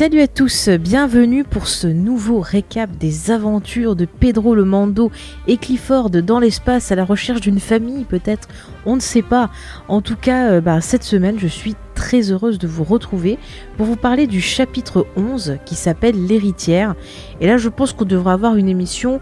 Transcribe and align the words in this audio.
Salut 0.00 0.22
à 0.22 0.28
tous, 0.28 0.70
bienvenue 0.70 1.44
pour 1.44 1.68
ce 1.68 1.86
nouveau 1.86 2.40
récap 2.40 2.90
des 2.96 3.30
aventures 3.30 3.96
de 3.96 4.06
Pedro 4.06 4.54
le 4.54 4.64
Mando 4.64 5.12
et 5.46 5.58
Clifford 5.58 6.08
dans 6.08 6.38
l'espace 6.38 6.90
à 6.90 6.94
la 6.94 7.04
recherche 7.04 7.42
d'une 7.42 7.60
famille 7.60 8.04
peut-être, 8.04 8.48
on 8.86 8.96
ne 8.96 9.00
sait 9.00 9.20
pas. 9.20 9.50
En 9.88 10.00
tout 10.00 10.16
cas, 10.16 10.52
euh, 10.52 10.62
bah, 10.62 10.80
cette 10.80 11.02
semaine 11.02 11.38
je 11.38 11.46
suis 11.46 11.76
très 11.94 12.32
heureuse 12.32 12.58
de 12.58 12.66
vous 12.66 12.82
retrouver 12.82 13.38
pour 13.76 13.84
vous 13.84 13.96
parler 13.96 14.26
du 14.26 14.40
chapitre 14.40 15.06
11 15.16 15.58
qui 15.66 15.74
s'appelle 15.74 16.26
l'héritière. 16.26 16.94
Et 17.42 17.46
là 17.46 17.58
je 17.58 17.68
pense 17.68 17.92
qu'on 17.92 18.06
devra 18.06 18.32
avoir 18.32 18.56
une 18.56 18.70
émission 18.70 19.20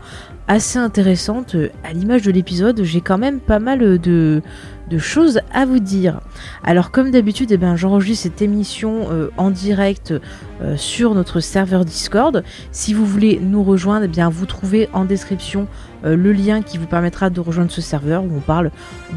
assez 0.48 0.78
intéressante. 0.78 1.54
À 1.84 1.92
l'image 1.92 2.22
de 2.22 2.32
l'épisode, 2.32 2.82
j'ai 2.82 3.02
quand 3.02 3.18
même 3.18 3.38
pas 3.38 3.58
mal 3.58 3.98
de, 3.98 4.42
choses 4.96 5.40
à 5.52 5.66
vous 5.66 5.78
dire. 5.78 6.20
Alors 6.64 6.90
comme 6.90 7.10
d'habitude, 7.10 7.52
eh 7.52 7.58
ben, 7.58 7.76
j'enregistre 7.76 8.24
cette 8.24 8.40
émission 8.40 9.08
euh, 9.10 9.28
en 9.36 9.50
direct 9.50 10.14
euh, 10.62 10.76
sur 10.78 11.14
notre 11.14 11.40
serveur 11.40 11.84
Discord. 11.84 12.42
Si 12.72 12.94
vous 12.94 13.04
voulez 13.04 13.38
nous 13.40 13.62
rejoindre, 13.62 14.06
eh 14.06 14.08
bien, 14.08 14.30
vous 14.30 14.46
trouvez 14.46 14.88
en 14.94 15.04
description 15.04 15.68
euh, 16.04 16.16
le 16.16 16.32
lien 16.32 16.62
qui 16.62 16.78
vous 16.78 16.86
permettra 16.86 17.28
de 17.28 17.40
rejoindre 17.40 17.70
ce 17.70 17.82
serveur 17.82 18.24
où 18.24 18.30
on 18.34 18.40
parle 18.40 18.70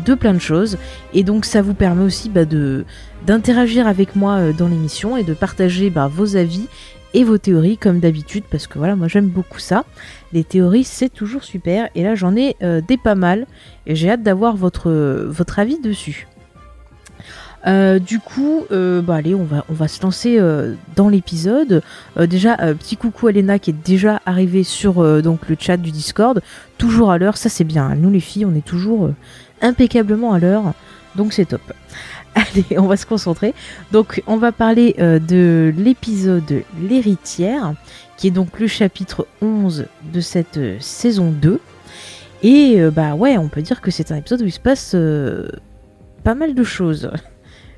de 0.05 0.13
plein 0.13 0.33
de 0.33 0.39
choses. 0.39 0.77
Et 1.13 1.23
donc 1.23 1.45
ça 1.45 1.61
vous 1.61 1.73
permet 1.73 2.03
aussi 2.03 2.29
bah, 2.29 2.45
de 2.45 2.85
d'interagir 3.25 3.85
avec 3.85 4.15
moi 4.15 4.51
dans 4.51 4.67
l'émission 4.67 5.15
et 5.15 5.23
de 5.23 5.35
partager 5.35 5.91
bah, 5.91 6.09
vos 6.11 6.35
avis 6.35 6.67
et 7.13 7.23
vos 7.23 7.37
théories 7.37 7.77
comme 7.77 7.99
d'habitude 7.99 8.43
parce 8.49 8.67
que 8.67 8.77
voilà 8.77 8.95
moi 8.95 9.07
j'aime 9.07 9.27
beaucoup 9.27 9.59
ça 9.59 9.85
les 10.33 10.43
théories 10.43 10.83
c'est 10.83 11.09
toujours 11.09 11.43
super 11.43 11.89
et 11.95 12.03
là 12.03 12.15
j'en 12.15 12.35
ai 12.35 12.55
euh, 12.61 12.81
des 12.81 12.97
pas 12.97 13.15
mal 13.15 13.45
et 13.85 13.95
j'ai 13.95 14.09
hâte 14.09 14.23
d'avoir 14.23 14.55
votre, 14.55 14.91
votre 15.27 15.59
avis 15.59 15.79
dessus 15.79 16.27
euh, 17.67 17.99
du 17.99 18.17
coup, 18.17 18.65
euh, 18.71 19.03
bah 19.03 19.17
allez, 19.17 19.35
on 19.35 19.43
va, 19.43 19.65
on 19.69 19.73
va 19.73 19.87
se 19.87 20.01
lancer 20.01 20.39
dans 20.95 21.09
l'épisode. 21.09 21.83
déjà, 22.19 22.57
petit 22.57 22.97
coucou 22.97 23.27
à 23.27 23.31
qui 23.59 23.69
est 23.69 23.85
déjà 23.85 24.19
arrivée 24.25 24.63
sur 24.63 25.21
donc 25.21 25.47
le 25.47 25.55
chat 25.59 25.77
du 25.77 25.91
Discord, 25.91 26.41
toujours 26.79 27.11
à 27.11 27.19
l'heure, 27.19 27.37
ça 27.37 27.49
c'est 27.49 27.63
bien. 27.63 27.93
Nous 27.93 28.09
les 28.09 28.19
filles, 28.19 28.47
on 28.47 28.55
est 28.55 28.65
toujours 28.65 29.11
impeccablement 29.61 30.33
à 30.33 30.39
l'heure, 30.39 30.73
donc 31.15 31.33
c'est 31.33 31.45
top. 31.45 31.61
Allez, 32.35 32.77
on 32.77 32.87
va 32.87 32.97
se 32.97 33.05
concentrer. 33.05 33.53
Donc, 33.91 34.23
on 34.25 34.37
va 34.37 34.51
parler 34.51 34.95
euh, 34.99 35.19
de 35.19 35.73
l'épisode 35.77 36.63
L'héritière, 36.81 37.73
qui 38.17 38.27
est 38.27 38.31
donc 38.31 38.59
le 38.59 38.67
chapitre 38.67 39.27
11 39.41 39.87
de 40.13 40.21
cette 40.21 40.57
euh, 40.57 40.77
saison 40.79 41.31
2. 41.31 41.59
Et 42.43 42.75
euh, 42.79 42.89
bah 42.89 43.15
ouais, 43.15 43.37
on 43.37 43.49
peut 43.49 43.61
dire 43.61 43.81
que 43.81 43.91
c'est 43.91 44.11
un 44.11 44.17
épisode 44.17 44.41
où 44.41 44.45
il 44.45 44.51
se 44.51 44.59
passe 44.59 44.95
pas 46.23 46.35
mal 46.35 46.53
de 46.53 46.63
choses. 46.63 47.11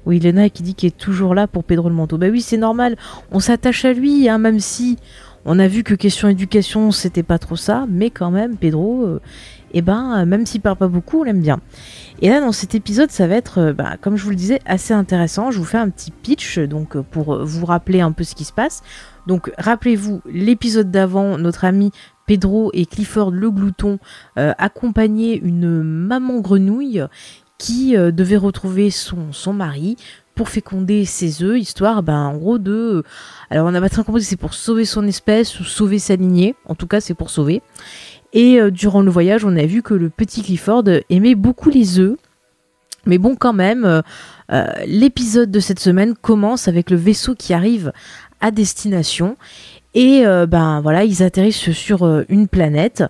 Oui, 0.06 0.20
Lena 0.20 0.50
qui 0.50 0.64
dit 0.64 0.76
qu'il 0.76 0.88
est 0.88 0.98
toujours 0.98 1.34
là 1.34 1.48
pour 1.48 1.64
Pedro 1.64 1.88
le 1.88 1.96
manteau. 1.96 2.18
Bah 2.18 2.28
oui, 2.30 2.42
c'est 2.42 2.58
normal, 2.58 2.98
on 3.32 3.40
s'attache 3.40 3.86
à 3.86 3.94
lui, 3.94 4.28
hein, 4.28 4.38
même 4.38 4.60
si 4.60 4.98
on 5.46 5.60
a 5.60 5.70
vu 5.70 5.84
que 5.84 5.94
question 5.94 6.28
éducation, 6.28 6.92
c'était 6.92 7.24
pas 7.24 7.40
trop 7.40 7.56
ça, 7.56 7.86
mais 7.90 8.10
quand 8.10 8.30
même, 8.30 8.58
Pedro, 8.58 9.08
et 9.74 9.78
eh 9.78 9.82
ben, 9.82 10.26
même 10.26 10.46
s'il 10.46 10.60
parle 10.60 10.76
pas 10.76 10.90
beaucoup, 10.90 11.22
on 11.22 11.24
l'aime 11.24 11.40
bien. 11.40 11.62
Et 12.24 12.30
là, 12.30 12.40
dans 12.40 12.54
cet 12.54 12.74
épisode, 12.74 13.12
ça 13.12 13.28
va 13.28 13.36
être, 13.36 13.58
euh, 13.58 13.74
bah, 13.74 13.98
comme 14.00 14.16
je 14.16 14.24
vous 14.24 14.30
le 14.30 14.38
disais, 14.38 14.62
assez 14.66 14.94
intéressant. 14.94 15.52
Je 15.52 15.60
vous 15.60 15.66
fais 15.66 15.78
un 15.78 15.90
petit 15.90 16.10
pitch, 16.10 16.58
donc 16.58 16.96
euh, 16.96 17.04
pour 17.04 17.44
vous 17.44 17.66
rappeler 17.66 18.00
un 18.00 18.14
peu 18.14 18.24
ce 18.24 18.34
qui 18.34 18.46
se 18.46 18.54
passe. 18.54 18.82
Donc, 19.28 19.52
rappelez-vous, 19.58 20.22
l'épisode 20.26 20.90
d'avant, 20.90 21.38
notre 21.38 21.66
ami 21.66 21.92
Pedro 22.26 22.72
et 22.74 22.86
Clifford 22.86 23.32
le 23.32 23.52
glouton 23.52 24.00
euh, 24.40 24.54
accompagnaient 24.58 25.36
une 25.36 25.84
maman 25.84 26.40
grenouille 26.40 27.04
qui 27.58 27.96
devait 27.96 28.38
retrouver 28.38 28.90
son, 28.90 29.32
son 29.32 29.54
mari 29.54 29.96
pour 30.36 30.50
féconder 30.50 31.06
ses 31.06 31.44
œufs, 31.44 31.60
histoire, 31.60 32.04
ben, 32.04 32.20
en 32.20 32.38
gros, 32.38 32.58
de... 32.58 33.04
Alors, 33.50 33.68
on 33.68 33.72
n'a 33.72 33.80
pas 33.80 33.90
très 33.90 34.04
compris 34.04 34.22
si 34.22 34.30
c'est 34.30 34.36
pour 34.36 34.54
sauver 34.54 34.86
son 34.86 35.06
espèce 35.08 35.60
ou 35.60 35.64
sauver 35.64 36.00
sa 36.00 36.16
lignée. 36.16 36.56
En 36.66 36.76
tout 36.76 36.88
cas, 36.88 37.00
c'est 37.00 37.14
pour 37.14 37.30
sauver. 37.30 37.62
Et 38.34 38.60
euh, 38.60 38.72
durant 38.72 39.02
le 39.02 39.12
voyage, 39.12 39.46
on 39.46 39.56
a 39.56 39.66
vu 39.66 39.82
que 39.82 39.94
le 39.94 40.10
petit 40.10 40.42
Clifford 40.44 40.84
aimait 41.10 41.36
beaucoup 41.36 41.70
les 41.70 42.00
œufs. 42.00 42.18
Mais 43.06 43.18
bon, 43.18 43.36
quand 43.36 43.54
même, 43.54 43.86
euh, 43.86 44.02
euh, 44.52 44.66
l'épisode 44.86 45.52
de 45.52 45.60
cette 45.60 45.80
semaine 45.80 46.16
commence 46.16 46.68
avec 46.68 46.90
le 46.90 46.98
vaisseau 46.98 47.36
qui 47.36 47.54
arrive 47.54 47.92
à 48.42 48.52
destination. 48.52 49.38
Et 49.96 50.24
ben 50.50 50.82
voilà, 50.82 51.04
ils 51.04 51.22
atterrissent 51.22 51.72
sur 51.72 52.24
une 52.28 52.48
planète 52.48 53.04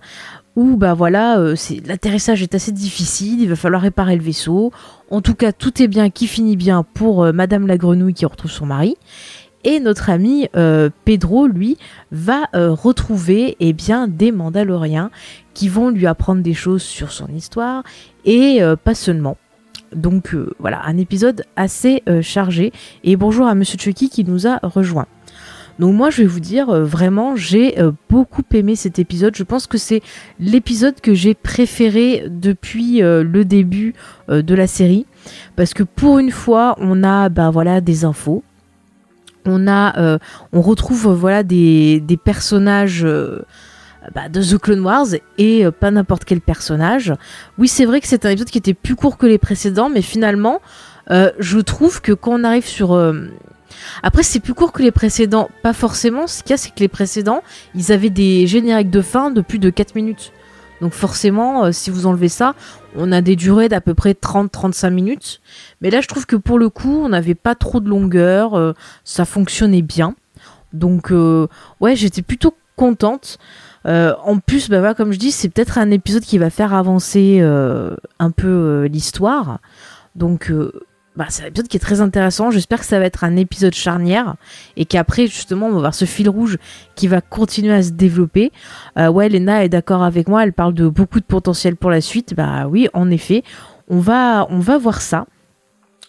où 0.54 0.76
ben 0.76 0.92
voilà, 0.92 1.42
l'atterrissage 1.86 2.42
est 2.42 2.54
assez 2.54 2.72
difficile, 2.72 3.40
il 3.40 3.48
va 3.48 3.56
falloir 3.56 3.80
réparer 3.80 4.16
le 4.16 4.22
vaisseau. 4.22 4.70
En 5.10 5.22
tout 5.22 5.34
cas, 5.34 5.52
tout 5.52 5.82
est 5.82 5.88
bien 5.88 6.10
qui 6.10 6.26
finit 6.26 6.58
bien 6.58 6.82
pour 6.82 7.32
Madame 7.32 7.66
la 7.66 7.78
Grenouille 7.78 8.12
qui 8.12 8.26
retrouve 8.26 8.50
son 8.50 8.66
mari. 8.66 8.98
Et 9.64 9.80
notre 9.80 10.10
ami 10.10 10.48
euh, 10.56 10.90
Pedro, 11.06 11.46
lui, 11.46 11.78
va 12.12 12.48
euh, 12.54 12.70
retrouver 12.70 13.56
eh 13.60 13.72
bien, 13.72 14.08
des 14.08 14.30
Mandaloriens 14.30 15.10
qui 15.54 15.68
vont 15.68 15.88
lui 15.88 16.06
apprendre 16.06 16.42
des 16.42 16.54
choses 16.54 16.82
sur 16.82 17.12
son 17.12 17.28
histoire 17.28 17.82
et 18.26 18.62
euh, 18.62 18.76
pas 18.76 18.94
seulement. 18.94 19.38
Donc 19.94 20.36
voilà, 20.58 20.82
un 20.84 20.98
épisode 20.98 21.44
assez 21.54 22.02
chargé. 22.20 22.72
Et 23.04 23.14
bonjour 23.14 23.46
à 23.46 23.54
Monsieur 23.54 23.78
Chucky 23.78 24.08
qui 24.10 24.24
nous 24.24 24.48
a 24.48 24.58
rejoint. 24.64 25.06
Donc 25.78 25.94
moi 25.94 26.10
je 26.10 26.22
vais 26.22 26.26
vous 26.26 26.40
dire 26.40 26.66
vraiment 26.84 27.36
j'ai 27.36 27.76
beaucoup 28.10 28.42
aimé 28.54 28.74
cet 28.74 28.98
épisode. 28.98 29.36
Je 29.36 29.44
pense 29.44 29.68
que 29.68 29.78
c'est 29.78 30.02
l'épisode 30.40 31.00
que 31.00 31.14
j'ai 31.14 31.34
préféré 31.34 32.24
depuis 32.28 33.02
le 33.02 33.44
début 33.44 33.94
de 34.28 34.54
la 34.54 34.66
série 34.66 35.06
parce 35.54 35.74
que 35.74 35.84
pour 35.84 36.18
une 36.18 36.32
fois 36.32 36.74
on 36.78 37.04
a 37.04 37.28
bah 37.28 37.50
voilà 37.50 37.80
des 37.80 38.04
infos, 38.04 38.42
euh, 39.48 40.18
on 40.52 40.60
retrouve 40.60 41.08
voilà 41.12 41.42
des, 41.42 42.02
personnages 42.22 43.04
euh, 43.04 43.44
bah, 44.14 44.28
de 44.28 44.42
The 44.42 44.58
Clone 44.58 44.80
Wars 44.80 45.06
et 45.38 45.64
euh, 45.64 45.70
pas 45.70 45.90
n'importe 45.90 46.24
quel 46.24 46.40
personnage. 46.40 47.14
Oui, 47.58 47.68
c'est 47.68 47.84
vrai 47.84 48.00
que 48.00 48.06
c'est 48.06 48.26
un 48.26 48.30
épisode 48.30 48.50
qui 48.50 48.58
était 48.58 48.74
plus 48.74 48.96
court 48.96 49.16
que 49.16 49.26
les 49.26 49.38
précédents, 49.38 49.88
mais 49.88 50.02
finalement, 50.02 50.60
je 51.10 51.58
trouve 51.60 52.00
que 52.00 52.12
quand 52.12 52.40
on 52.40 52.44
arrive 52.44 52.66
sur 52.66 52.98
après, 54.02 54.22
c'est 54.22 54.40
plus 54.40 54.54
court 54.54 54.72
que 54.72 54.82
les 54.82 54.92
précédents. 54.92 55.50
Pas 55.62 55.72
forcément. 55.72 56.26
Ce 56.26 56.42
qu'il 56.42 56.50
y 56.50 56.54
a, 56.54 56.56
c'est 56.56 56.70
que 56.70 56.80
les 56.80 56.88
précédents, 56.88 57.42
ils 57.74 57.92
avaient 57.92 58.10
des 58.10 58.46
génériques 58.46 58.90
de 58.90 59.02
fin 59.02 59.30
de 59.30 59.40
plus 59.40 59.58
de 59.58 59.68
4 59.68 59.94
minutes. 59.94 60.32
Donc 60.84 60.92
forcément, 60.92 61.72
si 61.72 61.88
vous 61.88 62.04
enlevez 62.04 62.28
ça, 62.28 62.54
on 62.96 63.12
a 63.12 63.20
des 63.20 63.36
durées 63.36 63.68
d'à 63.68 63.80
peu 63.80 63.94
près 63.94 64.12
30-35 64.12 64.90
minutes. 64.90 65.40
Mais 65.80 65.90
là, 65.90 66.00
je 66.00 66.08
trouve 66.08 66.26
que 66.26 66.36
pour 66.36 66.58
le 66.58 66.68
coup, 66.68 67.00
on 67.02 67.08
n'avait 67.08 67.34
pas 67.34 67.54
trop 67.54 67.80
de 67.80 67.88
longueur, 67.88 68.54
euh, 68.54 68.72
ça 69.02 69.24
fonctionnait 69.24 69.82
bien. 69.82 70.14
Donc, 70.72 71.10
euh, 71.10 71.48
ouais, 71.80 71.96
j'étais 71.96 72.22
plutôt 72.22 72.54
contente. 72.76 73.38
Euh, 73.86 74.14
en 74.24 74.38
plus, 74.38 74.68
bah, 74.68 74.94
comme 74.94 75.12
je 75.12 75.18
dis, 75.18 75.32
c'est 75.32 75.48
peut-être 75.48 75.78
un 75.78 75.90
épisode 75.90 76.22
qui 76.22 76.38
va 76.38 76.50
faire 76.50 76.74
avancer 76.74 77.40
un 77.40 78.30
peu 78.30 78.84
l'histoire. 78.90 79.58
Donc, 80.14 80.52
bah, 81.16 81.26
c'est 81.28 81.44
un 81.44 81.46
épisode 81.46 81.68
qui 81.68 81.76
est 81.76 81.80
très 81.80 82.00
intéressant. 82.00 82.50
J'espère 82.50 82.80
que 82.80 82.86
ça 82.86 82.98
va 82.98 83.04
être 83.04 83.24
un 83.24 83.36
épisode 83.36 83.74
charnière 83.74 84.34
et 84.76 84.84
qu'après, 84.84 85.26
justement, 85.26 85.66
on 85.66 85.72
va 85.72 85.80
voir 85.80 85.94
ce 85.94 86.04
fil 86.04 86.28
rouge 86.28 86.58
qui 86.94 87.08
va 87.08 87.20
continuer 87.20 87.74
à 87.74 87.82
se 87.82 87.90
développer. 87.90 88.52
ouais, 88.96 89.28
Lena 89.28 89.64
est 89.64 89.68
d'accord 89.68 90.02
avec 90.02 90.28
moi. 90.28 90.42
Elle 90.42 90.52
parle 90.52 90.74
de 90.74 90.88
beaucoup 90.88 91.20
de 91.20 91.24
potentiel 91.24 91.76
pour 91.76 91.90
la 91.90 92.00
suite. 92.00 92.34
Bah 92.34 92.66
oui, 92.68 92.88
en 92.94 93.10
effet, 93.10 93.42
on 93.88 94.00
va, 94.00 94.46
on 94.50 94.58
va 94.58 94.78
voir 94.78 95.00
ça. 95.00 95.26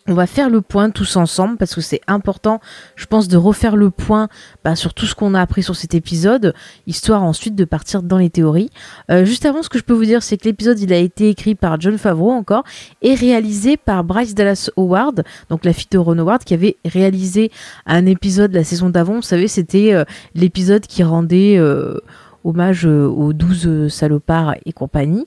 On 0.07 0.13
va 0.13 0.27
faire 0.27 0.51
le 0.51 0.61
point 0.61 0.91
tous 0.91 1.15
ensemble 1.15 1.57
parce 1.57 1.73
que 1.73 1.81
c'est 1.81 2.01
important, 2.05 2.59
je 2.95 3.07
pense, 3.07 3.27
de 3.27 3.37
refaire 3.37 3.75
le 3.75 3.89
point 3.89 4.27
bah, 4.63 4.75
sur 4.75 4.93
tout 4.93 5.07
ce 5.07 5.15
qu'on 5.15 5.33
a 5.33 5.41
appris 5.41 5.63
sur 5.63 5.75
cet 5.75 5.95
épisode, 5.95 6.53
histoire 6.85 7.23
ensuite 7.23 7.55
de 7.55 7.65
partir 7.65 8.03
dans 8.03 8.19
les 8.19 8.29
théories. 8.29 8.69
Euh, 9.09 9.25
juste 9.25 9.47
avant, 9.47 9.63
ce 9.63 9.69
que 9.69 9.79
je 9.79 9.83
peux 9.83 9.95
vous 9.95 10.05
dire, 10.05 10.21
c'est 10.21 10.37
que 10.37 10.43
l'épisode, 10.43 10.79
il 10.79 10.93
a 10.93 10.97
été 10.97 11.29
écrit 11.29 11.55
par 11.55 11.81
John 11.81 11.97
Favreau 11.97 12.29
encore 12.29 12.63
et 13.01 13.15
réalisé 13.15 13.77
par 13.77 14.03
Bryce 14.03 14.35
Dallas 14.35 14.69
Howard, 14.77 15.23
donc 15.49 15.65
la 15.65 15.73
fille 15.73 15.87
de 15.89 15.97
Ron 15.97 16.19
Howard, 16.19 16.43
qui 16.43 16.53
avait 16.53 16.77
réalisé 16.85 17.51
un 17.87 18.05
épisode 18.05 18.53
la 18.53 18.63
saison 18.63 18.91
d'avant. 18.91 19.15
Vous 19.15 19.21
savez, 19.23 19.47
c'était 19.47 19.91
euh, 19.91 20.03
l'épisode 20.35 20.85
qui 20.85 21.01
rendait 21.01 21.57
euh, 21.57 21.97
hommage 22.43 22.85
aux 22.85 23.33
12 23.33 23.91
salopards 23.91 24.53
et 24.67 24.71
compagnie. 24.71 25.25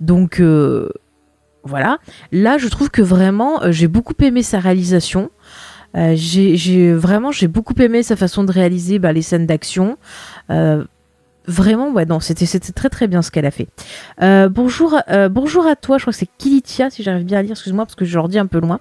Donc 0.00 0.42
voilà. 1.66 1.98
Là, 2.32 2.58
je 2.58 2.68
trouve 2.68 2.90
que 2.90 3.02
vraiment, 3.02 3.62
euh, 3.62 3.72
j'ai 3.72 3.88
beaucoup 3.88 4.14
aimé 4.22 4.42
sa 4.42 4.58
réalisation. 4.58 5.30
j'ai 5.94 6.92
vraiment 6.92 7.32
j'ai 7.32 7.48
beaucoup 7.48 7.74
aimé 7.80 8.02
sa 8.02 8.16
façon 8.16 8.44
de 8.44 8.52
réaliser 8.52 8.98
bah, 8.98 9.12
les 9.12 9.22
scènes 9.22 9.46
d'action. 9.46 9.96
Vraiment, 11.48 11.92
ouais, 11.92 12.06
non, 12.06 12.18
c'était 12.18 12.44
c'était 12.44 12.72
très 12.72 12.88
très 12.88 13.06
bien 13.06 13.22
ce 13.22 13.30
qu'elle 13.30 13.46
a 13.46 13.52
fait. 13.52 13.68
bonjour, 14.50 15.00
bonjour 15.30 15.66
à 15.66 15.76
toi. 15.76 15.96
Je 15.96 16.02
crois 16.02 16.12
que 16.12 16.18
c'est 16.18 16.28
Kilitia, 16.38 16.90
si 16.90 17.02
j'arrive 17.02 17.24
bien 17.24 17.38
à 17.38 17.42
lire. 17.42 17.52
Excuse-moi 17.52 17.86
parce 17.86 17.94
que 17.94 18.04
je 18.04 18.14
leur 18.16 18.28
dis 18.28 18.38
un 18.38 18.46
peu 18.46 18.60
loin. 18.60 18.80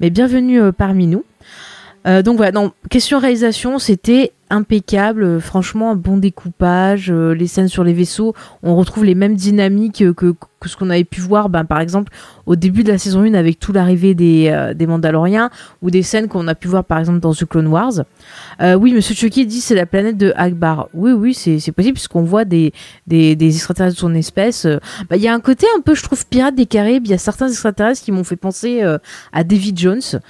Mais 0.00 0.10
bienvenue 0.10 0.72
parmi 0.72 1.06
nous. 1.06 1.24
donc 2.04 2.36
voilà, 2.36 2.52
non, 2.52 2.72
question 2.90 3.18
réalisation, 3.18 3.78
c'était 3.78 4.32
impeccable, 4.52 5.24
euh, 5.24 5.40
franchement 5.40 5.90
un 5.90 5.96
bon 5.96 6.18
découpage, 6.18 7.10
euh, 7.10 7.32
les 7.34 7.46
scènes 7.46 7.68
sur 7.68 7.84
les 7.84 7.94
vaisseaux, 7.94 8.34
on 8.62 8.76
retrouve 8.76 9.04
les 9.04 9.14
mêmes 9.14 9.34
dynamiques 9.34 10.04
que, 10.14 10.34
ce 10.66 10.76
qu'on 10.76 10.90
avait 10.90 11.04
pu 11.04 11.20
voir 11.20 11.48
ben, 11.48 11.64
par 11.64 11.80
exemple 11.80 12.12
au 12.46 12.54
début 12.54 12.84
de 12.84 12.92
la 12.92 12.98
saison 12.98 13.22
1 13.22 13.34
avec 13.34 13.58
tout 13.58 13.72
l'arrivée 13.72 14.14
des, 14.14 14.48
euh, 14.52 14.86
Mandaloriens 14.86 15.50
ou 15.80 15.90
des 15.90 16.02
scènes 16.02 16.28
qu'on 16.28 16.46
a 16.48 16.54
pu 16.54 16.68
voir 16.68 16.84
par 16.84 16.98
exemple 16.98 17.18
dans 17.18 17.32
The 17.32 17.46
Clone 17.46 17.66
Wars. 17.66 18.04
oui, 18.60 18.92
Monsieur 18.92 19.14
Chucky 19.14 19.46
dit 19.46 19.60
c'est 19.60 19.74
la 19.74 19.86
planète 19.86 20.18
de 20.18 20.32
Akbar. 20.36 20.88
Oui, 20.92 21.12
oui, 21.12 21.34
c'est 21.34 21.72
possible 21.72 21.94
puisqu'on 21.94 22.22
voit 22.22 22.44
des, 22.44 22.72
des, 23.06 23.34
des, 23.34 23.54
extraterrestres 23.56 23.96
de 23.96 24.00
son 24.00 24.14
espèce. 24.14 24.66
Ben, 25.08 25.16
il 25.16 25.22
y 25.22 25.28
a 25.28 25.34
un 25.34 25.40
côté 25.40 25.66
un 25.76 25.80
peu, 25.80 25.94
je 25.94 26.02
trouve, 26.02 26.26
pirate 26.26 26.54
des 26.54 26.66
Caraïbes. 26.66 27.06
Il 27.06 27.10
y 27.10 27.14
a 27.14 27.18
certains 27.18 27.48
extraterrestres 27.48 28.04
qui 28.04 28.12
m'ont 28.12 28.24
fait 28.24 28.36
penser 28.36 28.82
à 29.32 29.44
David 29.44 29.78
Jones. 29.78 30.20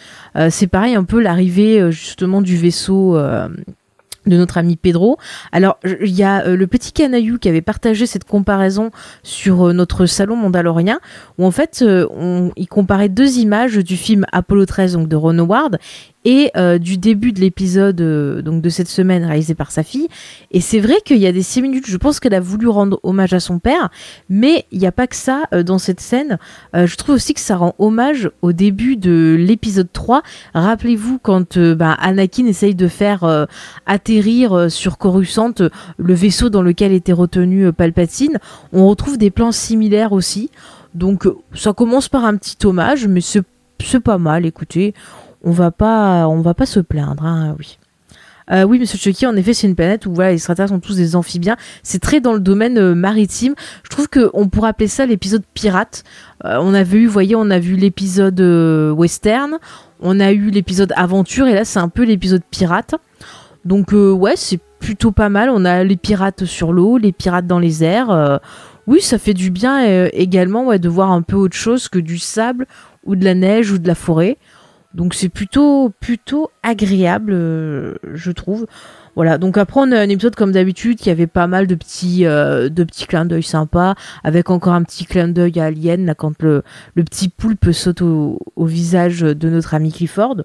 c'est 0.51 0.67
pareil, 0.69 0.95
un 0.95 1.05
peu 1.05 1.21
l'arrivée 1.21 1.91
justement 1.91 2.41
du 2.41 2.57
vaisseau 2.57 3.19
de 4.27 4.37
notre 4.37 4.59
ami 4.59 4.77
Pedro. 4.77 5.19
Alors, 5.51 5.79
il 5.85 6.13
y 6.13 6.23
a 6.23 6.47
euh, 6.47 6.57
le 6.57 6.67
petit 6.67 6.93
canaillou 6.93 7.39
qui 7.39 7.49
avait 7.49 7.63
partagé 7.63 8.07
cette 8.07 8.25
comparaison 8.25 8.91
sur 9.23 9.69
euh, 9.69 9.73
notre 9.73 10.07
salon 10.07 10.37
mandalorien, 10.37 11.01
où 11.39 11.47
en 11.47 11.51
fait, 11.51 11.81
euh, 11.83 12.07
on, 12.11 12.53
il 12.57 12.69
comparait 12.69 13.09
deux 13.09 13.39
images 13.39 13.77
du 13.77 13.97
film 13.97 14.25
Apollo 14.33 14.67
13, 14.67 14.93
donc 14.95 15.09
de 15.09 15.17
Ron 15.17 15.39
Howard, 15.39 15.79
et 16.25 16.51
euh, 16.57 16.79
du 16.79 16.99
début 16.99 17.33
de 17.33 17.41
l'épisode 17.41 18.01
euh, 18.01 18.43
donc 18.43 18.63
de 18.63 18.69
cette 18.69 18.89
semaine 18.89 19.25
réalisé 19.25 19.55
par 19.55 19.71
sa 19.71 19.83
fille. 19.83 20.09
Et 20.51 20.61
c'est 20.61 20.81
vrai 20.81 20.97
qu'il 21.05 21.19
y 21.19 21.27
a 21.27 21.33
des 21.33 21.43
minutes 21.61 21.87
je 21.87 21.97
pense 21.97 22.21
qu'elle 22.21 22.35
a 22.35 22.41
voulu 22.41 22.69
rendre 22.69 23.01
hommage 23.03 23.33
à 23.33 23.41
son 23.41 23.59
père, 23.59 23.91
mais 24.29 24.67
il 24.71 24.79
n'y 24.79 24.87
a 24.87 24.93
pas 24.93 25.07
que 25.07 25.17
ça 25.17 25.43
euh, 25.53 25.63
dans 25.63 25.79
cette 25.79 26.01
scène. 26.01 26.39
je 26.75 26.97
trouve 26.97 27.17
aussi 27.17 27.35
que 27.35 27.41
ça 27.41 27.57
rend 27.57 27.75
hommage 27.79 28.31
au 28.43 28.53
début 28.53 28.97
de 28.97 29.37
l'épisode 29.39 29.89
3. 29.93 30.23
Rappelez-vous 30.55 31.19
quand 31.19 31.59
bah, 31.59 31.93
Anakin 32.01 32.47
essaye 32.47 32.75
de 32.75 32.89
faire 32.89 33.47
atterrir 33.87 34.71
sur 34.71 34.99
Coruscant 34.99 35.55
le 35.97 36.15
vaisseau 36.15 36.49
dans 36.49 36.63
lequel 36.63 36.93
était 36.93 37.13
retenu 37.13 37.73
Palpatine. 37.73 38.39
On 38.73 38.89
retrouve 38.89 39.19
des 39.19 39.31
plans 39.31 39.53
similaires 39.53 40.13
aussi. 40.13 40.51
Donc 40.95 41.29
ça 41.55 41.73
commence 41.73 42.09
par 42.09 42.25
un 42.25 42.37
petit 42.37 42.57
hommage, 42.67 43.07
mais 43.07 43.21
c'est 43.21 43.43
pas 44.01 44.19
mal, 44.19 44.47
écoutez 44.47 44.95
on 45.43 45.51
va 45.51 45.71
pas, 45.71 46.29
va 46.29 46.55
pas 46.55 46.67
se 46.67 46.81
plaindre, 46.81 47.25
hein, 47.25 47.55
oui. 47.59 47.79
Euh, 48.51 48.65
oui, 48.65 48.79
Monsieur 48.79 48.99
Chucky, 48.99 49.27
en 49.27 49.37
effet, 49.37 49.55
c'est 49.55 49.67
une 49.67 49.75
planète 49.75 50.07
où 50.07 50.15
les 50.19 50.35
extraterrestres 50.35 50.75
sont 50.75 50.81
tous 50.81 50.97
des 50.97 51.17
amphibiens. 51.17 51.57
C'est 51.83 52.01
très 52.01 52.21
dans 52.21 52.33
le 52.33 52.41
domaine 52.41 52.79
euh, 52.79 52.95
maritime. 52.95 53.55
Je 53.85 53.89
trouve 53.89 54.09
qu'on 54.09 54.49
pourrait 54.49 54.71
appeler 54.71 54.89
ça 54.89 55.07
l'épisode 55.07 55.43
pirate. 55.55 56.05
Euh, 56.45 56.59
on 56.61 56.75
avait 56.75 56.99
eu, 56.99 57.07
voyez, 57.07 57.37
on 57.37 57.51
a 57.51 57.59
vu 57.59 57.77
l'épisode 57.77 58.41
western, 58.97 59.59
on 60.01 60.21
a 60.21 60.33
eu 60.33 60.51
l'épisode 60.51 60.93
aventure, 60.97 61.47
et 61.47 61.55
là, 61.55 61.65
c'est 61.65 61.79
un 61.79 61.89
peu 61.89 62.03
l'épisode 62.03 62.43
pirate. 62.51 62.95
Donc, 63.65 63.93
ouais, 63.93 64.35
c'est 64.37 64.59
plutôt 64.81 65.13
pas 65.13 65.29
mal. 65.29 65.49
On 65.49 65.65
a 65.65 65.85
les 65.85 65.97
pirates 65.97 66.45
sur 66.45 66.73
l'eau, 66.73 66.99
les 66.99 67.13
pirates 67.13 67.47
dans 67.47 67.61
les 67.61 67.85
airs. 67.85 68.41
oui, 68.89 69.01
ça 69.01 69.19
fait 69.19 69.35
du 69.35 69.51
bien 69.51 70.09
également 70.13 70.67
ouais, 70.67 70.81
de 70.81 70.89
voir 70.89 71.13
un 71.13 71.23
peu 71.23 71.37
autre 71.37 71.57
chose 71.57 71.89
que 71.89 72.01
du 72.01 72.19
sable 72.19 72.67
ou 73.05 73.15
de 73.15 73.25
la 73.25 73.35
neige 73.35 73.71
ou 73.71 73.79
de 73.79 73.87
la 73.87 73.95
forêt. 73.95 74.37
Donc 74.95 75.15
c'est 75.15 75.29
plutôt 75.29 75.93
plutôt 76.01 76.51
agréable, 76.63 77.33
euh, 77.33 77.95
je 78.13 78.31
trouve. 78.31 78.67
Voilà. 79.15 79.39
Donc 79.39 79.59
après 79.59 79.81
on 79.81 79.93
a 79.93 79.99
un 79.99 80.09
épisode 80.09 80.35
comme 80.35 80.53
d'habitude 80.53 80.99
qui 80.99 81.11
avait 81.11 81.27
pas 81.27 81.47
mal 81.47 81.67
de 81.67 81.75
petits 81.75 82.27
euh, 82.27 82.69
de 82.69 82.85
petits 82.85 83.07
clins 83.07 83.25
d'œil 83.25 83.43
sympas, 83.43 83.95
avec 84.25 84.51
encore 84.51 84.75
un 84.75 84.83
petit 84.83 85.05
clin 85.05 85.29
d'œil 85.29 85.61
à 85.61 85.65
Alien 85.65 86.07
là 86.07 86.15
quand 86.15 86.43
le 86.43 86.63
le 86.95 87.05
petit 87.05 87.29
poulpe 87.29 87.73
saute 87.73 88.03
au, 88.03 88.39
visage 88.59 89.21
de 89.21 89.49
notre 89.49 89.75
ami 89.75 89.93
Clifford. 89.93 90.43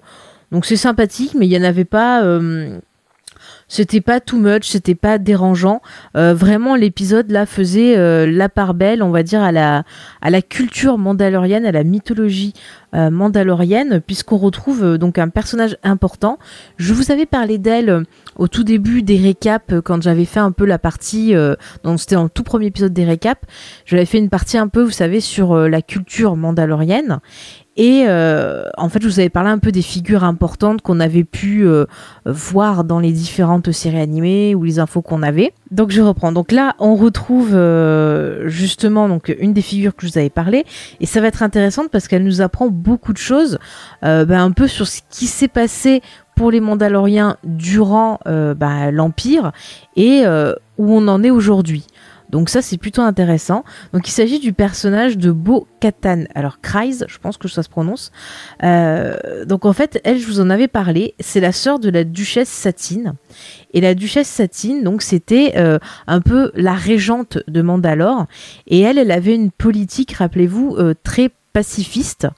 Donc 0.50 0.64
c'est 0.64 0.76
sympathique, 0.76 1.34
mais 1.38 1.46
il 1.46 1.52
y 1.52 1.58
en 1.58 1.62
avait 1.62 1.84
pas. 1.84 2.22
Euh, 2.24 2.78
c'était 3.68 4.00
pas 4.00 4.20
too 4.20 4.38
much, 4.38 4.64
c'était 4.64 4.94
pas 4.94 5.18
dérangeant. 5.18 5.82
Euh, 6.16 6.34
vraiment, 6.34 6.74
l'épisode 6.74 7.30
là 7.30 7.46
faisait 7.46 7.96
euh, 7.96 8.26
la 8.26 8.48
part 8.48 8.74
belle, 8.74 9.02
on 9.02 9.10
va 9.10 9.22
dire, 9.22 9.42
à 9.42 9.52
la, 9.52 9.84
à 10.22 10.30
la 10.30 10.42
culture 10.42 10.98
mandalorienne, 10.98 11.66
à 11.66 11.72
la 11.72 11.84
mythologie 11.84 12.54
euh, 12.94 13.10
mandalorienne, 13.10 14.00
puisqu'on 14.00 14.38
retrouve 14.38 14.96
donc 14.96 15.18
un 15.18 15.28
personnage 15.28 15.76
important. 15.82 16.38
Je 16.78 16.94
vous 16.94 17.12
avais 17.12 17.26
parlé 17.26 17.58
d'elle 17.58 18.04
au 18.36 18.48
tout 18.48 18.64
début 18.64 19.02
des 19.02 19.18
récaps, 19.18 19.80
quand 19.84 20.02
j'avais 20.02 20.24
fait 20.24 20.40
un 20.40 20.52
peu 20.52 20.64
la 20.64 20.78
partie, 20.78 21.34
donc 21.82 22.00
c'était 22.00 22.16
en 22.16 22.28
tout 22.28 22.44
premier 22.44 22.66
épisode 22.66 22.92
des 22.92 23.04
récaps, 23.04 23.42
j'avais 23.84 24.06
fait 24.06 24.18
une 24.18 24.30
partie 24.30 24.56
un 24.56 24.68
peu, 24.68 24.82
vous 24.82 24.90
savez, 24.90 25.20
sur 25.20 25.56
la 25.56 25.82
culture 25.82 26.36
mandalorienne. 26.36 27.20
Et 27.78 28.06
euh, 28.08 28.64
en 28.76 28.88
fait, 28.88 29.00
je 29.00 29.06
vous 29.06 29.20
avais 29.20 29.28
parlé 29.28 29.50
un 29.50 29.58
peu 29.58 29.70
des 29.70 29.82
figures 29.82 30.24
importantes 30.24 30.82
qu'on 30.82 30.98
avait 30.98 31.22
pu 31.22 31.64
euh, 31.64 31.86
voir 32.26 32.82
dans 32.82 32.98
les 32.98 33.12
différentes 33.12 33.70
séries 33.70 34.00
animées 34.00 34.56
ou 34.56 34.64
les 34.64 34.80
infos 34.80 35.00
qu'on 35.00 35.22
avait. 35.22 35.54
Donc 35.70 35.92
je 35.92 36.02
reprends. 36.02 36.32
Donc 36.32 36.50
là, 36.50 36.74
on 36.80 36.96
retrouve 36.96 37.54
euh, 37.54 38.48
justement 38.48 39.08
donc 39.08 39.32
une 39.38 39.52
des 39.52 39.62
figures 39.62 39.94
que 39.94 40.04
je 40.04 40.10
vous 40.10 40.18
avais 40.18 40.28
parlé, 40.28 40.64
et 41.00 41.06
ça 41.06 41.20
va 41.20 41.28
être 41.28 41.44
intéressante 41.44 41.88
parce 41.92 42.08
qu'elle 42.08 42.24
nous 42.24 42.40
apprend 42.40 42.66
beaucoup 42.66 43.12
de 43.12 43.18
choses, 43.18 43.60
ben, 44.02 44.28
un 44.30 44.50
peu 44.50 44.66
sur 44.66 44.88
ce 44.88 45.00
qui 45.08 45.26
s'est 45.26 45.46
passé 45.46 46.02
pour 46.34 46.50
les 46.50 46.60
Mandaloriens 46.60 47.36
durant 47.44 48.18
ben, 48.24 48.90
l'Empire 48.90 49.52
et 49.94 50.24
où 50.78 50.92
on 50.92 51.06
en 51.06 51.22
est 51.22 51.30
aujourd'hui. 51.30 51.86
Donc 52.30 52.48
ça 52.48 52.62
c'est 52.62 52.78
plutôt 52.78 53.02
intéressant. 53.02 53.64
Donc 53.92 54.08
il 54.08 54.12
s'agit 54.12 54.38
du 54.38 54.52
personnage 54.52 55.16
de 55.18 55.30
Bo 55.30 55.66
Katan. 55.80 56.24
Alors 56.34 56.60
Kreis, 56.60 57.04
je 57.06 57.18
pense 57.18 57.36
que 57.36 57.48
ça 57.48 57.62
se 57.62 57.68
prononce. 57.68 58.12
Euh, 58.62 59.44
donc 59.44 59.64
en 59.64 59.72
fait, 59.72 60.00
elle, 60.04 60.18
je 60.18 60.26
vous 60.26 60.40
en 60.40 60.50
avais 60.50 60.68
parlé. 60.68 61.14
C'est 61.20 61.40
la 61.40 61.52
sœur 61.52 61.78
de 61.78 61.90
la 61.90 62.04
duchesse 62.04 62.48
Satine. 62.48 63.14
Et 63.74 63.80
la 63.80 63.94
duchesse 63.94 64.28
Satine, 64.28 64.82
donc 64.82 65.02
c'était 65.02 65.54
euh, 65.56 65.78
un 66.06 66.20
peu 66.20 66.50
la 66.54 66.74
régente 66.74 67.38
de 67.48 67.62
Mandalore. 67.62 68.26
Et 68.66 68.80
elle, 68.80 68.98
elle 68.98 69.10
avait 69.10 69.34
une 69.34 69.50
politique, 69.50 70.12
rappelez-vous, 70.12 70.76
euh, 70.78 70.94
très 71.02 71.30
pacifiste. 71.52 72.28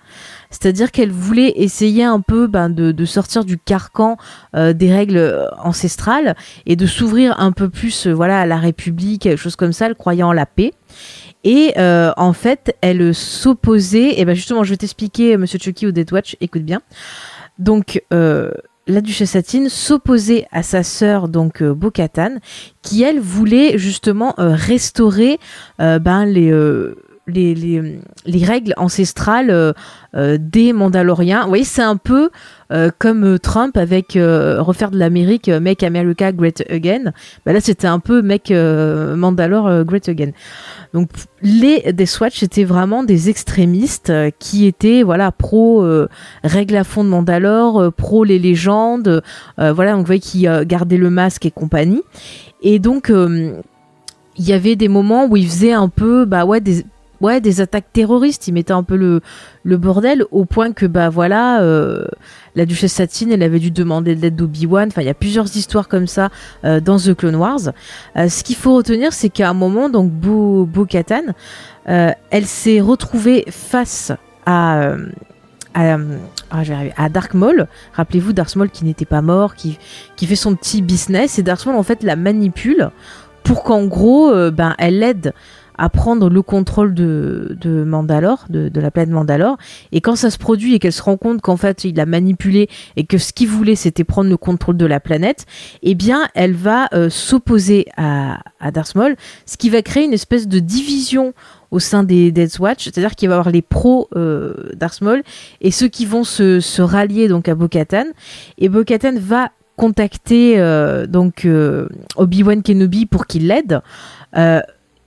C'est-à-dire 0.51 0.91
qu'elle 0.91 1.13
voulait 1.13 1.53
essayer 1.57 2.05
un 2.05 2.21
peu 2.21 2.47
ben, 2.49 2.69
de, 2.69 3.05
sortir 3.05 3.45
du 3.45 3.57
carcan 3.57 4.17
euh, 4.55 4.73
des 4.73 4.93
règles 4.93 5.17
euh, 5.17 5.47
ancestrales 5.59 6.37
et 6.67 6.77
de 6.77 6.87
s'ouvrir 6.87 7.41
un 7.41 7.53
peu 7.53 7.69
plus 7.69 8.07
euh, 8.07 8.13
voilà, 8.13 8.41
à 8.41 8.47
la 8.47 8.57
République, 8.57 9.23
quelque 9.23 9.39
chose 9.39 9.57
comme 9.57 9.73
ça, 9.73 9.87
elle 9.87 9.95
croyant 9.95 10.29
en 10.29 10.33
la 10.33 10.47
paix. 10.47 10.73
Et 11.43 11.73
en 11.79 12.35
fait, 12.35 12.77
elle 12.83 13.15
s'opposait, 13.15 14.21
et 14.21 14.27
ben 14.27 14.35
justement, 14.35 14.63
je 14.63 14.71
vais 14.71 14.77
t'expliquer, 14.77 15.39
Monsieur 15.39 15.59
Chucky 15.59 15.87
au 15.87 15.91
Dead 15.91 16.13
Watch, 16.13 16.37
écoute 16.43 16.65
bien. 16.65 16.83
Donc, 17.59 18.03
la 18.11 19.01
duchesse 19.01 19.31
Satine 19.31 19.71
s'opposait 19.71 20.47
à 20.53 20.63
sa 20.63 20.83
sœur 20.83 21.29
donc 21.29 21.63
Bokatan, 21.63 22.41
qui 22.83 23.03
elle 23.05 23.21
voulait 23.21 23.79
justement 23.79 24.35
restaurer 24.37 25.39
ben 25.79 26.27
les 26.27 26.53
les, 27.31 27.55
les, 28.27 28.45
règles 28.45 28.75
ancestrales 28.77 29.51
euh, 29.51 29.73
euh, 30.15 30.39
des 30.41 30.73
Mandaloriens. 30.73 31.43
Vous 31.43 31.49
voyez, 31.49 31.65
c'est 31.65 31.83
un 31.83 31.97
peu 31.97 32.31
euh, 32.73 32.91
comme 32.99 33.39
Trump 33.39 33.77
avec 33.77 34.13
refaire 34.15 34.91
de 34.91 34.99
l'Amérique, 34.99 35.49
Make 35.49 35.83
America 35.83 36.33
Great 36.33 36.63
Again. 36.71 37.13
Bah 37.45 37.53
là, 37.53 37.61
c'était 37.61 37.87
un 37.87 37.99
peu 37.99 38.23
Make 38.23 38.51
Mandalore 38.51 39.85
Great 39.85 40.09
Again. 40.09 40.31
Donc, 40.93 41.11
les 41.43 41.93
des 41.93 42.07
Swatch 42.07 42.43
étaient 42.43 42.65
vraiment 42.65 43.05
des 43.05 43.29
extrémistes 43.29 44.13
qui 44.39 44.67
étaient 44.67 45.03
voilà 45.03 45.33
pro 45.33 45.87
règles 46.43 46.77
à 46.77 46.85
fond 46.85 47.05
de 47.05 47.09
Mandalore, 47.09 47.93
pro 47.93 48.25
les 48.25 48.39
légendes, 48.39 49.23
voilà, 49.57 49.93
donc 49.93 50.01
vous 50.01 50.07
voyez 50.07 50.21
qui 50.21 50.47
gardaient 50.67 50.97
le 50.97 51.11
masque 51.11 51.47
et 51.47 51.51
compagnie. 51.51 52.03
Et 52.63 52.79
donc 52.79 53.13
il 54.41 54.49
y 54.49 54.53
avait 54.53 54.77
des 54.77 54.89
moments 54.89 55.27
où 55.27 55.37
ils 55.37 55.47
faisaient 55.47 55.73
un 55.73 55.89
peu 55.89 56.25
bah 56.25 56.45
ouais 56.45 56.61
des 56.61 56.85
ouais, 57.21 57.41
des 57.41 57.61
attaques 57.61 57.93
terroristes. 57.93 58.49
Ils 58.49 58.53
mettaient 58.53 58.73
un 58.73 58.83
peu 58.83 58.97
le, 58.97 59.77
bordel 59.77 60.25
au 60.31 60.45
point 60.45 60.73
que, 60.73 60.87
bah 60.87 61.09
voilà, 61.09 61.63
euh, 61.63 62.05
la 62.55 62.67
duchesse 62.67 62.93
Satine, 62.93 63.33
elle 63.33 63.43
avait 63.43 63.59
dû 63.59 63.71
demander 63.71 64.15
l'aide 64.15 64.37
d'Obi-Wan. 64.37 64.89
Enfin, 64.89 65.03
il 65.03 65.07
y 65.07 65.11
a 65.11 65.15
plusieurs 65.15 65.57
histoires 65.57 65.89
comme 65.89 66.07
ça 66.07 66.31
euh, 66.65 66.81
dans 66.81 66.99
The 66.99 67.15
Clone 67.15 67.37
Wars. 67.37 67.73
Euh, 68.17 68.29
ce 68.29 68.43
qu'il 68.43 68.57
faut 68.57 68.75
retenir, 68.75 69.13
c'est 69.13 69.29
qu'à 69.29 69.49
un 69.51 69.55
moment, 69.55 69.89
donc, 69.89 70.11
Bo, 70.11 70.65
Bo 70.67 70.85
Katan, 70.85 71.23
elle 71.87 72.47
s'est 72.47 72.81
retrouvée 72.81 73.45
face 73.49 74.13
à. 74.47 74.95
À, 75.73 75.99
ah, 76.51 76.63
à, 76.97 77.09
Dark 77.09 77.33
Maul. 77.33 77.69
Rappelez-vous 77.93 78.33
Dark 78.33 78.57
Maul 78.57 78.71
qui 78.71 78.85
n'était 78.85 79.05
pas 79.05 79.23
mort, 79.23 79.55
qui, 79.55 79.79
qui 80.17 80.27
fait 80.27 80.35
son 80.35 80.57
petit 80.57 80.83
business 80.83 81.39
et 81.39 81.45
Dark 81.45 81.65
Maul 81.65 81.77
en 81.77 81.85
fait 81.85 82.03
la 82.03 82.17
manipule 82.17 82.91
pour 83.45 83.63
qu'en 83.63 83.85
gros, 83.85 84.33
ben 84.51 84.75
elle 84.79 84.99
l'aide 84.99 85.33
à 85.81 85.89
prendre 85.89 86.29
le 86.29 86.43
contrôle 86.43 86.93
de, 86.93 87.57
Mandalore, 87.87 88.45
de, 88.51 88.71
la 88.81 88.91
planète 88.91 89.13
Mandalore. 89.13 89.57
Et 89.93 90.03
quand 90.03 90.15
ça 90.15 90.31
se 90.31 90.37
produit 90.37 90.75
et 90.75 90.79
qu'elle 90.79 90.93
se 90.93 91.03
rend 91.03 91.17
compte 91.17 91.41
qu'en 91.41 91.57
fait 91.57 91.85
il 91.85 91.99
a 91.99 92.07
manipulé 92.07 92.69
et 92.97 93.05
que 93.05 93.17
ce 93.17 93.33
qu'il 93.33 93.49
voulait 93.49 93.75
c'était 93.75 94.05
prendre 94.05 94.29
le 94.29 94.37
contrôle 94.37 94.77
de 94.77 94.85
la 94.85 95.01
planète, 95.01 95.47
eh 95.83 95.95
bien 95.95 96.29
elle 96.35 96.53
va 96.53 96.89
euh, 96.93 97.09
s'opposer 97.09 97.87
à, 97.97 98.41
Darth 98.73 98.95
Maul, 98.95 99.17
ce 99.47 99.57
qui 99.57 99.71
va 99.71 99.81
créer 99.81 100.05
une 100.05 100.13
espèce 100.13 100.47
de 100.47 100.59
division 100.59 101.33
au 101.71 101.79
sein 101.79 102.03
des 102.03 102.31
Death 102.31 102.59
Watch, 102.59 102.85
c'est-à-dire 102.85 103.15
qu'il 103.15 103.31
va 103.31 103.37
y 103.37 103.39
avoir 103.39 103.51
les 103.51 103.63
pros 103.63 104.09
euh, 104.17 104.53
Darth 104.77 105.01
Maul 105.01 105.23
et 105.63 105.71
ceux 105.71 105.89
qui 105.89 106.05
vont 106.05 106.25
se, 106.25 106.61
se 106.61 106.83
rallier 106.83 107.27
donc 107.27 107.49
à 107.49 107.55
Bo-Katan. 107.55 108.05
Et 108.59 108.69
Bo-Katan 108.69 109.15
va 109.19 109.51
contacter 109.77 110.59
euh, 110.59 111.07
donc 111.07 111.47
euh, 111.47 111.89
Obi-Wan 112.17 112.63
Kenobi 112.63 113.07
pour 113.07 113.27
qu'il 113.27 113.47
l'aide. 113.47 113.81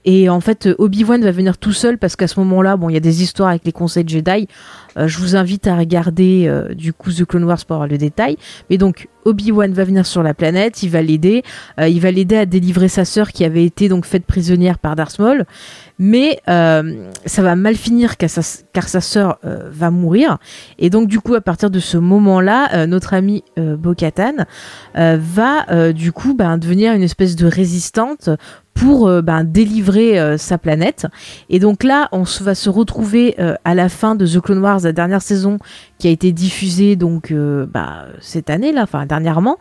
Euh, 0.06 0.10
et 0.14 0.28
en 0.28 0.40
fait, 0.40 0.68
Obi-Wan 0.78 1.22
va 1.22 1.30
venir 1.30 1.58
tout 1.58 1.72
seul 1.72 1.98
parce 1.98 2.16
qu'à 2.16 2.28
ce 2.28 2.38
moment-là, 2.40 2.76
bon, 2.76 2.88
il 2.88 2.94
y 2.94 2.96
a 2.96 3.00
des 3.00 3.22
histoires 3.22 3.50
avec 3.50 3.64
les 3.64 3.72
conseils 3.72 4.06
Jedi. 4.06 4.48
je 4.96 5.18
vous 5.18 5.34
invite 5.34 5.66
à 5.66 5.76
regarder 5.76 6.50
du 6.74 6.92
coup 6.92 7.10
The 7.12 7.24
Clone 7.24 7.44
Wars 7.44 7.64
pour 7.66 7.76
avoir 7.76 7.88
le 7.88 7.98
détail. 7.98 8.36
Mais 8.70 8.78
donc, 8.78 9.08
Obi-Wan 9.24 9.72
va 9.72 9.84
venir 9.84 10.06
sur 10.06 10.22
la 10.22 10.34
planète, 10.34 10.82
il 10.82 10.90
va 10.90 11.00
l'aider, 11.00 11.42
il 11.78 12.00
va 12.00 12.10
l'aider 12.10 12.36
à 12.36 12.46
délivrer 12.46 12.88
sa 12.88 13.04
sœur 13.04 13.32
qui 13.32 13.44
avait 13.44 13.64
été 13.64 13.88
donc 13.88 14.04
faite 14.04 14.26
prisonnière 14.26 14.78
par 14.78 14.94
Darth 14.94 15.18
Maul 15.18 15.46
mais 15.98 16.40
euh, 16.48 17.08
ça 17.24 17.42
va 17.42 17.54
mal 17.56 17.76
finir 17.76 18.16
car 18.16 18.28
sa, 18.28 19.00
sœur 19.00 19.38
euh, 19.44 19.70
va 19.70 19.90
mourir. 19.90 20.38
Et 20.78 20.90
donc 20.90 21.08
du 21.08 21.20
coup, 21.20 21.34
à 21.34 21.40
partir 21.40 21.70
de 21.70 21.78
ce 21.78 21.96
moment-là, 21.98 22.70
euh, 22.74 22.86
notre 22.86 23.14
amie 23.14 23.44
Bo-Katan 23.56 24.46
va 24.94 25.92
du 25.92 26.12
coup 26.12 26.34
ben, 26.34 26.58
devenir 26.58 26.92
une 26.92 27.02
espèce 27.02 27.36
de 27.36 27.46
résistante 27.46 28.28
pour 28.74 29.08
ben, 29.22 29.44
délivrer 29.44 30.36
sa 30.36 30.58
planète. 30.58 31.06
Et 31.48 31.58
donc 31.58 31.84
là, 31.84 32.08
on 32.12 32.24
va 32.40 32.54
se 32.54 32.68
retrouver 32.68 33.36
à 33.64 33.74
la 33.74 33.88
fin 33.88 34.14
de 34.14 34.26
The 34.26 34.40
Clone 34.40 34.58
Wars, 34.58 34.80
la 34.82 34.92
dernière 34.92 35.22
saison 35.22 35.58
qui 35.98 36.08
a 36.08 36.10
été 36.10 36.32
diffusée 36.32 36.96
donc 36.96 37.32
bah, 37.32 38.06
cette 38.20 38.50
année 38.50 38.72
là, 38.72 38.82
enfin 38.82 39.06
dernièrement, 39.06 39.58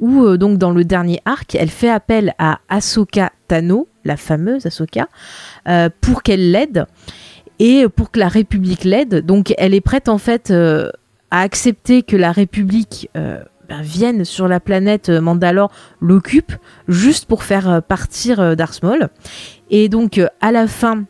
où 0.00 0.36
donc 0.36 0.58
dans 0.58 0.72
le 0.72 0.84
dernier 0.84 1.20
arc, 1.24 1.54
elle 1.54 1.70
fait 1.70 1.90
appel 1.90 2.34
à 2.38 2.58
Ahsoka 2.68 3.30
Tano, 3.48 3.88
la 4.04 4.16
fameuse 4.16 4.66
Ahsoka, 4.66 5.08
euh, 5.68 5.88
pour 6.00 6.22
qu'elle 6.22 6.50
l'aide 6.50 6.86
et 7.58 7.86
pour 7.88 8.10
que 8.10 8.18
la 8.18 8.28
République 8.28 8.84
l'aide. 8.84 9.24
Donc 9.24 9.54
elle 9.58 9.74
est 9.74 9.80
prête 9.80 10.08
en 10.08 10.18
fait 10.18 10.50
euh, 10.50 10.90
à 11.30 11.40
accepter 11.40 12.02
que 12.02 12.16
la 12.16 12.32
République 12.32 13.10
euh, 13.16 13.42
ben, 13.68 13.82
vienne 13.82 14.24
sur 14.24 14.48
la 14.48 14.60
planète 14.60 15.08
Mandalore, 15.08 15.70
l'occupe, 16.00 16.52
juste 16.88 17.26
pour 17.26 17.42
faire 17.42 17.82
partir 17.82 18.56
Darth 18.56 18.82
Maul. 18.82 19.08
Et 19.70 19.88
donc 19.88 20.20
à 20.40 20.52
la 20.52 20.66
fin 20.66 21.04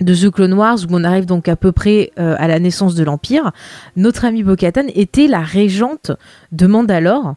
de 0.00 0.14
The 0.14 0.30
Clone 0.30 0.54
Wars, 0.54 0.78
où 0.88 0.94
on 0.94 1.04
arrive 1.04 1.26
donc 1.26 1.48
à 1.48 1.56
peu 1.56 1.72
près 1.72 2.10
à 2.16 2.48
la 2.48 2.58
naissance 2.58 2.94
de 2.94 3.04
l'Empire, 3.04 3.52
notre 3.96 4.24
amie 4.24 4.42
Bo-Katan 4.42 4.86
était 4.94 5.28
la 5.28 5.40
régente 5.40 6.12
de 6.50 6.66
Mandalore. 6.66 7.34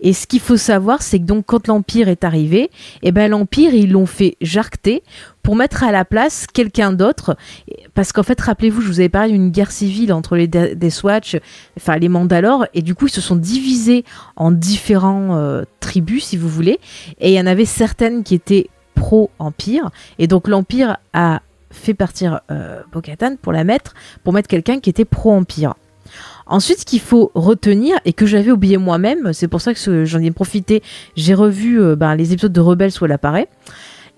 Et 0.00 0.12
ce 0.12 0.26
qu'il 0.26 0.40
faut 0.40 0.56
savoir, 0.56 1.02
c'est 1.02 1.18
que 1.18 1.24
donc 1.24 1.44
quand 1.46 1.66
l'Empire 1.68 2.08
est 2.08 2.24
arrivé, 2.24 2.70
eh 3.02 3.12
ben 3.12 3.30
l'Empire, 3.30 3.74
ils 3.74 3.92
l'ont 3.92 4.06
fait 4.06 4.36
jarcter 4.40 5.02
pour 5.42 5.54
mettre 5.54 5.84
à 5.84 5.92
la 5.92 6.04
place 6.04 6.46
quelqu'un 6.52 6.92
d'autre. 6.92 7.36
Parce 7.94 8.12
qu'en 8.12 8.24
fait, 8.24 8.40
rappelez-vous, 8.40 8.80
je 8.80 8.88
vous 8.88 8.98
avais 8.98 9.08
parlé 9.08 9.32
d'une 9.32 9.50
guerre 9.50 9.70
civile 9.70 10.12
entre 10.12 10.36
les 10.36 10.48
des 10.48 10.90
Swatch, 10.90 11.36
enfin 11.76 11.96
les 11.98 12.08
Mandalores, 12.08 12.66
et 12.74 12.82
du 12.82 12.94
coup, 12.94 13.06
ils 13.06 13.12
se 13.12 13.20
sont 13.20 13.36
divisés 13.36 14.04
en 14.34 14.50
différents 14.50 15.36
euh, 15.36 15.62
tribus, 15.80 16.24
si 16.24 16.36
vous 16.36 16.48
voulez. 16.48 16.80
Et 17.20 17.30
il 17.30 17.34
y 17.34 17.40
en 17.40 17.46
avait 17.46 17.64
certaines 17.64 18.24
qui 18.24 18.34
étaient 18.34 18.68
pro-Empire. 18.96 19.90
Et 20.18 20.26
donc, 20.26 20.48
l'Empire 20.48 20.96
a 21.12 21.42
fait 21.70 21.94
partir 21.94 22.40
euh, 22.50 22.82
pour 23.42 23.52
la 23.52 23.64
mettre, 23.64 23.94
pour 24.24 24.32
mettre 24.32 24.48
quelqu'un 24.48 24.80
qui 24.80 24.90
était 24.90 25.04
pro-Empire. 25.04 25.74
Ensuite, 26.46 26.80
ce 26.80 26.84
qu'il 26.84 27.00
faut 27.00 27.32
retenir 27.34 27.98
et 28.04 28.12
que 28.12 28.26
j'avais 28.26 28.52
oublié 28.52 28.76
moi-même, 28.76 29.32
c'est 29.32 29.48
pour 29.48 29.60
ça 29.60 29.74
que 29.74 30.04
j'en 30.04 30.20
ai 30.20 30.30
profité, 30.30 30.82
j'ai 31.16 31.34
revu 31.34 31.80
euh, 31.80 31.96
ben, 31.96 32.14
les 32.14 32.32
épisodes 32.32 32.52
de 32.52 32.60
Rebels 32.60 32.92
où 33.00 33.04
elle 33.04 33.12
apparaît. 33.12 33.48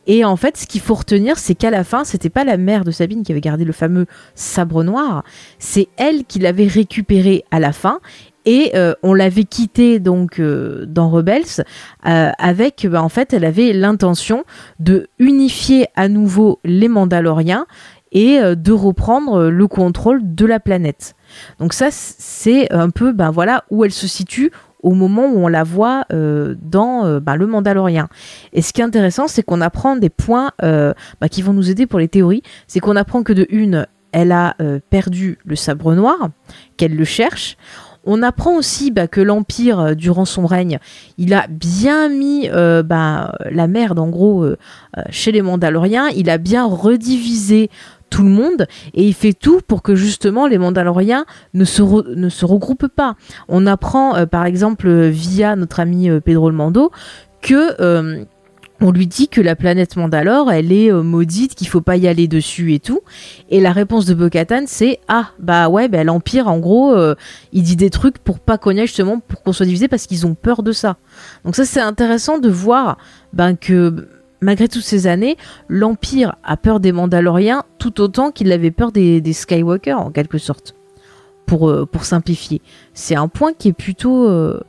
Et 0.09 0.25
en 0.25 0.37
fait, 0.37 0.57
ce 0.57 0.67
qu'il 0.67 0.81
faut 0.81 0.95
retenir, 0.95 1.39
c'est 1.39 1.55
qu'à 1.55 1.71
la 1.71 1.85
fin, 1.85 2.03
c'était 2.03 2.31
pas 2.31 2.43
la 2.43 2.57
mère 2.57 2.85
de 2.85 2.91
Sabine 2.91 3.23
qui 3.23 3.31
avait 3.31 3.43
gardé 3.43 3.65
le 3.65 3.73
fameux 3.73 4.07
sabre 4.35 4.83
noir, 4.83 5.23
c'est 5.59 5.89
elle 5.99 6.25
qui 6.25 6.39
l'avait 6.39 6.67
récupéré 6.67 7.45
à 7.51 7.61
la 7.61 7.73
fin. 7.73 8.01
Et 8.47 8.71
euh, 8.75 8.95
on 9.03 9.13
l'avait 9.13 9.45
quitté 9.45 9.99
donc 9.99 10.41
euh, 10.41 10.87
dans 10.87 11.11
Rebels 11.11 11.67
euh, 12.07 12.31
avec, 12.39 12.87
bah, 12.91 13.03
en 13.03 13.11
fait, 13.11 13.35
elle 13.35 13.45
avait 13.45 13.75
l'intention 13.75 14.45
de 14.81 15.09
unifier 15.19 15.89
à 15.95 16.09
nouveau 16.09 16.59
les 16.65 16.89
Mandaloriens 16.89 17.67
et 18.11 18.41
de 18.41 18.73
reprendre 18.73 19.51
le 19.51 19.67
contrôle 19.67 20.35
de 20.35 20.47
la 20.47 20.61
planète. 20.61 21.15
Donc 21.59 21.75
ça, 21.75 21.89
c'est 21.91 22.73
un 22.73 22.89
peu, 22.89 23.13
ben 23.13 23.31
voilà, 23.31 23.65
où 23.69 23.85
elle 23.85 23.93
se 23.93 24.07
situe 24.07 24.51
au 24.83 24.93
moment 24.93 25.27
où 25.27 25.39
on 25.39 25.49
la 25.49 25.65
voit 25.65 26.05
euh, 26.13 26.55
dans 26.63 27.05
euh, 27.05 27.21
bah, 27.21 27.37
le 27.37 27.47
Mandalorien. 27.47 28.09
Et 28.53 28.63
ce 28.63 28.73
qui 28.73 28.81
est 28.81 28.85
intéressant, 28.85 29.29
c'est 29.29 29.43
qu'on 29.43 29.61
apprend 29.61 29.97
des 29.97 30.11
points 30.11 30.53
euh, 30.63 30.95
bah, 31.21 31.29
qui 31.29 31.43
vont 31.43 31.53
nous 31.53 31.71
aider 31.71 31.87
pour 31.87 31.99
les 31.99 32.09
théories. 32.09 32.43
C'est 32.67 32.81
qu'on 32.81 32.97
apprend 32.97 33.23
que 33.23 33.33
de 33.33 33.47
une, 33.51 33.87
elle 34.13 34.33
a 34.33 34.57
perdu 34.89 35.39
le 35.45 35.55
sabre 35.55 35.95
noir, 35.95 36.31
qu'elle 36.77 36.97
le 36.97 37.05
cherche. 37.05 37.57
On 38.05 38.23
apprend 38.23 38.57
aussi 38.57 38.91
bah, 38.91 39.07
que 39.07 39.21
l'Empire, 39.21 39.95
durant 39.95 40.25
son 40.25 40.47
règne, 40.47 40.79
il 41.19 41.35
a 41.35 41.47
bien 41.47 42.09
mis 42.09 42.49
la 42.49 43.67
merde, 43.69 43.99
en 43.99 44.09
gros, 44.09 44.47
chez 45.11 45.31
les 45.31 45.43
Mandaloriens. 45.43 46.09
Il 46.09 46.31
a 46.31 46.39
bien 46.39 46.65
redivisé 46.65 47.69
tout 48.09 48.23
le 48.23 48.31
monde 48.31 48.67
et 48.95 49.07
il 49.07 49.15
fait 49.15 49.33
tout 49.33 49.61
pour 49.67 49.83
que 49.83 49.95
justement 49.95 50.47
les 50.47 50.59
Mandaloriens 50.59 51.25
ne 51.55 51.65
se, 51.65 52.45
regroupent 52.45 52.89
pas. 52.89 53.17
On 53.49 53.67
apprend 53.67 54.17
euh, 54.17 54.27
par 54.27 54.47
exemple 54.47 54.91
via 55.09 55.57
notre 55.57 55.81
ami 55.81 56.11
euh, 56.11 56.21
Pedro 56.21 56.51
le 56.51 56.57
Mando 56.57 56.91
que 57.41 57.81
euh, 57.81 58.25
on 58.81 58.93
lui 58.93 59.09
dit 59.09 59.27
que 59.29 59.41
la 59.41 59.57
planète 59.57 59.97
Mandalore, 59.97 60.53
elle 60.53 60.71
est 60.71 60.93
maudite, 60.93 61.57
qu'il 61.57 61.67
faut 61.67 61.81
pas 61.81 61.97
y 61.97 62.07
aller 62.07 62.29
dessus 62.29 62.75
et 62.75 62.79
tout. 62.79 63.01
Et 63.51 63.61
la 63.61 63.73
réponse 63.73 64.07
de 64.07 64.15
Bo-Katan, 64.15 64.67
c'est 64.69 65.01
ah 65.09 65.31
bah 65.41 65.69
ouais, 65.69 65.89
bah, 65.89 66.05
l'Empire, 66.05 66.47
en 66.47 66.61
gros, 66.61 66.97
il 67.53 67.63
dit 67.65 67.75
des 67.75 67.91
trucs 67.91 68.19
pour 68.19 68.39
pas 68.39 68.57
qu'on 68.57 68.77
justement 68.77 69.19
pour 69.19 69.43
qu'on 69.43 69.53
soit 69.53 69.67
divisé 69.67 69.89
parce 69.89 70.07
qu'ils 70.07 70.29
ont 70.29 70.37
peur 70.37 70.63
de 70.63 70.71
ça. 70.71 70.97
Donc 71.45 71.57
ça 71.57 71.65
c'est 71.65 71.81
intéressant 71.81 72.39
de 72.39 72.49
voir 72.49 72.99
ben 73.33 73.57
que 73.57 74.07
malgré 74.41 74.69
toutes 74.69 74.83
ces 74.83 75.07
années, 75.07 75.37
l'Empire 75.69 76.37
a 76.45 76.57
peur 76.57 76.81
des 76.81 76.93
Mandaloriens 76.93 77.65
tout 77.79 78.01
autant 78.01 78.31
qu'il 78.31 78.53
avait 78.53 78.71
peur 78.71 78.93
des, 78.93 79.33
Skywalker, 79.33 79.95
en 79.95 80.11
quelque 80.11 80.39
sorte. 80.39 80.75
Pour, 81.47 81.71
euh, 81.71 81.87
pour 81.87 82.05
simplifier. 82.05 82.61
C'est 82.93 83.15
un 83.15 83.27
point 83.27 83.55
qui 83.55 83.69
est 83.69 83.73
plutôt, 83.73 84.29
euh, 84.29 84.61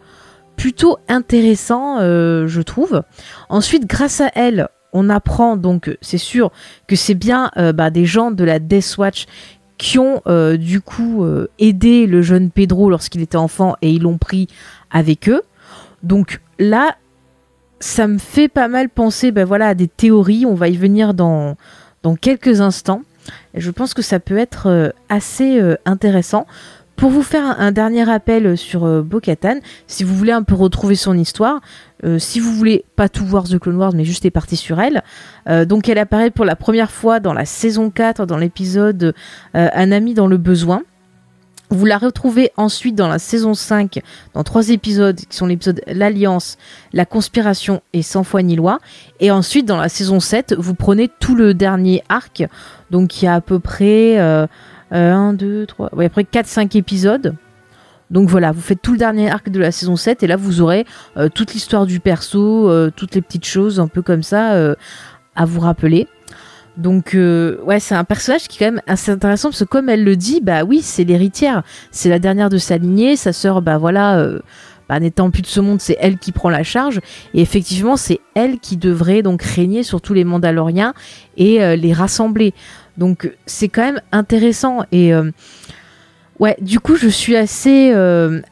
intéressant, 1.10 2.00
euh, 2.00 2.48
je 2.48 2.62
trouve. 2.62 3.04
Ensuite, 3.50 3.86
grâce 3.86 4.22
à 4.22 4.32
elle, 4.34 4.70
on 4.94 5.10
apprend 5.10 5.58
donc, 5.58 5.98
c'est 6.02 6.18
sûr, 6.18 6.52
que 6.88 6.96
c'est 6.96 7.16
bien 7.16 7.52
bah, 7.76 7.90
des 7.90 8.06
gens 8.06 8.32
de 8.32 8.46
la 8.46 8.60
Death 8.60 8.96
Watch 8.98 9.26
qui 9.78 10.00
ont 10.00 10.22
du 10.58 10.80
coup 10.82 11.26
aidé 11.60 12.08
le 12.08 12.22
jeune 12.22 12.50
Pedro 12.50 12.90
lorsqu'il 12.90 13.22
était 13.22 13.36
enfant 13.36 13.76
et 13.82 13.92
ils 13.92 14.02
l'ont 14.02 14.18
pris 14.18 14.48
avec 14.90 15.30
eux. 15.30 15.42
Donc 16.02 16.42
là, 16.60 16.96
ça 17.80 18.08
me 18.08 18.18
fait 18.18 18.48
pas 18.48 18.68
mal 18.68 18.90
penser 18.90 19.32
ben 19.32 19.46
voilà, 19.46 19.70
à 19.70 19.74
des 19.74 19.88
théories. 19.88 20.46
On 20.46 20.56
va 20.56 20.68
y 20.70 20.78
venir 20.78 21.14
dans, 21.14 21.56
dans 22.04 22.16
quelques 22.16 22.62
instants. 22.62 23.02
Et 23.54 23.62
je 23.62 23.72
pense 23.72 23.94
que 23.94 24.02
ça 24.02 24.20
peut 24.20 24.38
être 24.38 24.68
euh, 24.68 24.90
assez 25.10 25.60
euh, 25.60 25.76
intéressant. 25.86 26.46
Pour 26.96 27.12
vous 27.12 27.24
faire 27.24 27.58
un, 27.60 27.72
dernier 27.72 28.04
rappel 28.04 28.58
sur 28.58 28.84
euh, 28.84 29.02
Bo-Katan, 29.02 29.60
si 29.88 30.04
vous 30.04 30.14
voulez 30.14 30.34
un 30.34 30.44
peu 30.44 30.56
retrouver 30.56 30.96
son 30.96 31.18
histoire, 31.18 31.62
si 32.18 32.40
vous 32.40 32.54
voulez 32.54 32.86
pas 32.96 33.10
tout 33.10 33.26
voir 33.26 33.44
The 33.44 33.60
Clone 33.60 33.76
Wars, 33.76 33.92
mais 33.94 34.06
juste 34.06 34.24
les 34.24 34.32
parties 34.32 34.56
sur 34.56 34.80
elle, 34.80 35.04
donc 35.68 35.90
elle 35.90 35.98
apparaît 35.98 36.32
pour 36.32 36.46
la 36.46 36.56
première 36.56 36.92
fois 36.92 37.20
dans 37.20 37.34
la 37.34 37.44
saison 37.44 37.90
4, 37.90 38.26
dans 38.26 38.38
l'épisode 38.38 39.14
Un 39.54 39.92
ami 39.92 40.14
dans 40.14 40.28
le 40.28 40.38
besoin. 40.38 40.84
Vous 41.70 41.86
la 41.86 41.98
retrouvez 41.98 42.52
ensuite 42.58 42.96
dans 42.96 43.08
la 43.08 43.20
saison 43.20 43.54
5, 43.54 44.02
dans 44.34 44.44
trois 44.44 44.70
épisodes 44.70 45.16
qui 45.16 45.38
sont 45.38 45.46
l'épisode 45.46 45.82
L'Alliance, 45.88 46.58
La 46.94 47.06
Conspiration 47.06 47.82
et 47.94 48.02
Sans 48.02 48.24
foi 48.24 48.42
ni 48.42 48.56
loi. 48.56 48.80
Et 49.20 49.30
ensuite, 49.32 49.66
dans 49.66 49.78
la 49.78 49.90
saison 49.90 50.20
7, 50.20 50.56
vous 50.58 50.74
prenez 50.74 51.10
tout 51.20 51.36
le 51.36 51.54
dernier 51.54 52.04
arc. 52.10 52.44
Donc 52.90 53.22
il 53.22 53.26
y 53.26 53.28
a 53.28 53.36
à 53.36 53.42
peu 53.42 53.60
près 53.60 54.18
1, 54.92 55.34
2, 55.34 55.66
3, 55.68 55.96
ouais, 55.96 56.06
après 56.06 56.24
4-5 56.24 56.76
épisodes. 56.78 57.36
Donc 58.10 58.28
voilà, 58.28 58.52
vous 58.52 58.62
faites 58.62 58.82
tout 58.82 58.92
le 58.92 58.98
dernier 58.98 59.30
arc 59.30 59.50
de 59.50 59.60
la 59.60 59.72
saison 59.72 59.96
7 59.96 60.24
et 60.24 60.28
là 60.28 60.36
vous 60.36 60.62
aurez 60.62 60.86
euh, 61.18 61.30
toute 61.30 61.54
l'histoire 61.54 61.86
du 61.86 62.00
perso, 62.00 62.70
euh, 62.70 62.92
toutes 62.96 63.16
les 63.16 63.22
petites 63.22 63.46
choses 63.46 63.80
un 63.80 63.88
peu 63.88 64.02
comme 64.02 64.24
ça 64.24 64.54
euh, 64.54 64.76
à 65.36 65.46
vous 65.46 65.60
rappeler. 65.60 66.08
Donc 66.78 67.14
euh, 67.14 67.58
ouais, 67.64 67.80
c'est 67.80 67.96
un 67.96 68.04
personnage 68.04 68.48
qui 68.48 68.58
est 68.58 68.66
quand 68.66 68.72
même 68.72 68.82
assez 68.88 69.12
intéressant 69.12 69.50
parce 69.50 69.60
que 69.60 69.66
comme 69.66 69.90
elle 69.90 70.04
le 70.04 70.16
dit, 70.16 70.42
bah 70.42 70.64
oui, 70.64 70.82
c'est 70.82 71.04
l'héritière, 71.04 71.64
c'est 71.92 72.10
la 72.10 72.20
dernière 72.20 72.50
de 72.50 72.58
sa 72.58 72.78
lignée, 72.78 73.16
sa 73.16 73.34
sœur, 73.34 73.62
bah 73.62 73.78
voilà, 73.78 74.20
euh, 74.20 74.40
bah, 74.88 75.00
n'étant 75.00 75.30
plus 75.30 75.42
de 75.42 75.48
ce 75.48 75.60
monde, 75.60 75.82
c'est 75.82 75.98
elle 76.00 76.18
qui 76.18 76.32
prend 76.32 76.50
la 76.50 76.64
charge. 76.64 77.00
Et 77.34 77.42
effectivement, 77.42 77.98
c'est 77.98 78.20
elle 78.34 78.60
qui 78.60 78.78
devrait 78.78 79.22
donc 79.22 79.42
régner 79.42 79.84
sur 79.84 80.02
tous 80.02 80.14
les 80.14 80.24
Mandaloriens 80.24 80.94
et 81.38 81.62
euh, 81.62 81.76
les 81.76 81.94
rassembler. 81.94 82.54
Donc 82.98 83.32
c'est 83.46 83.68
quand 83.68 83.84
même 83.84 84.02
intéressant. 84.12 84.84
Et 84.92 85.14
ouais, 86.40 86.58
du 86.60 86.82
coup, 86.82 86.96
je 86.96 87.08
suis 87.08 87.38
assez 87.38 87.94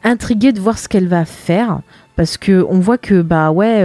intriguée 0.02 0.52
de 0.52 0.60
voir 0.60 0.78
ce 0.78 0.88
qu'elle 0.88 1.08
va 1.08 1.26
faire. 1.26 1.80
Parce 2.16 2.38
que 2.38 2.64
on 2.68 2.78
voit 2.78 2.96
que, 2.96 3.20
bah 3.20 3.50
ouais, 3.50 3.84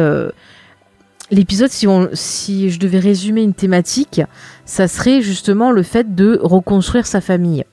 l'épisode, 1.33 1.69
si, 2.13 2.69
je 2.69 2.79
devais 2.79 2.99
résumer 2.99 3.41
une 3.41 3.53
thématique, 3.53 4.21
ça 4.65 4.87
serait 4.87 5.21
justement 5.21 5.71
le 5.71 5.83
fait 5.83 6.15
de 6.15 6.39
reconstruire 6.41 7.05
sa 7.05 7.21
famille. 7.21 7.65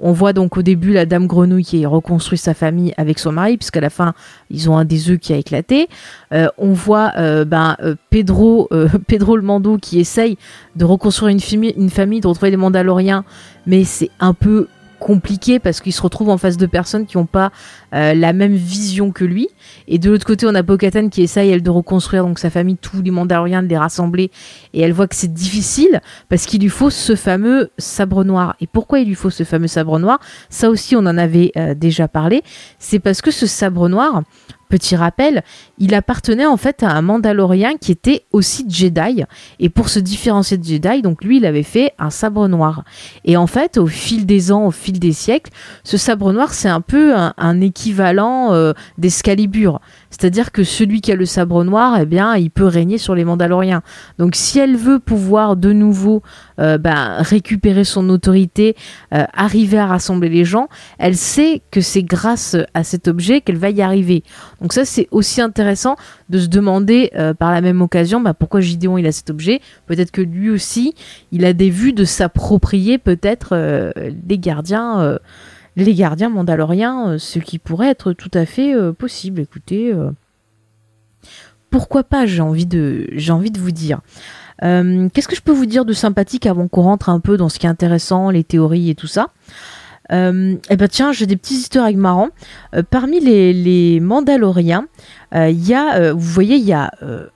On 0.00 0.12
voit 0.12 0.32
donc 0.32 0.56
au 0.56 0.62
début 0.62 0.92
la 0.92 1.04
dame 1.04 1.26
grenouille 1.26 1.64
qui 1.64 1.84
reconstruit 1.84 2.38
sa 2.38 2.54
famille 2.54 2.94
avec 2.96 3.18
son 3.18 3.32
mari, 3.32 3.56
puisqu'à 3.56 3.80
la 3.80 3.90
fin, 3.90 4.14
ils 4.50 4.70
ont 4.70 4.78
un 4.78 4.84
des 4.84 5.10
œufs 5.10 5.18
qui 5.18 5.32
a 5.32 5.36
éclaté. 5.36 5.88
Euh, 6.32 6.48
on 6.58 6.72
voit 6.72 7.12
euh, 7.18 7.44
ben, 7.44 7.76
euh, 7.82 7.96
Pedro, 8.10 8.68
le 8.70 9.42
Mando 9.42 9.76
qui 9.78 9.98
essaye 9.98 10.38
de 10.76 10.84
reconstruire 10.84 11.36
une, 11.36 11.64
une 11.76 11.90
famille, 11.90 12.20
de 12.20 12.28
retrouver 12.28 12.50
les 12.50 12.56
Mandaloriens, 12.56 13.24
mais 13.66 13.84
c'est 13.84 14.10
un 14.20 14.32
peu 14.34 14.68
compliqué 14.98 15.58
parce 15.58 15.80
qu'il 15.80 15.92
se 15.92 16.02
retrouve 16.02 16.28
en 16.28 16.38
face 16.38 16.56
de 16.56 16.66
personnes 16.66 17.06
qui 17.06 17.16
n'ont 17.16 17.26
pas 17.26 17.50
euh, 17.94 18.14
la 18.14 18.32
même 18.32 18.54
vision 18.54 19.10
que 19.10 19.24
lui. 19.24 19.48
Et 19.86 19.98
de 19.98 20.10
l'autre 20.10 20.26
côté, 20.26 20.46
on 20.46 20.54
a 20.54 20.62
Bo-Katan 20.62 21.08
qui 21.08 21.22
essaye 21.22 21.50
elle 21.50 21.62
de 21.62 21.70
reconstruire 21.70 22.24
donc 22.24 22.38
sa 22.38 22.50
famille, 22.50 22.76
tous 22.76 23.02
les 23.02 23.10
Mandaloriens, 23.10 23.62
de 23.62 23.68
les 23.68 23.78
rassembler. 23.78 24.30
Et 24.74 24.80
elle 24.80 24.92
voit 24.92 25.06
que 25.06 25.16
c'est 25.16 25.32
difficile 25.32 26.00
parce 26.28 26.46
qu'il 26.46 26.60
lui 26.60 26.68
faut 26.68 26.90
ce 26.90 27.14
fameux 27.14 27.70
sabre 27.78 28.24
noir. 28.24 28.56
Et 28.60 28.66
pourquoi 28.66 29.00
il 29.00 29.08
lui 29.08 29.14
faut 29.14 29.30
ce 29.30 29.44
fameux 29.44 29.68
sabre 29.68 29.98
noir? 29.98 30.18
Ça 30.50 30.70
aussi, 30.70 30.96
on 30.96 31.00
en 31.00 31.18
avait 31.18 31.52
euh, 31.56 31.74
déjà 31.74 32.08
parlé. 32.08 32.42
C'est 32.78 32.98
parce 32.98 33.22
que 33.22 33.30
ce 33.30 33.46
sabre 33.46 33.88
noir, 33.88 34.22
Petit 34.68 34.96
rappel, 34.96 35.42
il 35.78 35.94
appartenait 35.94 36.46
en 36.46 36.56
fait 36.56 36.82
à 36.82 36.90
un 36.90 37.02
Mandalorien 37.02 37.76
qui 37.80 37.92
était 37.92 38.24
aussi 38.32 38.66
Jedi. 38.68 39.24
Et 39.60 39.68
pour 39.68 39.88
se 39.88 39.98
différencier 39.98 40.58
de 40.58 40.64
Jedi, 40.64 41.02
donc 41.02 41.24
lui, 41.24 41.38
il 41.38 41.46
avait 41.46 41.62
fait 41.62 41.92
un 41.98 42.10
sabre 42.10 42.48
noir. 42.48 42.84
Et 43.24 43.36
en 43.36 43.46
fait, 43.46 43.78
au 43.78 43.86
fil 43.86 44.26
des 44.26 44.52
ans, 44.52 44.66
au 44.66 44.70
fil 44.70 44.98
des 44.98 45.12
siècles, 45.12 45.52
ce 45.84 45.96
sabre 45.96 46.32
noir, 46.32 46.52
c'est 46.52 46.68
un 46.68 46.80
peu 46.80 47.14
un, 47.14 47.60
équivalent 47.60 48.52
euh, 48.52 48.72
d'Escalibur. 48.98 49.80
C'est-à-dire 50.10 50.52
que 50.52 50.64
celui 50.64 51.00
qui 51.00 51.12
a 51.12 51.16
le 51.16 51.26
sabre 51.26 51.64
noir, 51.64 51.98
eh 52.00 52.06
bien, 52.06 52.36
il 52.36 52.50
peut 52.50 52.66
régner 52.66 52.98
sur 52.98 53.14
les 53.14 53.24
Mandaloriens. 53.24 53.82
Donc, 54.18 54.34
si 54.34 54.58
elle 54.58 54.76
veut 54.76 54.98
pouvoir 54.98 55.56
de 55.56 55.72
nouveau 55.72 56.22
euh, 56.60 56.78
ben, 56.78 57.16
récupérer 57.20 57.84
son 57.84 58.08
autorité, 58.08 58.74
euh, 59.14 59.24
arriver 59.32 59.78
à 59.78 59.86
rassembler 59.86 60.28
les 60.28 60.44
gens, 60.44 60.68
elle 60.98 61.16
sait 61.16 61.62
que 61.70 61.80
c'est 61.80 62.02
grâce 62.02 62.56
à 62.74 62.84
cet 62.84 63.06
objet 63.06 63.40
qu'elle 63.40 63.58
va 63.58 63.70
y 63.70 63.82
arriver. 63.82 64.24
Donc 64.60 64.72
ça, 64.72 64.84
c'est 64.84 65.08
aussi 65.10 65.40
intéressant 65.40 65.96
de 66.30 66.38
se 66.38 66.48
demander 66.48 67.10
euh, 67.14 67.34
par 67.34 67.52
la 67.52 67.60
même 67.60 67.80
occasion 67.80 68.20
bah, 68.20 68.34
pourquoi 68.34 68.60
Gideon 68.60 68.98
il 68.98 69.06
a 69.06 69.12
cet 69.12 69.30
objet. 69.30 69.60
Peut-être 69.86 70.10
que 70.10 70.22
lui 70.22 70.50
aussi, 70.50 70.94
il 71.32 71.44
a 71.44 71.52
des 71.52 71.70
vues 71.70 71.92
de 71.92 72.04
s'approprier 72.04 72.98
peut-être 72.98 73.54
les 74.28 74.38
gardiens 74.38 75.18
les 75.76 75.94
gardiens 75.94 76.28
mandaloriens, 76.28 77.10
euh, 77.10 77.18
ce 77.18 77.38
qui 77.38 77.58
pourrait 77.58 77.88
être 77.88 78.12
tout 78.12 78.30
à 78.34 78.46
fait 78.46 78.74
euh, 78.74 78.92
possible. 78.92 79.40
Écoutez, 79.40 79.92
euh, 79.92 80.10
pourquoi 81.70 82.04
pas, 82.04 82.26
j'ai 82.26 82.40
envie, 82.40 82.66
de, 82.66 83.06
de 83.12 83.58
vous 83.60 83.70
dire. 83.70 84.00
qu'est-ce 84.60 85.28
que 85.28 85.36
je 85.36 85.42
peux 85.42 85.52
vous 85.52 85.66
dire 85.66 85.84
de 85.84 85.92
sympathique 85.92 86.46
avant 86.46 86.68
qu'on 86.68 86.82
rentre 86.82 87.08
un 87.08 87.20
peu 87.20 87.36
dans 87.36 87.48
ce 87.48 87.58
qui 87.58 87.66
est 87.66 87.70
intéressant, 87.70 88.30
les 88.30 88.44
théories 88.44 88.90
et 88.90 88.94
tout 88.94 89.06
ça? 89.06 89.28
Eh 90.10 90.76
ben 90.76 90.88
tiens, 90.90 91.12
j'ai 91.12 91.26
des 91.26 91.36
petits 91.36 91.54
easter 91.54 91.92
marrants. 91.94 92.30
Euh, 92.74 92.82
parmi 92.88 93.20
les, 93.20 94.00
Mandaloriens, 94.00 94.86
il 95.32 95.66
y 95.66 95.74
a, 95.74 96.12
vous 96.12 96.20
voyez, 96.20 96.56
il 96.56 96.64
y 96.64 96.72
a 96.72 96.90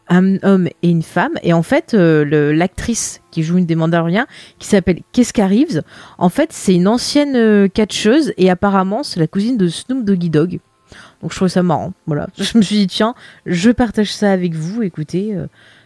un 0.09 0.37
homme 0.43 0.69
et 0.83 0.89
une 0.89 1.03
femme, 1.03 1.33
et 1.43 1.53
en 1.53 1.63
fait, 1.63 1.95
l'actrice 1.95 3.21
qui 3.31 3.43
joue 3.43 3.59
une 3.59 3.67
des 3.67 3.75
Mandaloriens, 3.75 4.27
qui 4.59 4.69
s'appelle 4.69 5.01
Keska 5.13 5.47
Reeves, 5.47 5.83
en 6.19 6.29
fait, 6.29 6.53
c'est 6.53 6.75
une 6.75 6.89
ancienne 6.89 7.69
catcheuse, 7.71 8.33
et 8.37 8.51
apparemment, 8.51 9.03
c'est 9.03 9.21
la 9.21 9.27
cousine 9.27 9.57
de 9.57 9.69
Snoop 9.69 10.05
Doggy 10.05 10.31
Dog. 10.31 10.61
Donc 11.21 11.33
je 11.33 11.37
trouve 11.37 11.49
ça 11.49 11.63
marrant. 11.63 11.93
Voilà, 12.07 12.29
je 12.39 12.57
me 12.57 12.63
suis 12.63 12.77
dit 12.77 12.87
tiens, 12.87 13.15
je 13.47 13.71
partage 13.71 14.13
ça 14.13 14.33
avec 14.33 14.55
vous. 14.55 14.83
Écoutez, 14.83 15.37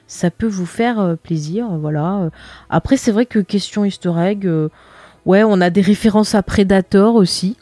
ça 0.07 0.31
peut 0.31 0.47
vous 0.47 0.66
faire 0.66 1.16
plaisir. 1.23 1.66
Voilà. 1.79 2.31
Après, 2.71 2.97
c'est 2.97 3.12
vrai 3.12 3.27
que 3.27 3.38
question 3.38 3.85
Easter 3.85 4.12
egg 4.19 4.49
Ouais, 5.27 5.42
on 5.42 5.61
a 5.61 5.71
des 5.71 5.81
références 5.81 6.37
à 6.37 6.42
Predator 6.45 7.16
aussi. 7.16 7.57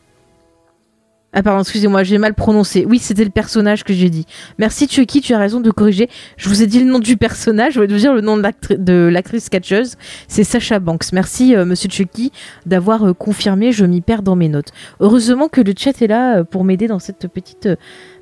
Ah 1.36 1.42
pardon, 1.42 1.62
excusez-moi, 1.62 2.04
j'ai 2.04 2.18
mal 2.18 2.32
prononcé. 2.32 2.86
Oui, 2.88 3.00
c'était 3.00 3.24
le 3.24 3.30
personnage 3.30 3.82
que 3.82 3.92
j'ai 3.92 4.08
dit. 4.08 4.24
Merci 4.58 4.86
Chucky, 4.88 5.20
tu 5.20 5.34
as 5.34 5.38
raison 5.38 5.60
de 5.60 5.68
corriger. 5.72 6.08
Je 6.36 6.48
vous 6.48 6.62
ai 6.62 6.66
dit 6.68 6.78
le 6.78 6.86
nom 6.86 7.00
du 7.00 7.16
personnage, 7.16 7.74
je 7.74 7.80
vais 7.80 7.88
vous 7.88 7.98
dire 7.98 8.14
le 8.14 8.20
nom 8.20 8.36
de 8.36 9.08
l'actrice 9.12 9.48
catcheuse. 9.48 9.96
C'est 10.28 10.44
Sacha 10.44 10.78
Banks. 10.78 11.12
Merci 11.12 11.56
euh, 11.56 11.64
monsieur 11.64 11.90
Chucky 11.90 12.30
d'avoir 12.66 13.04
euh, 13.04 13.14
confirmé, 13.14 13.72
je 13.72 13.84
m'y 13.84 14.00
perds 14.00 14.22
dans 14.22 14.36
mes 14.36 14.48
notes. 14.48 14.68
Heureusement 15.00 15.48
que 15.48 15.60
le 15.60 15.74
chat 15.76 16.00
est 16.00 16.06
là 16.06 16.38
euh, 16.38 16.44
pour 16.44 16.62
m'aider 16.62 16.86
dans 16.86 17.00
cette 17.00 17.26
petite 17.26 17.68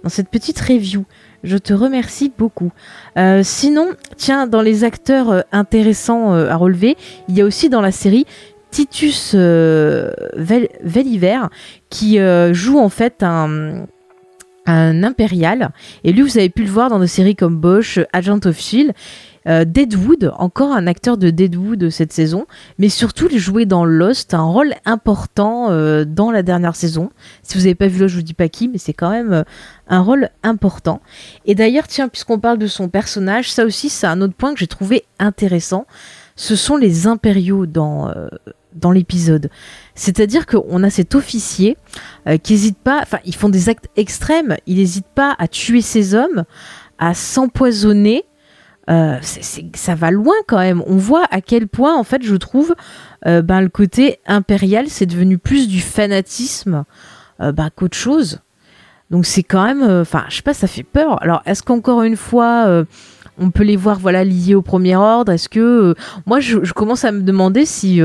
dans 0.03 0.09
cette 0.09 0.31
petite 0.31 0.59
review. 0.59 1.05
Je 1.45 1.59
te 1.59 1.75
remercie 1.75 2.33
beaucoup. 2.39 2.71
sinon, 3.43 3.89
tiens, 4.17 4.47
dans 4.47 4.63
les 4.63 4.85
acteurs 4.85 5.45
intéressants 5.51 6.33
à 6.33 6.55
relever, 6.55 6.97
il 7.29 7.37
y 7.37 7.41
a 7.41 7.45
aussi 7.45 7.69
dans 7.69 7.81
la 7.81 7.91
série 7.91 8.27
Titus 8.73 9.33
euh, 9.35 10.11
qui 11.93 12.19
euh, 12.19 12.55
joue 12.55 12.79
en 12.79 12.89
fait 12.89 13.23
un, 13.23 13.85
un 14.65 15.05
impérial. 15.05 15.71
Et 16.05 16.13
lui, 16.13 16.23
vous 16.23 16.39
avez 16.39 16.49
pu 16.49 16.63
le 16.63 16.71
voir 16.71 16.89
dans 16.89 16.99
des 16.99 17.07
séries 17.07 17.37
comme 17.37 17.59
Bosch, 17.59 18.01
Agent 18.15 18.41
of 18.47 18.59
Shield. 18.59 18.95
Euh, 19.49 19.65
Deadwood, 19.65 20.33
encore 20.39 20.71
un 20.73 20.87
acteur 20.87 21.17
de 21.17 21.31
Deadwood 21.31 21.91
cette 21.91 22.13
saison, 22.13 22.47
mais 22.79 22.89
surtout 22.89 23.27
il 23.29 23.41
jouait 23.41 23.67
dans 23.67 23.85
Lost, 23.85 24.35
un 24.35 24.45
rôle 24.45 24.73
important 24.85 25.73
euh, 25.73 26.05
dans 26.05 26.31
la 26.31 26.45
dernière 26.45 26.77
saison. 26.77 27.11
Si 27.43 27.59
vous 27.59 27.65
n'avez 27.65 27.75
pas 27.75 27.89
vu 27.89 27.99
Lost, 27.99 28.13
je 28.13 28.19
vous 28.19 28.23
dis 28.23 28.35
pas 28.35 28.49
qui, 28.49 28.69
mais 28.69 28.79
c'est 28.79 28.93
quand 28.93 29.11
même 29.11 29.43
un 29.89 30.01
rôle 30.01 30.31
important. 30.45 31.01
Et 31.45 31.57
d'ailleurs, 31.57 31.89
tiens, 31.89 32.09
puisqu'on 32.09 32.39
parle 32.39 32.59
de 32.59 32.69
son 32.69 32.89
personnage, 32.89 33.51
ça 33.51 33.65
aussi 33.65 33.89
c'est 33.89 34.07
un 34.07 34.21
autre 34.21 34.35
point 34.35 34.55
que 34.55 34.61
j'ai 34.61 34.69
trouvé 34.69 35.05
intéressant. 35.19 35.87
Ce 36.37 36.55
sont 36.55 36.77
les 36.77 37.09
impériaux 37.09 37.67
dans 37.67 38.15
dans 38.75 38.91
l'épisode. 38.91 39.51
C'est-à-dire 39.95 40.47
qu'on 40.47 40.83
a 40.83 40.91
cet 40.91 41.15
officier 41.15 41.77
euh, 42.27 42.39
qui 42.39 42.55
n'hésite 42.55 42.79
pas, 42.79 43.01
enfin, 43.03 43.19
ils 43.25 43.35
font 43.35 43.49
des 43.49 43.69
actes 43.69 43.89
extrêmes, 43.97 44.57
il 44.67 44.77
n'hésite 44.77 45.07
pas 45.15 45.35
à 45.39 45.49
tuer 45.49 45.81
ses 45.81 46.15
hommes, 46.15 46.45
à 46.99 47.15
s'empoisonner. 47.15 48.25
Euh, 48.91 49.19
ça 49.75 49.95
va 49.95 50.11
loin 50.11 50.35
quand 50.49 50.59
même. 50.59 50.83
On 50.87 50.97
voit 50.97 51.27
à 51.31 51.41
quel 51.41 51.69
point, 51.69 51.97
en 51.97 52.05
fait, 52.05 52.23
je 52.23 52.35
trouve, 52.35 52.75
euh, 53.27 53.41
ben, 53.41 53.61
le 53.61 53.69
côté 53.69 54.19
impérial, 54.27 54.89
c'est 54.89 55.07
devenu 55.07 55.39
plus 55.39 55.69
du 55.69 55.81
fanatisme 55.81 56.85
ben, 57.39 57.71
qu'autre 57.75 57.97
chose. 57.97 58.41
Donc 59.11 59.27
c'est 59.27 59.43
quand 59.43 59.65
même, 59.65 59.83
enfin, 59.83 60.25
je 60.29 60.37
sais 60.37 60.43
pas, 60.43 60.55
ça 60.55 60.69
fait 60.69 60.85
peur. 60.85 61.21
Alors, 61.23 61.43
est-ce 61.45 61.63
qu'encore 61.63 62.03
une 62.03 62.17
fois 62.17 62.85
on 63.39 63.51
peut 63.51 63.65
les 63.65 63.77
voir 63.77 63.99
voilà 63.99 64.25
liés 64.25 64.55
au 64.55 64.63
premier 64.63 64.95
ordre? 64.95 65.33
Est-ce 65.33 65.49
que 65.49 65.95
moi 66.25 66.39
je, 66.39 66.73
commence 66.73 67.05
à 67.05 67.11
me 67.11 67.23
demander 67.23 67.67
si 67.67 68.01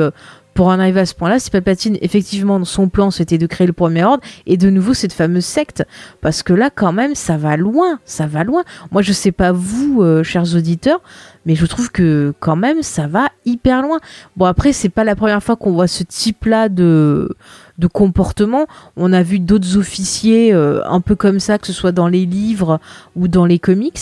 pour 0.57 0.69
en 0.69 0.79
arriver 0.79 1.01
à 1.01 1.05
ce 1.05 1.13
point-là, 1.13 1.37
si 1.37 1.51
Palpatine, 1.51 1.99
effectivement, 2.01 2.65
son 2.65 2.89
plan, 2.89 3.11
c'était 3.11 3.37
de 3.37 3.45
créer 3.45 3.67
le 3.67 3.73
premier 3.73 4.03
ordre 4.03 4.23
et 4.47 4.57
de 4.57 4.71
nouveau 4.71 4.95
cette 4.95 5.13
fameuse 5.13 5.45
secte. 5.45 5.85
Parce 6.19 6.41
que 6.41 6.51
là, 6.51 6.71
quand 6.73 6.91
même, 6.91 7.13
ça 7.13 7.37
va 7.37 7.57
loin, 7.57 7.99
ça 8.05 8.25
va 8.25 8.43
loin. 8.43 8.63
Moi, 8.89 9.03
je 9.03 9.13
sais 9.13 9.31
pas 9.31 9.51
vous, 9.51 10.01
euh, 10.01 10.23
chers 10.23 10.55
auditeurs, 10.55 11.01
mais 11.45 11.53
je 11.53 11.63
trouve 11.67 11.91
que 11.91 12.33
quand 12.39 12.55
même, 12.55 12.81
ça 12.81 13.05
va 13.05 13.29
hyper 13.45 13.83
loin. 13.83 13.99
Bon, 14.35 14.45
après, 14.45 14.73
c'est 14.73 14.89
pas 14.89 15.03
la 15.03 15.15
première 15.15 15.43
fois 15.43 15.57
qu'on 15.57 15.73
voit 15.73 15.87
ce 15.87 16.01
type-là 16.03 16.69
de 16.69 17.35
de 17.77 17.85
comportement. 17.85 18.65
On 18.95 19.13
a 19.13 19.21
vu 19.21 19.39
d'autres 19.39 19.77
officiers 19.77 20.55
euh, 20.55 20.81
un 20.85 21.01
peu 21.01 21.13
comme 21.13 21.39
ça, 21.39 21.59
que 21.59 21.67
ce 21.67 21.73
soit 21.73 21.91
dans 21.91 22.07
les 22.07 22.25
livres 22.25 22.79
ou 23.15 23.27
dans 23.27 23.45
les 23.45 23.59
comics. 23.59 24.01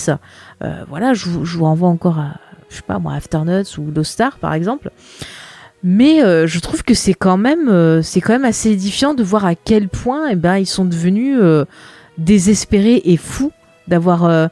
Euh, 0.63 0.85
voilà, 0.87 1.13
je, 1.13 1.25
je 1.43 1.57
vous 1.57 1.65
renvoie 1.65 1.89
encore 1.89 2.17
à, 2.17 2.35
je 2.69 2.77
sais 2.77 2.81
pas 2.81 2.97
moi, 2.97 3.13
Afternuts 3.13 3.77
ou 3.77 3.91
Lost 3.93 4.13
Star 4.13 4.37
par 4.37 4.53
exemple. 4.53 4.89
Mais 5.87 6.23
euh, 6.23 6.47
je 6.47 6.59
trouve 6.59 6.81
que 6.81 6.95
c'est 6.95 7.13
quand 7.13 7.37
même 7.37 7.69
euh, 7.69 8.01
c'est 8.01 8.19
quand 8.19 8.33
même 8.33 8.43
assez 8.43 8.71
édifiant 8.71 9.13
de 9.13 9.21
voir 9.21 9.45
à 9.45 9.53
quel 9.53 9.87
point 9.87 10.29
eh 10.31 10.35
ben 10.35 10.57
ils 10.57 10.65
sont 10.65 10.83
devenus 10.83 11.37
euh, 11.39 11.65
désespérés 12.17 13.03
et 13.05 13.17
fous 13.17 13.51
d'avoir 13.87 14.49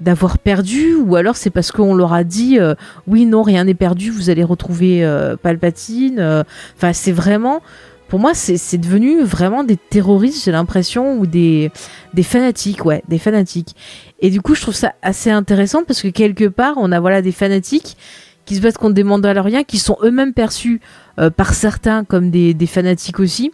d'avoir 0.00 0.38
perdu. 0.38 0.96
Ou 0.96 1.14
alors 1.14 1.36
c'est 1.36 1.50
parce 1.50 1.70
qu'on 1.70 1.94
leur 1.94 2.12
a 2.12 2.24
dit 2.24 2.58
oui 3.06 3.26
non 3.26 3.42
rien 3.42 3.62
n'est 3.62 3.74
perdu 3.74 4.10
vous 4.10 4.28
allez 4.28 4.42
retrouver 4.42 5.08
Palpatine 5.40 6.44
enfin 6.76 6.92
c'est 6.92 7.12
vraiment 7.12 7.62
pour 8.08 8.18
moi 8.18 8.34
c'est 8.34 8.78
devenu 8.78 9.22
vraiment 9.22 9.62
des 9.62 9.76
terroristes 9.76 10.46
j'ai 10.46 10.50
l'impression 10.50 11.16
ou 11.16 11.26
des 11.26 11.70
des 12.12 12.24
fanatiques 12.24 12.84
ouais 12.84 13.04
des 13.06 13.20
fanatiques. 13.20 13.76
Et 14.18 14.30
du 14.30 14.40
coup 14.40 14.56
je 14.56 14.62
trouve 14.62 14.74
ça 14.74 14.94
assez 15.00 15.30
intéressant 15.30 15.84
parce 15.84 16.02
que 16.02 16.08
quelque 16.08 16.48
part 16.48 16.74
on 16.78 16.90
a 16.90 16.98
voilà 16.98 17.22
des 17.22 17.30
fanatiques 17.30 17.96
qui 18.44 18.56
se 18.56 18.60
battent 18.60 18.78
contre 18.78 18.94
des 18.94 19.04
Mandaloriens 19.04 19.64
qui 19.64 19.78
sont 19.78 19.96
eux-mêmes 20.02 20.32
perçus 20.32 20.80
euh, 21.18 21.30
par 21.30 21.54
certains 21.54 22.04
comme 22.04 22.30
des, 22.30 22.66
fanatiques 22.66 23.20
aussi. 23.20 23.52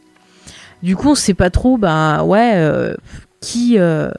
Du 0.83 0.97
coup, 0.97 1.11
on 1.11 1.15
sait 1.15 1.35
pas 1.35 1.51
trop, 1.51 1.77
ben 1.77 2.23
ouais, 2.25 2.53
euh, 2.57 2.95
qui, 3.41 3.79
euh, 3.79 4.11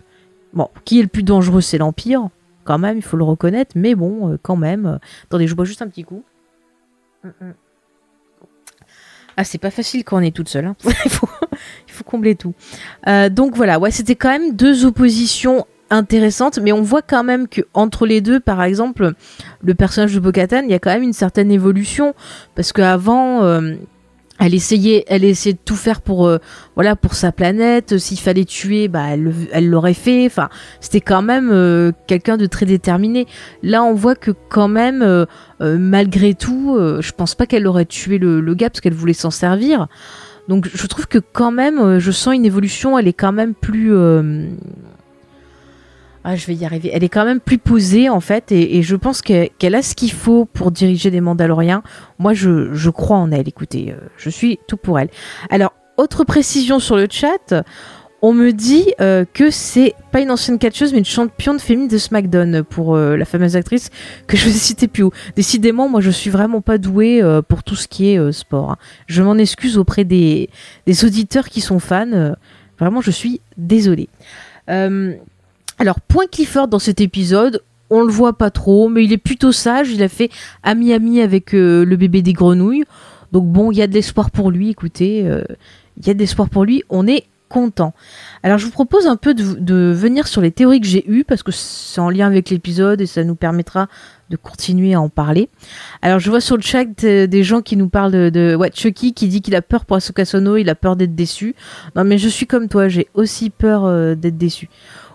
Bon, 0.53 0.67
qui 0.83 0.99
est 0.99 1.03
le 1.03 1.07
plus 1.07 1.23
dangereux, 1.23 1.61
c'est 1.61 1.77
l'Empire, 1.77 2.29
quand 2.63 2.79
même, 2.79 2.97
il 2.97 3.03
faut 3.03 3.17
le 3.17 3.23
reconnaître, 3.23 3.73
mais 3.75 3.93
bon, 3.93 4.37
quand 4.41 4.55
même. 4.55 4.99
Attendez, 5.25 5.47
je 5.47 5.53
bois 5.53 5.63
juste 5.63 5.83
un 5.83 5.87
petit 5.87 6.03
coup. 6.03 6.23
Mm, 7.23 7.27
mm. 7.27 7.53
Ah, 9.37 9.43
c'est 9.43 9.59
pas 9.59 9.69
facile 9.69 10.03
quand 10.03 10.17
on 10.17 10.21
est 10.21 10.35
toute 10.35 10.49
seule. 10.49 10.65
Hein. 10.65 10.75
il, 11.05 11.11
faut, 11.11 12.03
combler 12.03 12.35
tout. 12.35 12.53
donc 13.29 13.55
voilà, 13.55 13.79
ouais, 13.79 13.91
c'était 13.91 14.15
quand 14.15 14.29
même 14.29 14.55
deux 14.55 14.85
oppositions 14.85 15.65
intéressante, 15.89 16.59
mais 16.61 16.71
on 16.71 16.81
voit 16.81 17.01
quand 17.01 17.23
même 17.23 17.47
que 17.47 17.61
entre 17.73 18.05
les 18.05 18.21
deux, 18.21 18.39
par 18.39 18.63
exemple, 18.63 19.13
le 19.61 19.73
personnage 19.73 20.13
de 20.13 20.19
Bokatan, 20.19 20.61
il 20.63 20.71
y 20.71 20.73
a 20.73 20.79
quand 20.79 20.91
même 20.91 21.03
une 21.03 21.13
certaine 21.13 21.51
évolution 21.51 22.13
parce 22.55 22.73
qu'avant. 22.73 23.43
Euh, 23.43 23.75
elle 24.41 24.53
essayait, 24.53 25.03
elle 25.09 25.25
essayait 25.25 25.51
de 25.51 25.59
tout 25.65 25.75
faire 25.75 25.99
pour, 25.99 26.25
euh, 26.25 26.37
voilà, 26.75 26.95
pour 26.95 27.13
sa 27.13 27.33
planète. 27.33 27.97
S'il 27.97 28.17
fallait 28.17 28.45
tuer, 28.45 28.87
bah, 28.87 29.07
elle, 29.09 29.69
l'aurait 29.69 29.93
fait. 29.93 30.25
Enfin, 30.27 30.47
c'était 30.79 31.01
quand 31.01 31.21
même 31.21 31.49
euh, 31.51 31.91
quelqu'un 32.07 32.37
de 32.37 32.45
très 32.45 32.65
déterminé. 32.65 33.27
Là, 33.63 33.83
on 33.83 33.93
voit 33.93 34.15
que 34.15 34.31
quand 34.31 34.69
même, 34.69 35.25
malgré 35.59 36.35
tout, 36.35 36.77
je 37.01 37.11
pense 37.11 37.35
pas 37.35 37.47
qu'elle 37.47 37.67
aurait 37.67 37.83
tué 37.83 38.17
le, 38.17 38.39
le 38.39 38.53
gars 38.53 38.69
parce 38.69 38.79
qu'elle 38.79 38.93
voulait 38.93 39.11
s'en 39.11 39.29
servir. 39.29 39.89
Donc, 40.47 40.69
je 40.73 40.87
trouve 40.87 41.07
que 41.07 41.19
quand 41.19 41.51
même, 41.51 41.99
je 41.99 42.09
sens 42.09 42.33
une 42.33 42.45
évolution. 42.45 42.97
Elle 42.97 43.09
est 43.09 43.13
quand 43.13 43.33
même 43.33 43.53
plus, 43.53 43.93
ah, 46.23 46.35
je 46.35 46.45
vais 46.47 46.55
y 46.55 46.65
arriver. 46.65 46.91
Elle 46.93 47.03
est 47.03 47.09
quand 47.09 47.25
même 47.25 47.39
plus 47.39 47.57
posée 47.57 48.09
en 48.09 48.19
fait, 48.19 48.51
et, 48.51 48.81
je 48.81 48.95
pense 48.95 49.21
qu'elle 49.21 49.75
a 49.75 49.81
ce 49.81 49.95
qu'il 49.95 50.11
faut 50.11 50.45
pour 50.45 50.71
diriger 50.71 51.11
des 51.11 51.21
Mandaloriens. 51.21 51.81
Moi, 52.17 52.33
je, 52.33 52.89
crois 52.89 53.17
en 53.17 53.31
elle. 53.31 53.47
Écoutez, 53.47 53.91
euh, 53.91 54.01
je 54.17 54.29
suis 54.29 54.59
tout 54.67 54.77
pour 54.77 54.99
elle. 54.99 55.09
Alors, 55.49 55.73
autre 55.97 56.23
précision 56.23 56.79
sur 56.79 56.95
le 56.95 57.07
chat. 57.09 57.63
On 58.21 58.33
me 58.33 58.51
dit 58.51 58.93
euh, 58.99 59.23
que 59.33 59.49
c'est 59.49 59.93
pas 60.11 60.19
une 60.19 60.29
ancienne 60.29 60.59
catcheuse, 60.59 60.91
mais 60.91 60.99
une 60.99 61.05
championne 61.05 61.57
féminine 61.57 61.87
de 61.87 61.97
SmackDown 61.97 62.63
pour 62.63 62.97
euh, 62.97 63.15
la 63.15 63.23
fameuse 63.23 63.55
actrice 63.55 63.91
que 64.27 64.35
je 64.35 64.43
vais 64.43 64.51
citer 64.51 64.89
plus 64.89 65.03
haut. 65.03 65.13
Décidément, 65.37 65.87
moi, 65.87 66.01
je 66.01 66.09
suis 66.09 66.29
vraiment 66.29 66.59
pas 66.59 66.77
douée 66.77 67.23
pour 67.47 67.63
tout 67.63 67.77
ce 67.77 67.87
qui 67.87 68.09
est 68.09 68.31
sport. 68.33 68.71
Hein. 68.71 68.77
Je 69.07 69.23
m'en 69.23 69.35
excuse 69.35 69.77
auprès 69.77 70.03
des, 70.03 70.49
des, 70.85 71.05
auditeurs 71.05 71.47
qui 71.47 71.61
sont 71.61 71.79
fans. 71.79 72.33
vraiment, 72.77 72.99
je 72.99 73.11
suis 73.11 73.39
désolée. 73.55 74.09
Alors, 75.79 76.01
point 76.01 76.25
Clifford 76.29 76.67
dans 76.67 76.79
cet 76.79 77.01
épisode, 77.01 77.63
on 77.89 78.01
le 78.01 78.11
voit 78.11 78.37
pas 78.37 78.51
trop, 78.51 78.89
mais 78.89 79.03
il 79.03 79.13
est 79.13 79.17
plutôt 79.17 79.51
sage. 79.51 79.91
Il 79.91 80.03
a 80.03 80.09
fait 80.09 80.29
ami-ami 80.61 81.21
avec 81.21 81.55
euh, 81.55 81.85
le 81.85 81.95
bébé 81.95 82.21
des 82.21 82.33
grenouilles. 82.33 82.83
Donc 83.31 83.47
bon, 83.47 83.71
il 83.71 83.77
y 83.77 83.81
a 83.81 83.87
de 83.87 83.93
l'espoir 83.93 84.29
pour 84.29 84.51
lui. 84.51 84.69
Écoutez, 84.69 85.25
euh, 85.25 85.43
il 85.97 86.05
y 86.05 86.09
a 86.09 86.13
de 86.13 86.19
l'espoir 86.19 86.49
pour 86.49 86.65
lui. 86.65 86.83
On 86.89 87.07
est 87.07 87.25
content. 87.49 87.93
Alors 88.43 88.59
je 88.59 88.65
vous 88.65 88.71
propose 88.71 89.07
un 89.07 89.15
peu 89.15 89.33
de, 89.33 89.91
venir 89.91 90.27
sur 90.27 90.39
les 90.39 90.51
théories 90.51 90.79
que 90.79 90.87
j'ai 90.87 91.09
eues 91.09 91.23
parce 91.23 91.41
que 91.41 91.51
c'est 91.51 91.99
en 91.99 92.09
lien 92.11 92.27
avec 92.27 92.51
l'épisode 92.51 93.01
et 93.01 93.07
ça 93.07 93.23
nous 93.23 93.33
permettra 93.33 93.87
de 94.29 94.37
continuer 94.37 94.93
à 94.93 95.01
en 95.01 95.09
parler. 95.09 95.49
Alors 96.03 96.19
je 96.19 96.29
vois 96.29 96.41
sur 96.41 96.55
le 96.55 96.61
chat 96.61 96.85
des 96.85 97.43
gens 97.43 97.61
qui 97.63 97.75
nous 97.75 97.89
parlent 97.89 98.11
de, 98.11 98.29
de 98.29 98.55
ouais, 98.55 98.69
Chucky 98.71 99.13
qui 99.13 99.27
dit 99.27 99.41
qu'il 99.41 99.55
a 99.55 99.63
peur 99.63 99.85
pour 99.85 99.97
Asuka 99.97 100.25
Sono, 100.25 100.57
il 100.57 100.69
a 100.69 100.75
peur 100.75 100.95
d'être 100.95 101.15
déçu. 101.15 101.55
Non 101.95 102.03
mais 102.03 102.19
je 102.19 102.29
suis 102.29 102.45
comme 102.45 102.69
toi, 102.69 102.87
j'ai 102.87 103.07
aussi 103.15 103.49
peur 103.49 103.85
euh, 103.85 104.13
d'être 104.13 104.37
déçu. 104.37 104.69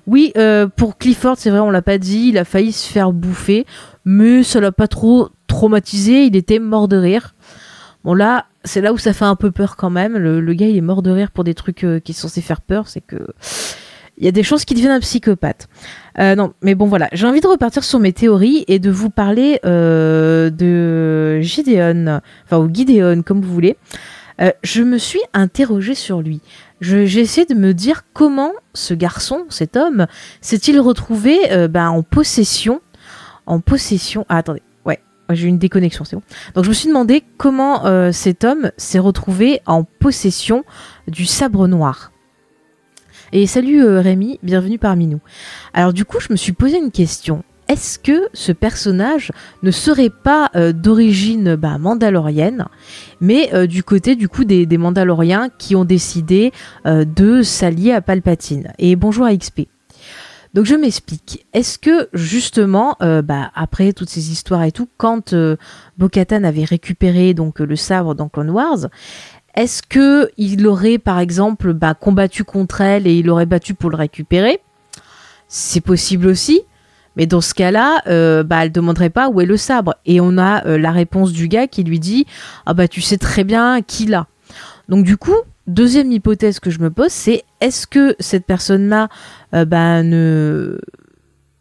Oui, 0.06 0.32
euh, 0.36 0.66
pour 0.66 0.98
Clifford, 0.98 1.36
c'est 1.38 1.50
vrai, 1.50 1.60
on 1.60 1.70
l'a 1.70 1.82
pas 1.82 1.98
dit, 1.98 2.28
il 2.28 2.38
a 2.38 2.44
failli 2.44 2.72
se 2.72 2.90
faire 2.90 3.12
bouffer, 3.12 3.66
mais 4.04 4.42
ça 4.42 4.60
l'a 4.60 4.72
pas 4.72 4.88
trop 4.88 5.30
traumatisé, 5.46 6.24
il 6.26 6.36
était 6.36 6.58
mort 6.58 6.88
de 6.88 6.96
rire. 6.96 7.34
Bon 8.04 8.12
là, 8.12 8.46
c'est 8.64 8.82
là 8.82 8.92
où 8.92 8.98
ça 8.98 9.14
fait 9.14 9.24
un 9.24 9.36
peu 9.36 9.50
peur 9.50 9.76
quand 9.76 9.88
même. 9.88 10.18
Le, 10.18 10.52
gars, 10.52 10.66
il 10.66 10.76
est 10.76 10.82
mort 10.82 11.00
de 11.00 11.10
rire 11.10 11.30
pour 11.30 11.42
des 11.42 11.54
trucs 11.54 11.84
euh, 11.84 12.00
qui 12.00 12.12
sont 12.12 12.28
censés 12.28 12.42
faire 12.42 12.60
peur, 12.60 12.88
c'est 12.88 13.00
que 13.00 13.26
il 14.16 14.24
y 14.24 14.28
a 14.28 14.30
des 14.30 14.44
choses 14.44 14.64
qui 14.64 14.74
deviennent 14.74 14.92
un 14.92 15.00
psychopathe. 15.00 15.66
Euh, 16.20 16.36
non, 16.36 16.52
mais 16.62 16.76
bon 16.76 16.86
voilà, 16.86 17.08
j'ai 17.12 17.26
envie 17.26 17.40
de 17.40 17.48
repartir 17.48 17.82
sur 17.82 17.98
mes 17.98 18.12
théories 18.12 18.64
et 18.68 18.78
de 18.78 18.90
vous 18.90 19.10
parler 19.10 19.58
de 19.64 21.40
Gideon, 21.40 22.20
enfin 22.44 22.58
ou 22.58 22.72
Gideon 22.72 23.22
comme 23.22 23.40
vous 23.40 23.52
voulez. 23.52 23.76
je 24.62 24.82
me 24.82 24.98
suis 24.98 25.22
interrogée 25.32 25.96
sur 25.96 26.20
lui 26.20 26.42
j'ai 26.84 27.20
essayé 27.20 27.46
de 27.46 27.54
me 27.54 27.72
dire 27.72 28.02
comment 28.12 28.52
ce 28.74 28.94
garçon, 28.94 29.46
cet 29.48 29.76
homme, 29.76 30.06
s'est-il 30.40 30.78
retrouvé 30.80 31.52
euh, 31.52 31.68
ben, 31.68 31.88
en 31.88 32.02
possession, 32.02 32.80
en 33.46 33.60
possession. 33.60 34.26
Ah, 34.28 34.38
attendez, 34.38 34.62
ouais, 34.84 35.00
j'ai 35.30 35.48
une 35.48 35.58
déconnexion, 35.58 36.04
c'est 36.04 36.16
bon. 36.16 36.22
Donc 36.54 36.64
je 36.64 36.68
me 36.68 36.74
suis 36.74 36.88
demandé 36.88 37.24
comment 37.38 37.86
euh, 37.86 38.12
cet 38.12 38.44
homme 38.44 38.70
s'est 38.76 38.98
retrouvé 38.98 39.60
en 39.66 39.84
possession 39.84 40.64
du 41.08 41.24
sabre 41.24 41.66
noir. 41.68 42.12
Et 43.32 43.46
salut 43.46 43.82
euh, 43.82 44.00
Rémi, 44.00 44.38
bienvenue 44.42 44.78
parmi 44.78 45.06
nous. 45.06 45.20
Alors 45.72 45.92
du 45.92 46.04
coup, 46.04 46.20
je 46.20 46.28
me 46.30 46.36
suis 46.36 46.52
posé 46.52 46.78
une 46.78 46.90
question 46.90 47.42
est-ce 47.68 47.98
que 47.98 48.28
ce 48.34 48.52
personnage 48.52 49.32
ne 49.62 49.70
serait 49.70 50.10
pas 50.10 50.50
euh, 50.54 50.72
d'origine 50.72 51.56
bah, 51.56 51.78
mandalorienne, 51.78 52.66
mais 53.20 53.54
euh, 53.54 53.66
du 53.66 53.82
côté 53.82 54.16
du 54.16 54.28
coup 54.28 54.44
des, 54.44 54.66
Mandaloriens 54.76 55.48
qui 55.56 55.74
ont 55.74 55.84
décidé 55.84 56.52
euh, 56.86 57.04
de 57.04 57.42
s'allier 57.42 57.92
à 57.92 58.02
Palpatine? 58.02 58.72
Et 58.78 58.96
bonjour 58.96 59.24
à 59.24 59.34
XP. 59.34 59.62
Donc 60.52 60.66
je 60.66 60.74
m'explique. 60.74 61.46
Est-ce 61.52 61.78
que 61.78 62.08
justement, 62.12 62.96
bah, 63.00 63.50
après 63.56 63.92
toutes 63.92 64.08
ces 64.08 64.30
histoires 64.30 64.62
et 64.62 64.70
tout, 64.70 64.88
quand 64.96 65.34
Bo-Katan 65.98 66.44
avait 66.44 66.62
récupéré 66.62 67.34
donc 67.34 67.58
le 67.58 67.74
sabre 67.74 68.14
dans 68.14 68.28
Clone 68.28 68.50
Wars, 68.50 68.86
est-ce 69.56 69.82
que 69.82 70.30
il 70.36 70.64
aurait 70.68 70.98
par 70.98 71.18
exemple 71.18 71.72
bah, 71.72 71.94
combattu 71.94 72.44
contre 72.44 72.82
elle 72.82 73.08
et 73.08 73.18
il 73.18 73.30
aurait 73.30 73.46
battu 73.46 73.74
pour 73.74 73.90
le 73.90 73.96
récupérer? 73.96 74.60
C'est 75.48 75.80
possible 75.80 76.28
aussi. 76.28 76.62
Mais 77.16 77.26
dans 77.26 77.40
ce 77.40 77.54
cas-là, 77.54 78.02
euh, 78.06 78.42
bah, 78.42 78.68
demanderait 78.68 79.10
pas 79.10 79.28
où 79.28 79.40
est 79.40 79.46
le 79.46 79.56
sabre. 79.56 79.94
Et 80.06 80.20
on 80.20 80.38
a 80.38 80.66
euh, 80.66 80.78
la 80.78 80.90
réponse 80.90 81.32
du 81.32 81.48
gars 81.48 81.66
qui 81.66 81.84
lui 81.84 82.00
dit 82.00 82.26
Ah 82.66 82.74
bah 82.74 82.88
tu 82.88 83.00
sais 83.00 83.18
très 83.18 83.44
bien 83.44 83.82
qui 83.82 84.06
l'a. 84.06 84.26
Donc 84.88 85.04
du 85.04 85.16
coup, 85.16 85.36
deuxième 85.66 86.10
hypothèse 86.12 86.60
que 86.60 86.70
je 86.70 86.80
me 86.80 86.90
pose, 86.90 87.10
c'est 87.10 87.44
est-ce 87.60 87.86
que 87.86 88.16
cette 88.18 88.44
personne-là 88.46 89.08
euh, 89.54 89.64
bah, 89.64 90.02
ne 90.02 90.78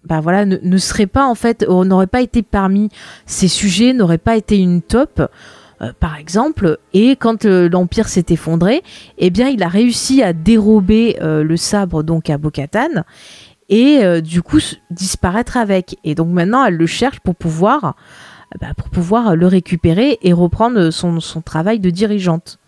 bah 0.05 0.19
voilà, 0.19 0.45
ne, 0.45 0.77
serait 0.77 1.07
pas 1.07 1.25
en 1.25 1.35
fait, 1.35 1.65
n'aurait 1.65 2.07
pas 2.07 2.21
été 2.21 2.41
parmi 2.41 2.89
ces 3.25 3.47
sujets, 3.47 3.93
n'aurait 3.93 4.17
pas 4.17 4.35
été 4.35 4.57
une 4.57 4.81
top, 4.81 5.21
par 6.01 6.17
exemple, 6.17 6.77
et 6.93 7.15
quand 7.15 7.45
l'Empire 7.45 8.09
s'est 8.09 8.25
effondré, 8.27 8.83
eh 9.17 9.29
bien 9.29 9.47
il 9.47 9.63
a 9.63 9.69
réussi 9.69 10.21
à 10.21 10.33
dérober 10.33 11.15
le 11.21 11.55
sabre 11.55 12.03
donc 12.03 12.29
à 12.29 12.37
Bokatan 12.37 13.03
et 13.73 14.03
euh, 14.03 14.21
du 14.21 14.43
coup 14.43 14.59
disparaître 14.91 15.57
avec. 15.57 15.97
Et 16.03 16.13
donc 16.13 16.29
maintenant, 16.29 16.63
elle 16.63 16.75
le 16.75 16.85
cherche 16.85 17.19
pour 17.21 17.35
pouvoir, 17.35 17.95
bah, 18.61 18.73
pour 18.77 18.89
pouvoir 18.89 19.35
le 19.35 19.47
récupérer 19.47 20.19
et 20.21 20.31
reprendre 20.31 20.91
son, 20.91 21.19
travail 21.41 21.79
de 21.79 21.89
dirigeante. 21.89 22.59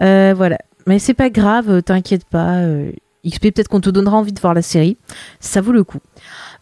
Euh, 0.00 0.32
voilà. 0.36 0.58
Mais 0.86 1.00
c'est 1.00 1.14
pas 1.14 1.28
grave, 1.28 1.82
t'inquiète 1.82 2.24
pas. 2.24 2.58
Euh, 2.58 2.92
XP, 3.26 3.50
peut-être 3.52 3.66
qu'on 3.66 3.80
te 3.80 3.90
donnera 3.90 4.16
envie 4.16 4.32
de 4.32 4.38
voir 4.38 4.54
la 4.54 4.62
série. 4.62 4.96
Ça 5.40 5.60
vaut 5.60 5.72
le 5.72 5.82
coup. 5.82 5.98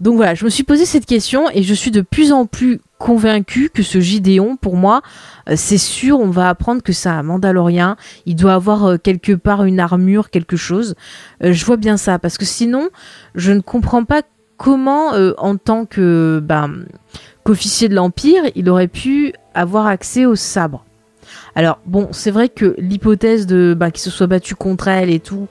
Donc 0.01 0.17
voilà, 0.17 0.35
je 0.35 0.45
me 0.45 0.51
suis 0.51 0.65
posé 0.65 0.85
cette 0.85 1.07
question 1.07 1.49
et 1.53 1.63
je 1.63 1.75
suis 1.75 1.91
de 1.91 2.01
plus 2.01 2.33
en 2.33 2.47
plus 2.47 2.81
convaincu 2.99 3.71
que 3.73 3.83
ce 3.83 4.01
Gideon, 4.01 4.57
pour 4.57 4.77
moi, 4.77 5.03
euh, 5.49 5.55
c'est 5.57 5.79
sûr, 5.79 6.19
on 6.21 6.31
va 6.31 6.49
apprendre 6.49 6.83
que 6.83 6.93
c'est 6.93 7.09
un 7.09 7.23
Mandalorien. 7.23 7.97
Il 8.27 8.35
doit 8.37 8.55
avoir 8.55 8.85
euh, 8.85 8.97
quelque 8.97 9.33
part 9.33 9.65
une 9.65 9.79
armure, 9.79 10.31
quelque 10.31 10.57
chose. 10.57 10.95
Euh, 11.43 11.53
je 11.53 11.65
vois 11.65 11.77
bien 11.77 11.97
ça, 11.97 12.19
parce 12.19 12.39
que 12.39 12.45
sinon, 12.45 12.89
je 13.35 13.53
ne 13.53 13.61
comprends 13.61 14.05
pas 14.05 14.23
comment, 14.57 15.11
en 15.39 15.57
tant 15.57 15.87
ben, 15.97 16.87
qu'officier 17.43 17.89
de 17.89 17.95
l'Empire, 17.95 18.45
il 18.55 18.71
aurait 18.71 18.89
pu 18.89 19.35
avoir 19.53 19.87
accès 19.87 20.27
au 20.27 20.37
sabre. 20.37 20.85
Alors 21.57 21.81
bon, 21.85 22.09
c'est 22.13 22.31
vrai 22.31 22.49
que 22.49 22.75
l'hypothèse 22.79 23.47
de 23.47 23.75
ben, 23.77 23.91
qu'il 23.91 24.01
se 24.01 24.11
soit 24.11 24.29
battu 24.29 24.55
contre 24.55 24.87
elle 24.89 25.11
et 25.11 25.19
tout, 25.19 25.49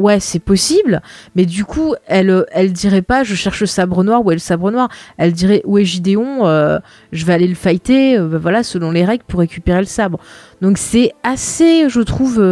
ouais, 0.00 0.18
c'est 0.18 0.40
possible, 0.40 1.02
mais 1.36 1.44
du 1.44 1.64
coup, 1.64 1.94
elle, 2.06 2.30
euh, 2.30 2.44
elle 2.52 2.72
dirait 2.72 3.02
pas 3.02 3.22
je 3.22 3.34
cherche 3.34 3.60
le 3.60 3.66
sabre 3.66 4.02
noir, 4.02 4.24
où 4.24 4.30
est 4.30 4.34
le 4.34 4.40
sabre 4.40 4.70
noir? 4.70 4.88
Elle 5.18 5.32
dirait 5.32 5.62
où 5.64 5.78
est 5.78 5.84
Gideon? 5.84 6.46
Euh, 6.46 6.78
Je 7.12 7.24
vais 7.24 7.34
aller 7.34 7.46
le 7.46 7.54
fighter, 7.54 8.16
euh, 8.16 8.26
bah, 8.26 8.38
voilà, 8.40 8.62
selon 8.62 8.90
les 8.90 9.04
règles 9.04 9.24
pour 9.28 9.40
récupérer 9.40 9.80
le 9.80 9.86
sabre. 9.86 10.18
Donc 10.62 10.78
c'est 10.78 11.12
assez, 11.22 11.88
je 11.88 12.00
trouve, 12.00 12.42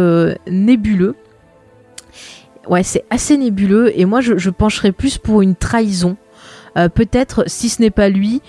nébuleux. 0.47 1.15
Ouais, 2.67 2.83
c'est 2.83 3.03
assez 3.09 3.35
nébuleux, 3.35 3.91
et 3.99 4.05
moi 4.05 4.21
je, 4.21 4.37
je 4.37 4.49
pencherais 4.51 4.91
plus 4.91 5.17
pour 5.17 5.41
une 5.41 5.55
trahison. 5.55 6.17
peut-être, 6.75 7.43
si 7.47 7.67
ce 7.67 7.81
n'est 7.81 7.89
pas 7.89 8.09
lui, 8.09 8.41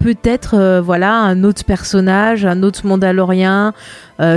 peut-être 0.00 0.80
voilà 0.80 1.14
un 1.14 1.44
autre 1.44 1.64
personnage, 1.64 2.44
un 2.44 2.62
autre 2.64 2.86
Mandalorien 2.86 3.72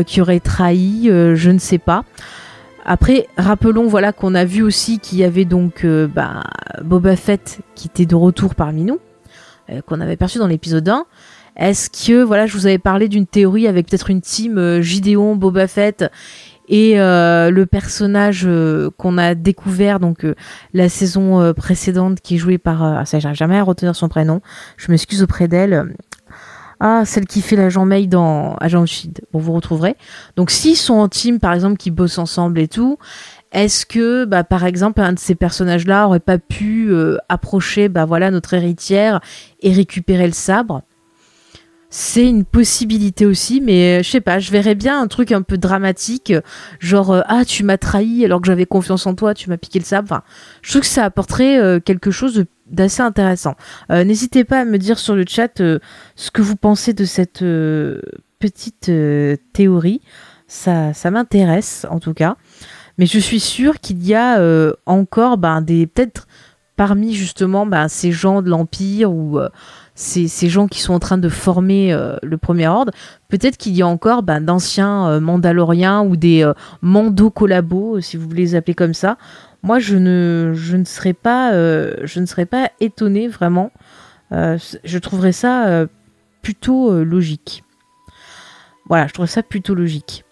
qui 0.05 0.21
aurait 0.21 0.39
trahi, 0.39 1.05
je 1.07 1.49
ne 1.49 1.57
sais 1.59 1.79
pas. 1.79 2.03
Après, 2.85 3.27
rappelons 3.37 3.87
voilà 3.87 4.11
qu'on 4.11 4.35
a 4.35 4.43
vu 4.43 4.61
aussi 4.61 4.99
qu'il 4.99 5.17
y 5.17 5.23
avait 5.23 5.45
donc 5.45 5.85
euh, 5.85 6.07
bah, 6.07 6.43
Boba 6.83 7.15
Fett 7.15 7.59
qui 7.75 7.87
était 7.87 8.05
de 8.05 8.15
retour 8.15 8.55
parmi 8.55 8.83
nous, 8.83 8.99
euh, 9.69 9.81
qu'on 9.81 10.01
avait 10.01 10.17
perçu 10.17 10.37
dans 10.37 10.47
l'épisode 10.47 10.87
1. 10.87 11.05
Est-ce 11.55 11.89
que 11.89 12.23
voilà, 12.23 12.45
je 12.45 12.57
vous 12.57 12.65
avais 12.65 12.79
parlé 12.79 13.07
d'une 13.07 13.25
théorie 13.25 13.67
avec 13.67 13.87
peut-être 13.87 14.09
une 14.09 14.21
team 14.21 14.57
euh, 14.57 14.81
Gideon, 14.81 15.35
Boba 15.35 15.67
Fett 15.67 16.05
et 16.69 16.95
le 16.95 17.63
personnage 17.65 18.47
qu'on 18.97 19.17
a 19.17 19.35
découvert 19.35 19.99
donc 19.99 20.25
la 20.73 20.87
saison 20.87 21.53
précédente 21.53 22.21
qui 22.21 22.35
est 22.35 22.37
joué 22.37 22.57
par 22.57 22.81
ah, 22.81 23.05
ça 23.05 23.19
j'arrive 23.19 23.37
jamais 23.37 23.57
à 23.57 23.63
retenir 23.63 23.97
son 23.97 24.07
prénom 24.07 24.39
je 24.77 24.89
m'excuse 24.89 25.21
auprès 25.21 25.49
d'elle 25.49 25.93
ah, 26.85 27.05
celle 27.05 27.27
qui 27.27 27.41
fait 27.41 27.55
l'agent 27.55 27.85
May 27.85 28.07
dans 28.07 28.55
Agent 28.55 28.85
Shield. 28.85 29.21
Bon, 29.31 29.39
vous 29.39 29.53
retrouverez. 29.53 29.95
Donc, 30.35 30.51
s'ils 30.51 30.75
sont 30.75 30.95
en 30.95 31.07
team, 31.07 31.39
par 31.39 31.53
exemple, 31.53 31.77
qui 31.77 31.91
bossent 31.91 32.17
ensemble 32.17 32.59
et 32.59 32.67
tout, 32.67 32.97
est-ce 33.53 33.85
que, 33.85 34.25
bah, 34.25 34.43
par 34.43 34.65
exemple, 34.65 34.99
un 34.99 35.13
de 35.13 35.19
ces 35.19 35.33
personnages-là 35.33 36.07
aurait 36.07 36.19
pas 36.19 36.39
pu 36.39 36.91
euh, 36.91 37.15
approcher, 37.29 37.87
bah 37.87 38.03
voilà, 38.03 38.31
notre 38.31 38.53
héritière 38.53 39.21
et 39.61 39.71
récupérer 39.71 40.27
le 40.27 40.33
sabre? 40.33 40.81
C'est 41.89 42.27
une 42.27 42.43
possibilité 42.43 43.25
aussi, 43.25 43.61
mais 43.61 43.99
euh, 43.99 44.03
je 44.03 44.09
sais 44.09 44.19
pas, 44.19 44.39
je 44.39 44.51
verrais 44.51 44.75
bien 44.75 44.99
un 44.99 45.07
truc 45.07 45.31
un 45.31 45.41
peu 45.41 45.57
dramatique, 45.57 46.33
genre 46.79 47.11
euh, 47.11 47.21
ah 47.27 47.45
tu 47.45 47.63
m'as 47.63 47.77
trahi 47.77 48.25
alors 48.25 48.41
que 48.41 48.47
j'avais 48.47 48.65
confiance 48.65 49.07
en 49.07 49.15
toi, 49.15 49.33
tu 49.33 49.49
m'as 49.49 49.57
piqué 49.57 49.79
le 49.79 49.85
sabre. 49.85 50.21
Je 50.61 50.71
trouve 50.71 50.81
que 50.81 50.87
ça 50.87 51.05
apporterait 51.05 51.79
quelque 51.85 52.11
chose 52.11 52.43
d'assez 52.67 53.01
intéressant. 53.01 53.55
N'hésitez 53.89 54.43
pas 54.43 54.61
à 54.61 54.65
me 54.65 54.77
dire 54.77 54.99
sur 54.99 55.15
le 55.15 55.25
chat 55.27 55.57
ce 55.57 56.31
que 56.31 56.41
vous 56.41 56.55
pensez 56.55 56.93
de 56.93 57.05
cette 57.05 57.43
petite 58.39 58.91
théorie. 59.53 60.01
Ça, 60.47 60.93
ça 60.93 61.11
m'intéresse 61.11 61.85
en 61.89 61.99
tout 61.99 62.13
cas. 62.13 62.37
Mais 62.97 63.05
je 63.05 63.19
suis 63.19 63.39
sûre 63.39 63.79
qu'il 63.79 64.05
y 64.05 64.13
a 64.13 64.39
euh, 64.39 64.73
encore 64.85 65.37
ben, 65.37 65.61
des 65.61 65.87
peut-être 65.87 66.27
parmi 66.75 67.13
justement 67.13 67.65
ben, 67.65 67.87
ces 67.87 68.11
gens 68.11 68.41
de 68.41 68.49
l'Empire 68.49 69.11
ou 69.11 69.39
euh, 69.39 69.49
ces, 69.95 70.27
gens 70.49 70.67
qui 70.67 70.79
sont 70.79 70.93
en 70.93 70.99
train 70.99 71.17
de 71.17 71.29
former 71.29 71.93
euh, 71.93 72.15
le 72.21 72.37
Premier 72.37 72.67
Ordre, 72.67 72.91
peut-être 73.29 73.57
qu'il 73.57 73.75
y 73.75 73.81
a 73.81 73.87
encore 73.87 74.23
ben, 74.23 74.41
d'anciens 74.41 75.19
Mandaloriens 75.19 76.03
ou 76.03 76.15
des 76.15 76.49
Mando 76.81 77.29
collabos, 77.29 78.01
si 78.01 78.17
vous 78.17 78.27
voulez 78.27 78.43
les 78.43 78.55
appeler 78.55 78.75
comme 78.75 78.93
ça. 78.93 79.17
Moi, 79.63 79.79
je 79.79 79.95
ne, 79.95 80.83
serais 80.85 81.13
pas, 81.13 81.53
je 81.53 82.19
ne 82.19 82.25
serais 82.25 82.45
pas 82.45 82.69
étonné 82.79 83.27
vraiment. 83.27 83.71
je 84.31 84.97
trouverais 84.97 85.31
ça 85.31 85.87
plutôt 86.41 87.03
logique. 87.03 87.63
Voilà, 88.87 89.07
je 89.07 89.13
trouverais 89.13 89.31
ça 89.31 89.43
plutôt 89.43 89.73
logique. 89.73 90.25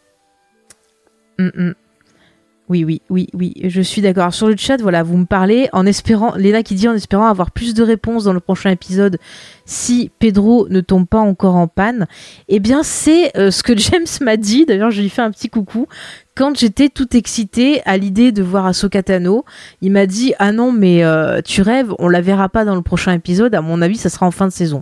Oui, 2.71 2.85
oui, 2.85 3.01
oui, 3.09 3.27
oui, 3.33 3.53
je 3.65 3.81
suis 3.81 4.01
d'accord. 4.01 4.33
Sur 4.33 4.47
le 4.47 4.55
chat, 4.55 4.77
voilà, 4.81 5.03
vous 5.03 5.17
me 5.17 5.25
parlez 5.25 5.67
en 5.73 5.85
espérant, 5.85 6.33
Léna 6.37 6.63
qui 6.63 6.73
dit 6.73 6.87
en 6.87 6.93
espérant 6.93 7.27
avoir 7.27 7.51
plus 7.51 7.73
de 7.73 7.83
réponses 7.83 8.23
dans 8.23 8.31
le 8.31 8.39
prochain 8.39 8.69
épisode 8.69 9.17
si 9.65 10.09
Pedro 10.19 10.69
ne 10.69 10.79
tombe 10.79 11.05
pas 11.05 11.19
encore 11.19 11.57
en 11.57 11.67
panne. 11.67 12.07
Eh 12.47 12.61
bien, 12.61 12.81
c'est 12.81 13.37
euh, 13.37 13.51
ce 13.51 13.61
que 13.61 13.77
James 13.77 14.05
m'a 14.21 14.37
dit. 14.37 14.65
D'ailleurs, 14.65 14.89
je 14.89 15.01
lui 15.01 15.09
fais 15.09 15.21
un 15.21 15.31
petit 15.31 15.49
coucou. 15.49 15.87
Quand 16.33 16.57
j'étais 16.57 16.87
tout 16.87 17.13
excitée 17.17 17.81
à 17.83 17.97
l'idée 17.97 18.31
de 18.31 18.41
voir 18.41 18.65
Ahsoka 18.65 19.03
Tano, 19.03 19.43
il 19.81 19.91
m'a 19.91 20.05
dit 20.05 20.33
Ah 20.39 20.53
non, 20.53 20.71
mais 20.71 21.03
euh, 21.03 21.41
tu 21.43 21.61
rêves, 21.61 21.93
on 21.99 22.07
la 22.07 22.21
verra 22.21 22.47
pas 22.47 22.63
dans 22.63 22.75
le 22.75 22.83
prochain 22.83 23.11
épisode. 23.11 23.53
À 23.53 23.61
mon 23.61 23.81
avis, 23.81 23.97
ça 23.97 24.07
sera 24.07 24.25
en 24.25 24.31
fin 24.31 24.47
de 24.47 24.53
saison. 24.53 24.81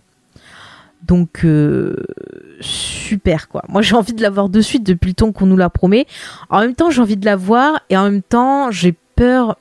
Donc 1.06 1.46
euh, 1.46 1.96
super 2.60 3.48
quoi. 3.48 3.64
Moi 3.70 3.82
j'ai 3.82 3.96
envie 3.96 4.14
de 4.14 4.22
la 4.22 4.30
voir 4.30 4.50
de 4.50 4.62
suite 4.62 4.86
depuis 4.86 5.10
le 5.10 5.14
temps 5.16 5.32
qu'on 5.32 5.46
nous 5.46 5.58
la 5.58 5.70
promet. 5.70 6.06
En 6.50 6.60
même 6.60 6.76
temps 6.76 6.90
j'ai 6.90 7.02
envie 7.02 7.18
de 7.18 7.26
la 7.26 7.36
voir 7.36 7.82
et 7.90 7.98
en 7.98 8.04
même 8.04 8.22
temps 8.22 8.72
j'ai 8.72 8.94
peur. 9.16 9.58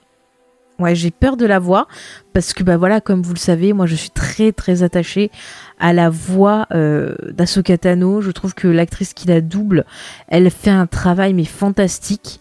Ouais 0.78 0.94
j'ai 0.94 1.10
peur 1.10 1.36
de 1.36 1.44
la 1.44 1.58
voir 1.58 1.88
parce 2.32 2.52
que 2.52 2.62
bah 2.62 2.76
voilà 2.76 3.00
comme 3.00 3.22
vous 3.22 3.34
le 3.34 3.38
savez 3.38 3.72
moi 3.72 3.86
je 3.86 3.96
suis 3.96 4.10
très 4.10 4.52
très 4.52 4.84
attachée 4.84 5.32
à 5.80 5.92
la 5.92 6.08
voix 6.08 6.66
euh, 6.72 7.14
d'Asoka 7.32 7.78
Tano. 7.78 8.20
Je 8.20 8.30
trouve 8.30 8.54
que 8.54 8.68
l'actrice 8.68 9.14
qui 9.14 9.26
la 9.26 9.40
double 9.40 9.84
elle 10.28 10.50
fait 10.50 10.70
un 10.70 10.86
travail 10.86 11.34
mais 11.34 11.44
fantastique 11.44 12.40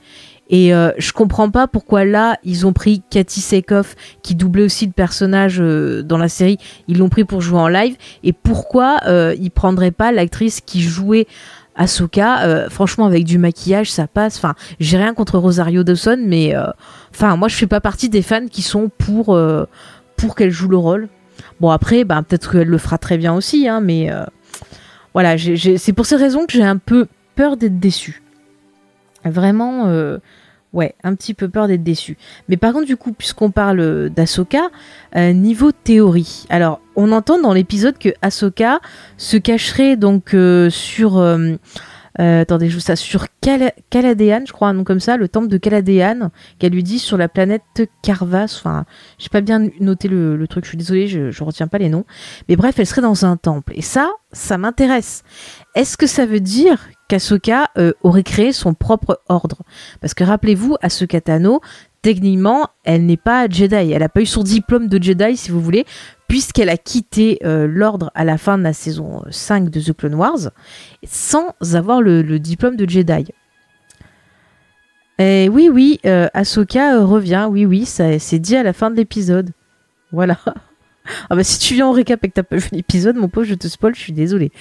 et 0.50 0.74
euh, 0.74 0.92
je 0.98 1.12
comprends 1.12 1.50
pas 1.50 1.68
pourquoi 1.68 2.06
là, 2.06 2.38
ils 2.44 2.66
ont 2.66 2.74
pris 2.74 3.02
Cathy 3.10 3.42
Sekoff, 3.42 3.96
qui 4.22 4.36
doublait 4.36 4.64
aussi 4.64 4.86
le 4.86 4.92
personnage 4.92 5.60
euh, 5.60 6.04
dans 6.04 6.18
la 6.18 6.30
série, 6.30 6.58
ils 6.88 6.98
l'ont 6.98 7.10
pris 7.10 7.26
pour 7.26 7.42
jouer 7.42 7.60
en 7.60 7.68
live. 7.68 7.96
Et 8.24 8.34
pourquoi 8.34 9.00
euh, 9.08 9.36
ils 9.40 9.52
prendraient 9.52 9.92
pas 9.92 10.12
l'actrice 10.12 10.62
qui 10.62 10.82
jouait 10.82 11.28
Ahsoka 11.76 12.44
euh, 12.44 12.70
Franchement, 12.70 13.06
avec 13.06 13.26
du 13.26 13.38
maquillage, 13.38 13.92
ça 13.92 14.08
passe. 14.08 14.38
Enfin, 14.38 14.56
j'ai 14.80 14.98
rien 14.98 15.14
contre 15.14 15.38
Rosario 15.38 15.84
Dawson, 15.84 16.20
mais 16.26 16.56
enfin, 17.14 17.36
moi, 17.36 17.48
je 17.48 17.56
fais 17.56 17.68
pas 17.68 17.82
partie 17.82 18.10
des 18.10 18.22
fans 18.22 18.48
qui 18.48 18.62
sont 18.62 18.90
pour 18.98 19.38
pour 20.16 20.36
qu'elle 20.36 20.50
joue 20.50 20.70
le 20.70 20.78
rôle. 20.78 21.10
Bon, 21.60 21.70
après, 21.70 22.04
bah, 22.04 22.24
peut-être 22.28 22.52
qu'elle 22.52 22.68
le 22.68 22.78
fera 22.78 22.98
très 22.98 23.18
bien 23.18 23.34
aussi, 23.36 23.68
hein, 23.68 23.82
mais 23.82 24.10
voilà, 25.14 25.36
c'est 25.38 25.94
pour 25.94 26.06
ces 26.06 26.16
raisons 26.16 26.46
que 26.46 26.54
j'ai 26.54 26.64
un 26.64 26.78
peu 26.78 27.08
peur 27.36 27.58
d'être 27.58 27.80
déçue. 27.80 28.24
Vraiment, 29.26 29.88
euh, 29.88 30.20
ouais, 30.74 30.96
un 31.04 31.16
petit 31.16 31.34
peu 31.34 31.50
peur 31.50 31.68
d'être 31.68 31.84
déçu. 31.84 32.18
Mais 32.50 32.58
par 32.58 32.74
contre, 32.74 32.86
du 32.86 32.98
coup, 32.98 33.12
puisqu'on 33.12 33.52
parle 33.52 34.10
d'Asoka, 34.10 34.70
euh, 35.16 35.34
niveau 35.34 35.72
théorie. 35.72 36.46
Alors, 36.50 36.82
on 36.96 37.12
entend 37.12 37.40
dans 37.40 37.54
l'épisode 37.54 37.98
que 37.98 38.10
Ahsoka 38.22 38.80
se 39.18 39.38
cacherait 39.38 39.98
donc 39.98 40.34
euh, 40.34 40.70
sur. 40.70 41.24
attendez, 42.20 42.70
je 42.70 42.80
ça 42.80 42.96
sur 42.96 43.28
Cal 43.42 43.72
je 43.94 44.52
crois, 44.52 44.70
un 44.70 44.74
nom 44.74 44.84
comme 44.84 45.00
ça, 45.00 45.18
le 45.18 45.28
temple 45.28 45.48
de 45.48 45.58
Caladéan, 45.58 46.32
qu'elle 46.58 46.74
lui 46.74 46.84
dit 46.84 47.00
sur 47.00 47.18
la 47.18 47.30
planète 47.30 47.62
Carvas. 48.02 48.56
Enfin, 48.60 48.86
j'ai 49.20 49.30
pas 49.30 49.42
bien 49.42 49.70
noté 49.80 50.08
le, 50.08 50.46
truc, 50.48 50.66
je 50.66 50.70
suis 50.70 50.78
désolée, 50.78 51.08
je, 51.08 51.32
je 51.32 51.44
retiens 51.44 51.68
pas 51.68 51.78
les 51.78 51.90
noms. 51.90 52.06
Mais 52.50 52.56
bref, 52.56 52.80
elle 52.80 52.88
serait 52.88 53.02
dans 53.02 53.26
un 53.26 53.38
temple. 53.38 53.74
Et 53.76 53.84
ça, 53.84 54.10
ça 54.32 54.58
m'intéresse. 54.58 55.24
Est-ce 55.76 55.96
que 55.96 56.08
ça 56.08 56.26
veut 56.26 56.40
dire 56.40 56.88
qu'Asoka 57.08 57.70
euh, 57.78 57.94
aurait 58.04 58.24
créé 58.24 58.52
son 58.52 58.74
propre 58.74 59.22
ordre. 59.30 59.58
Parce 60.02 60.14
que 60.14 60.24
rappelez-vous, 60.24 60.76
Ahsoka 60.82 61.22
Tano, 61.22 61.62
techniquement, 62.02 62.68
elle 62.84 63.06
n'est 63.06 63.18
pas 63.18 63.48
Jedi. 63.50 63.76
Elle 63.76 64.00
n'a 64.00 64.10
pas 64.10 64.22
eu 64.22 64.26
son 64.26 64.44
diplôme 64.44 64.88
de 64.88 65.02
Jedi, 65.02 65.38
si 65.38 65.52
vous 65.52 65.62
voulez, 65.62 65.86
puisqu'elle 66.28 66.70
a 66.70 66.78
quitté 66.78 67.40
euh, 67.46 67.68
l'ordre 67.68 68.12
à 68.16 68.26
la 68.26 68.38
fin 68.38 68.58
de 68.58 68.64
la 68.64 68.74
saison 68.74 69.24
5 69.30 69.70
de 69.70 69.80
The 69.80 69.96
Clone 69.96 70.16
Wars, 70.16 70.52
sans 71.06 71.54
avoir 71.74 72.02
le, 72.02 72.24
diplôme 72.40 72.76
de 72.76 72.88
Jedi. 72.88 73.26
Et 75.20 75.50
oui, 75.50 75.70
oui, 75.72 76.00
euh, 76.06 76.28
revient, 76.36 77.48
oui, 77.50 77.66
oui, 77.66 77.86
ça 77.86 78.20
c'est 78.20 78.40
dit 78.40 78.56
à 78.56 78.64
la 78.64 78.74
fin 78.74 78.92
de 78.92 78.96
l'épisode. 78.96 79.50
Voilà. 80.12 80.38
ah 81.30 81.36
bah 81.36 81.44
si 81.44 81.58
tu 81.58 81.74
viens 81.74 81.88
en 81.88 81.92
récap 81.92 82.24
et 82.24 82.28
que 82.28 82.34
t'as 82.34 82.44
pas 82.44 82.58
vu 82.58 82.70
l'épisode, 82.72 83.16
mon 83.16 83.28
pauvre, 83.28 83.48
je 83.48 83.56
te 83.56 83.68
spoil, 83.68 83.96
je 83.96 84.02
suis 84.02 84.14
désolée. 84.14 84.52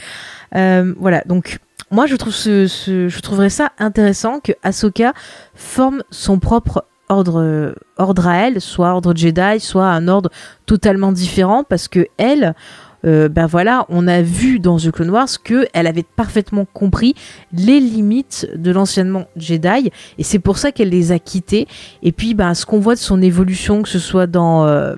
voilà, 0.52 1.22
donc 1.26 1.58
moi, 1.90 2.06
je 2.06 2.16
trouve 2.16 2.34
ce, 2.34 2.66
je 2.66 3.20
trouverais 3.20 3.50
ça 3.50 3.70
intéressant 3.78 4.40
que 4.40 4.52
Ahsoka 4.62 5.12
forme 5.54 6.02
son 6.10 6.38
propre 6.38 6.84
ordre, 7.08 7.74
ordre 7.96 8.26
à 8.26 8.36
elle, 8.48 8.60
soit 8.60 8.92
ordre 8.92 9.14
Jedi, 9.14 9.60
soit 9.60 9.86
un 9.86 10.08
ordre 10.08 10.30
totalement 10.66 11.12
différent, 11.12 11.62
parce 11.62 11.86
que 11.86 12.08
elle, 12.16 12.54
euh, 13.04 13.28
ben 13.28 13.46
voilà, 13.46 13.86
on 13.88 14.08
a 14.08 14.22
vu 14.22 14.58
dans 14.58 14.78
The 14.78 14.90
Clone 14.90 15.10
Wars 15.10 15.28
que 15.44 15.68
elle 15.72 15.86
avait 15.86 16.02
parfaitement 16.02 16.64
compris 16.64 17.14
les 17.52 17.78
limites 17.78 18.48
de 18.54 18.72
l'enseignement 18.72 19.26
Jedi, 19.36 19.92
et 20.18 20.24
c'est 20.24 20.40
pour 20.40 20.58
ça 20.58 20.72
qu'elle 20.72 20.90
les 20.90 21.12
a 21.12 21.18
quittées. 21.18 21.68
Et 22.02 22.10
puis, 22.10 22.34
ben, 22.34 22.54
ce 22.54 22.66
qu'on 22.66 22.80
voit 22.80 22.94
de 22.94 23.00
son 23.00 23.22
évolution, 23.22 23.82
que 23.82 23.88
ce 23.88 24.00
soit 24.00 24.26
dans 24.26 24.66
euh, 24.66 24.96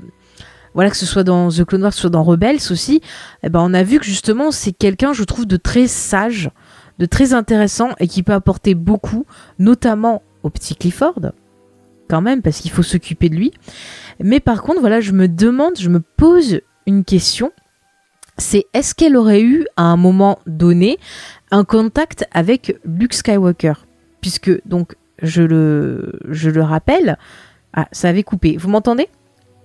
voilà 0.74 0.90
que 0.90 0.96
ce 0.96 1.06
soit 1.06 1.24
dans 1.24 1.48
The 1.50 1.64
Clone 1.64 1.82
Wars, 1.82 1.90
que 1.90 1.96
ce 1.96 2.02
soit 2.02 2.10
dans 2.10 2.22
Rebels 2.22 2.60
aussi, 2.70 3.00
eh 3.42 3.48
ben 3.48 3.60
on 3.60 3.74
a 3.74 3.82
vu 3.82 3.98
que 3.98 4.04
justement 4.04 4.52
c'est 4.52 4.72
quelqu'un, 4.72 5.12
je 5.12 5.24
trouve, 5.24 5.44
de 5.46 5.56
très 5.56 5.88
sage, 5.88 6.50
de 6.98 7.06
très 7.06 7.32
intéressant 7.34 7.90
et 7.98 8.08
qui 8.08 8.22
peut 8.22 8.32
apporter 8.32 8.74
beaucoup, 8.74 9.26
notamment 9.58 10.22
au 10.42 10.50
petit 10.50 10.74
Clifford, 10.74 11.32
quand 12.08 12.20
même, 12.20 12.42
parce 12.42 12.60
qu'il 12.60 12.70
faut 12.70 12.82
s'occuper 12.82 13.28
de 13.28 13.36
lui. 13.36 13.52
Mais 14.20 14.40
par 14.40 14.62
contre, 14.62 14.80
voilà, 14.80 15.00
je 15.00 15.12
me 15.12 15.28
demande, 15.28 15.78
je 15.78 15.88
me 15.88 16.00
pose 16.00 16.60
une 16.86 17.04
question. 17.04 17.52
C'est 18.36 18.66
est-ce 18.72 18.94
qu'elle 18.94 19.16
aurait 19.16 19.42
eu 19.42 19.66
à 19.76 19.82
un 19.82 19.96
moment 19.96 20.38
donné 20.46 20.98
un 21.50 21.64
contact 21.64 22.26
avec 22.32 22.78
Luke 22.84 23.14
Skywalker? 23.14 23.74
Puisque, 24.20 24.66
donc, 24.66 24.94
je 25.22 25.42
le, 25.42 26.20
je 26.28 26.50
le 26.50 26.62
rappelle, 26.62 27.18
ah, 27.72 27.88
ça 27.92 28.08
avait 28.08 28.22
coupé. 28.22 28.56
Vous 28.56 28.68
m'entendez? 28.68 29.08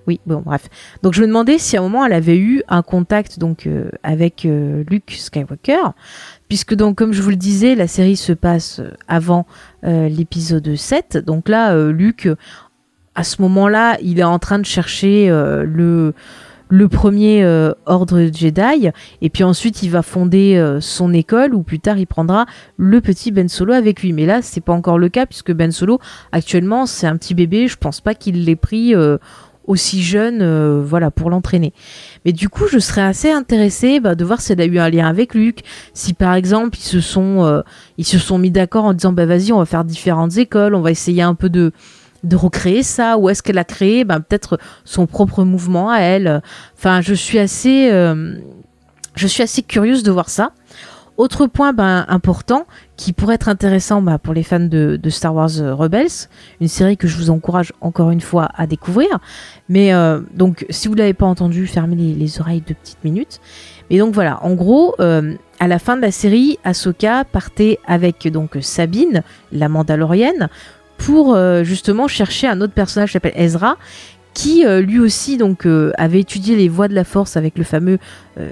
Oui, 0.07 0.19
bon, 0.25 0.41
bref. 0.45 0.69
Donc 1.01 1.13
je 1.13 1.21
me 1.21 1.27
demandais 1.27 1.57
si 1.57 1.77
à 1.77 1.79
un 1.79 1.83
moment 1.83 2.05
elle 2.05 2.13
avait 2.13 2.37
eu 2.37 2.61
un 2.67 2.81
contact 2.81 3.39
donc 3.39 3.67
euh, 3.67 3.89
avec 4.03 4.45
euh, 4.45 4.83
Luke 4.89 5.11
Skywalker, 5.11 5.93
puisque 6.53 6.75
donc 6.75 6.95
comme 6.95 7.13
je 7.13 7.23
vous 7.23 7.31
le 7.31 7.35
disais, 7.35 7.73
la 7.73 7.87
série 7.87 8.15
se 8.15 8.31
passe 8.31 8.79
avant 9.07 9.47
euh, 9.85 10.07
l'épisode 10.07 10.75
7. 10.75 11.17
Donc 11.17 11.49
là, 11.49 11.75
Luke, 11.89 12.29
à 13.15 13.23
ce 13.23 13.41
moment-là, 13.41 13.97
il 14.03 14.19
est 14.19 14.23
en 14.23 14.37
train 14.37 14.59
de 14.59 14.65
chercher 14.65 15.29
le 15.31 16.13
premier 16.89 17.43
ordre 17.87 18.29
Jedi, 18.31 18.91
et 19.23 19.29
puis 19.31 19.43
ensuite 19.43 19.81
il 19.81 19.89
va 19.89 20.03
fonder 20.03 20.77
son 20.79 21.11
école, 21.11 21.55
ou 21.55 21.63
plus 21.63 21.79
tard 21.79 21.97
il 21.97 22.05
prendra 22.05 22.45
le 22.77 23.01
petit 23.01 23.31
Ben 23.31 23.49
Solo 23.49 23.73
avec 23.73 24.03
lui. 24.03 24.13
Mais 24.13 24.27
là, 24.27 24.43
c'est 24.43 24.61
pas 24.61 24.73
encore 24.73 24.99
le 24.99 25.09
cas, 25.09 25.25
puisque 25.25 25.53
Ben 25.53 25.71
Solo, 25.71 25.99
actuellement, 26.31 26.85
c'est 26.85 27.07
un 27.07 27.17
petit 27.17 27.33
bébé, 27.33 27.67
je 27.67 27.77
pense 27.77 27.99
pas 27.99 28.13
qu'il 28.13 28.45
l'ait 28.45 28.55
pris 28.55 28.93
aussi 29.65 30.03
jeune, 30.03 30.81
voilà, 30.81 31.11
pour 31.11 31.29
l'entraîner. 31.29 31.73
Mais 32.25 32.31
du 32.31 32.49
coup, 32.49 32.67
je 32.67 32.79
serais 32.79 33.01
assez 33.01 33.31
intéressée 33.31 33.99
bah, 33.99 34.15
de 34.15 34.25
voir 34.25 34.41
si 34.41 34.51
elle 34.51 34.61
a 34.61 34.65
eu 34.65 34.79
un 34.79 34.89
lien 34.89 35.07
avec 35.07 35.33
Luc. 35.33 35.59
Si 35.93 36.13
par 36.13 36.33
exemple, 36.33 36.77
ils 36.77 36.83
se 36.83 36.99
sont, 36.99 37.63
ils 37.97 38.05
se 38.05 38.19
sont 38.19 38.37
mis 38.37 38.51
d'accord 38.51 38.85
en 38.85 38.93
disant, 38.93 39.13
bah 39.13 39.25
vas-y, 39.25 39.51
on 39.51 39.59
va 39.59 39.65
faire 39.65 39.83
différentes 39.83 40.37
écoles, 40.37 40.75
on 40.75 40.81
va 40.81 40.91
essayer 40.91 41.21
un 41.21 41.35
peu 41.35 41.49
de 41.49 41.71
de 42.23 42.35
recréer 42.37 42.83
ça 42.83 43.17
ou 43.17 43.29
est-ce 43.29 43.43
qu'elle 43.43 43.57
a 43.57 43.65
créé 43.65 44.05
ben, 44.05 44.21
peut-être 44.21 44.57
son 44.85 45.07
propre 45.07 45.43
mouvement 45.43 45.89
à 45.89 45.99
elle 45.99 46.41
enfin 46.77 47.01
je 47.01 47.13
suis 47.13 47.37
assez 47.37 47.89
je 49.15 49.27
suis 49.27 49.43
assez 49.43 49.61
curieuse 49.61 50.03
de 50.03 50.11
voir 50.11 50.29
ça 50.29 50.51
autre 51.17 51.47
point 51.47 51.73
ben, 51.73 52.05
important 52.07 52.65
qui 53.03 53.11
pourrait 53.11 53.35
être 53.35 53.49
intéressant 53.49 54.01
ben, 54.01 54.17
pour 54.17 54.33
les 54.33 54.43
fans 54.43 54.61
de, 54.61 54.97
Star 55.09 55.35
Wars 55.35 55.49
euh, 55.59 55.75
Rebels, 55.75 56.29
une 56.61 56.69
série 56.69 56.95
que 56.95 57.05
je 57.05 57.17
vous 57.17 57.31
encourage 57.31 57.73
encore 57.81 58.11
une 58.11 58.21
fois 58.21 58.49
à 58.55 58.65
découvrir. 58.65 59.09
Mais 59.67 59.93
euh, 59.93 60.21
donc, 60.33 60.65
si 60.69 60.87
vous 60.87 60.93
l'avez 60.93 61.13
pas 61.13 61.25
entendu, 61.25 61.67
fermez 61.67 61.97
les, 61.97 62.39
oreilles 62.39 62.63
deux 62.65 62.75
petites 62.75 63.03
minutes. 63.03 63.41
Mais 63.91 63.97
donc 63.97 64.13
voilà, 64.13 64.41
en 64.41 64.53
gros, 64.53 64.95
euh, 65.01 65.33
à 65.59 65.67
la 65.67 65.79
fin 65.79 65.97
de 65.97 66.01
la 66.01 66.11
série, 66.11 66.59
Ahsoka 66.63 67.25
partait 67.25 67.77
avec 67.85 68.25
donc 68.29 68.55
Sabine, 68.61 69.21
la 69.51 69.67
Mandalorienne, 69.67 70.47
pour 70.97 71.37
justement 71.63 72.07
chercher 72.07 72.47
un 72.47 72.61
autre 72.61 72.73
personnage 72.73 73.09
qui 73.09 73.13
s'appelle 73.13 73.33
Ezra, 73.35 73.75
qui 74.33 74.63
lui 74.65 74.99
aussi 74.99 75.35
donc 75.35 75.67
avait 75.97 76.21
étudié 76.21 76.55
les 76.55 76.69
voies 76.69 76.87
de 76.87 76.95
la 76.95 77.03
Force 77.03 77.35
avec 77.35 77.57
le 77.57 77.65
fameux 77.65 77.97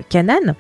Kanan. 0.10 0.56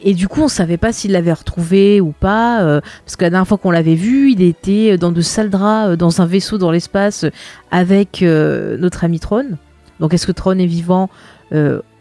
Et 0.00 0.14
du 0.14 0.28
coup, 0.28 0.42
on 0.42 0.48
savait 0.48 0.76
pas 0.76 0.92
s'il 0.92 1.12
l'avait 1.12 1.32
retrouvé 1.32 2.00
ou 2.00 2.12
pas, 2.12 2.62
euh, 2.62 2.80
parce 3.04 3.16
que 3.16 3.24
la 3.24 3.30
dernière 3.30 3.48
fois 3.48 3.58
qu'on 3.58 3.70
l'avait 3.70 3.94
vu, 3.94 4.30
il 4.30 4.42
était 4.42 4.96
dans 4.96 5.10
de 5.10 5.20
sales 5.20 5.50
draps, 5.50 5.90
euh, 5.90 5.96
dans 5.96 6.20
un 6.20 6.26
vaisseau 6.26 6.58
dans 6.58 6.70
l'espace, 6.70 7.24
avec 7.70 8.22
euh, 8.22 8.76
notre 8.78 9.04
ami 9.04 9.18
Tron. 9.18 9.46
Donc, 10.00 10.14
est-ce 10.14 10.26
que 10.26 10.32
Tron 10.32 10.58
est 10.58 10.66
vivant? 10.66 11.10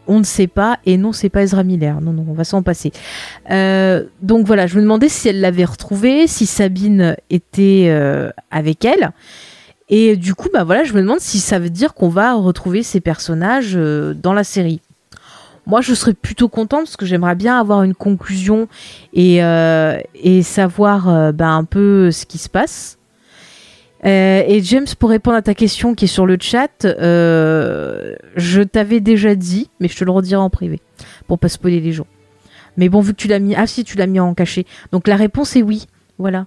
On 0.09 0.19
ne 0.19 0.23
sait 0.23 0.47
pas. 0.47 0.77
Et 0.85 0.97
non, 0.97 1.11
c'est 1.11 1.29
pas 1.29 1.41
Ezra 1.41 1.63
Miller. 1.63 1.99
Non, 1.99 2.13
non, 2.13 2.25
on 2.29 2.33
va 2.33 2.43
s'en 2.43 2.61
passer. 2.61 2.91
donc 3.49 4.45
voilà, 4.45 4.67
je 4.67 4.75
me 4.75 4.81
demandais 4.81 5.09
si 5.09 5.27
elle 5.27 5.41
l'avait 5.41 5.65
retrouvé, 5.65 6.27
si 6.27 6.45
Sabine 6.45 7.15
était 7.29 7.89
avec 8.51 8.85
elle. 8.85 9.11
Et 9.89 10.15
du 10.15 10.35
coup, 10.35 10.49
bah 10.53 10.63
voilà, 10.63 10.83
je 10.83 10.93
me 10.93 11.01
demande 11.01 11.19
si 11.19 11.39
ça 11.39 11.59
veut 11.59 11.69
dire 11.69 11.93
qu'on 11.93 12.09
va 12.09 12.35
retrouver 12.35 12.83
ces 12.83 12.99
personnages 12.99 13.73
dans 13.73 14.33
la 14.33 14.43
série. 14.43 14.81
Moi, 15.67 15.81
je 15.81 15.93
serais 15.93 16.13
plutôt 16.13 16.47
contente 16.47 16.85
parce 16.85 16.95
que 16.95 17.05
j'aimerais 17.05 17.35
bien 17.35 17.59
avoir 17.59 17.83
une 17.83 17.93
conclusion 17.93 18.69
et, 19.11 19.43
euh, 19.43 19.99
et 20.15 20.41
savoir 20.41 21.09
euh, 21.09 21.33
ben, 21.33 21.49
un 21.49 21.65
peu 21.65 22.09
ce 22.09 22.25
qui 22.25 22.37
se 22.37 22.47
passe. 22.47 22.97
Euh, 24.05 24.43
et 24.47 24.63
James, 24.63 24.87
pour 24.97 25.09
répondre 25.09 25.35
à 25.35 25.41
ta 25.41 25.53
question 25.53 25.93
qui 25.93 26.05
est 26.05 26.07
sur 26.07 26.25
le 26.25 26.37
chat, 26.39 26.69
je 26.83 28.63
t'avais 28.63 29.01
déjà 29.01 29.35
dit, 29.35 29.69
mais 29.81 29.89
je 29.89 29.97
te 29.97 30.05
le 30.05 30.11
redirai 30.11 30.39
en 30.39 30.49
privé 30.49 30.79
pour 31.27 31.37
pas 31.37 31.49
spoiler 31.49 31.81
les 31.81 31.91
gens. 31.91 32.07
Mais 32.77 32.87
bon, 32.87 33.01
vu 33.01 33.11
que 33.11 33.17
tu 33.17 33.27
l'as 33.27 33.39
mis, 33.39 33.53
ah 33.53 33.67
si, 33.67 33.83
tu 33.83 33.97
l'as 33.97 34.07
mis 34.07 34.21
en 34.21 34.33
cachet. 34.33 34.65
Donc 34.93 35.05
la 35.09 35.17
réponse 35.17 35.57
est 35.57 35.63
oui. 35.63 35.87
Voilà. 36.17 36.45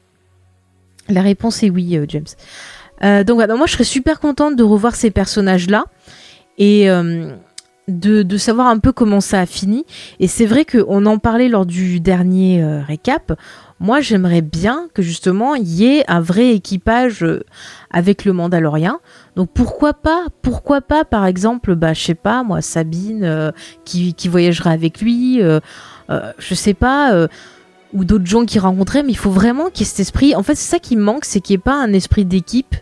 La 1.10 1.20
réponse 1.20 1.62
est 1.62 1.68
oui, 1.68 1.98
James. 2.08 3.24
donc 3.26 3.34
voilà, 3.34 3.54
moi 3.54 3.66
je 3.66 3.72
serais 3.72 3.84
super 3.84 4.18
contente 4.18 4.56
de 4.56 4.62
revoir 4.62 4.94
ces 4.94 5.10
personnages-là. 5.10 5.84
Et, 6.56 6.88
de, 7.98 8.36
savoir 8.36 8.68
un 8.68 8.78
peu 8.78 8.92
comment 8.92 9.20
ça 9.20 9.40
a 9.40 9.46
fini. 9.46 9.84
Et 10.18 10.28
c'est 10.28 10.46
vrai 10.46 10.64
qu'on 10.64 11.06
en 11.06 11.18
parlait 11.18 11.48
lors 11.48 11.66
du 11.66 12.00
dernier 12.00 12.62
euh, 12.62 12.82
récap. 12.82 13.32
Moi, 13.80 14.00
j'aimerais 14.00 14.42
bien 14.42 14.88
que 14.94 15.02
justement 15.02 15.54
il 15.54 15.68
y 15.68 15.86
ait 15.86 16.04
un 16.08 16.20
vrai 16.20 16.54
équipage 16.54 17.22
euh, 17.22 17.42
avec 17.90 18.24
le 18.24 18.32
Mandalorien. 18.32 19.00
Donc 19.36 19.50
pourquoi 19.54 19.94
pas, 19.94 20.26
pourquoi 20.42 20.80
pas, 20.80 21.04
par 21.04 21.26
exemple, 21.26 21.74
bah 21.74 21.94
je 21.94 22.02
sais 22.02 22.14
pas, 22.14 22.42
moi 22.42 22.60
Sabine 22.60 23.24
euh, 23.24 23.52
qui, 23.84 24.14
qui 24.14 24.28
voyagerait 24.28 24.72
avec 24.72 25.00
lui, 25.00 25.40
je 25.40 26.54
sais 26.54 26.74
pas 26.74 27.28
ou 27.92 28.04
d'autres 28.04 28.26
gens 28.26 28.44
qui 28.44 28.58
rencontraient, 28.58 29.02
mais 29.02 29.12
il 29.12 29.18
faut 29.18 29.30
vraiment 29.30 29.70
qu'il 29.70 29.80
y 29.80 29.82
ait 29.82 29.90
cet 29.90 30.00
esprit. 30.00 30.34
En 30.34 30.42
fait, 30.42 30.54
c'est 30.54 30.70
ça 30.70 30.78
qui 30.78 30.96
me 30.96 31.02
manque, 31.02 31.24
c'est 31.24 31.40
qu'il 31.40 31.54
n'y 31.54 31.60
ait 31.60 31.62
pas 31.62 31.74
un 31.74 31.92
esprit 31.92 32.24
d'équipe 32.24 32.76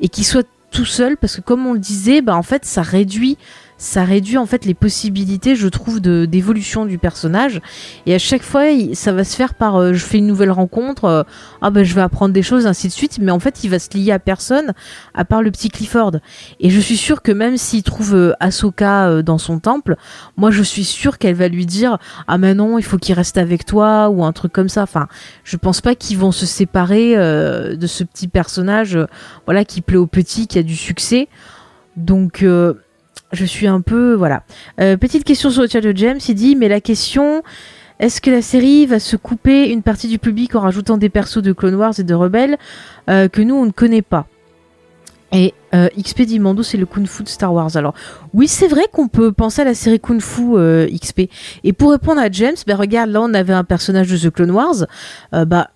et 0.00 0.08
qu'il 0.08 0.24
soit 0.24 0.46
tout 0.70 0.84
seul, 0.84 1.16
parce 1.16 1.36
que 1.36 1.40
comme 1.40 1.66
on 1.66 1.72
le 1.72 1.78
disait, 1.78 2.20
bah 2.20 2.36
en 2.36 2.42
fait, 2.42 2.64
ça 2.64 2.82
réduit 2.82 3.38
ça 3.76 4.04
réduit 4.04 4.38
en 4.38 4.46
fait 4.46 4.64
les 4.64 4.74
possibilités, 4.74 5.56
je 5.56 5.68
trouve, 5.68 6.00
d'évolution 6.00 6.84
du 6.86 6.98
personnage. 6.98 7.60
Et 8.06 8.14
à 8.14 8.18
chaque 8.18 8.42
fois, 8.42 8.64
ça 8.94 9.12
va 9.12 9.24
se 9.24 9.36
faire 9.36 9.54
par, 9.54 9.76
euh, 9.76 9.92
je 9.92 10.04
fais 10.04 10.18
une 10.18 10.26
nouvelle 10.26 10.50
rencontre, 10.50 11.04
euh, 11.04 11.22
ah 11.60 11.70
ben 11.70 11.84
je 11.84 11.94
vais 11.94 12.00
apprendre 12.00 12.32
des 12.32 12.42
choses, 12.42 12.66
ainsi 12.66 12.88
de 12.88 12.92
suite. 12.92 13.18
Mais 13.20 13.32
en 13.32 13.40
fait, 13.40 13.64
il 13.64 13.70
va 13.70 13.78
se 13.78 13.90
lier 13.96 14.12
à 14.12 14.18
personne, 14.18 14.72
à 15.14 15.24
part 15.24 15.42
le 15.42 15.50
petit 15.50 15.68
Clifford. 15.68 16.12
Et 16.60 16.70
je 16.70 16.80
suis 16.80 16.96
sûre 16.96 17.22
que 17.22 17.32
même 17.32 17.56
s'il 17.56 17.82
trouve 17.82 18.14
euh, 18.14 18.32
Ahsoka 18.40 19.22
dans 19.22 19.38
son 19.38 19.58
temple, 19.58 19.96
moi 20.36 20.50
je 20.50 20.62
suis 20.62 20.84
sûre 20.84 21.18
qu'elle 21.18 21.34
va 21.34 21.48
lui 21.48 21.66
dire, 21.66 21.98
ah 22.28 22.38
mais 22.38 22.54
non, 22.54 22.78
il 22.78 22.82
faut 22.82 22.98
qu'il 22.98 23.14
reste 23.14 23.38
avec 23.38 23.66
toi 23.66 24.08
ou 24.08 24.24
un 24.24 24.32
truc 24.32 24.52
comme 24.52 24.68
ça. 24.68 24.82
Enfin, 24.82 25.08
je 25.42 25.56
pense 25.56 25.80
pas 25.80 25.94
qu'ils 25.94 26.18
vont 26.18 26.32
se 26.32 26.46
séparer 26.46 27.14
de 27.14 27.86
ce 27.86 28.04
petit 28.04 28.28
personnage, 28.28 28.98
voilà, 29.46 29.64
qui 29.64 29.80
plaît 29.80 29.96
au 29.96 30.06
petit, 30.06 30.46
qui 30.46 30.58
a 30.58 30.62
du 30.62 30.76
succès. 30.76 31.28
Donc 31.96 32.44
je 33.34 33.44
suis 33.44 33.66
un 33.66 33.80
peu 33.80 34.14
voilà. 34.14 34.42
Euh, 34.80 34.96
petite 34.96 35.24
question 35.24 35.50
sur 35.50 35.62
le 35.62 35.68
chat 35.68 35.80
de 35.80 35.92
James, 35.96 36.18
il 36.28 36.34
dit 36.34 36.56
mais 36.56 36.68
la 36.68 36.80
question 36.80 37.42
est-ce 38.00 38.20
que 38.20 38.30
la 38.30 38.42
série 38.42 38.86
va 38.86 38.98
se 38.98 39.16
couper 39.16 39.70
une 39.70 39.82
partie 39.82 40.08
du 40.08 40.18
public 40.18 40.54
en 40.56 40.60
rajoutant 40.60 40.96
des 40.96 41.08
persos 41.08 41.42
de 41.42 41.52
Clone 41.52 41.76
Wars 41.76 41.94
et 41.98 42.02
de 42.02 42.14
Rebelles 42.14 42.58
euh, 43.08 43.28
que 43.28 43.40
nous 43.40 43.54
on 43.54 43.66
ne 43.66 43.70
connaît 43.70 44.02
pas? 44.02 44.26
Et 45.32 45.52
euh, 45.74 45.88
Mando, 46.38 46.62
c'est 46.62 46.76
le 46.76 46.86
Kung 46.86 47.06
Fu 47.06 47.24
de 47.24 47.28
Star 47.28 47.52
Wars. 47.52 47.76
Alors, 47.76 47.94
oui, 48.34 48.46
c'est 48.46 48.68
vrai 48.68 48.82
qu'on 48.92 49.08
peut 49.08 49.32
penser 49.32 49.62
à 49.62 49.64
la 49.64 49.74
série 49.74 49.98
Kung 49.98 50.20
Fu 50.20 50.54
XP. 50.92 51.22
Et 51.64 51.72
pour 51.72 51.90
répondre 51.90 52.20
à 52.20 52.30
James, 52.30 52.54
ben 52.68 52.76
regarde, 52.76 53.10
là, 53.10 53.20
on 53.20 53.34
avait 53.34 53.52
un 53.52 53.64
personnage 53.64 54.08
de 54.08 54.16
The 54.16 54.32
Clone 54.32 54.52
Wars. 54.52 54.86
bah, 55.32 55.70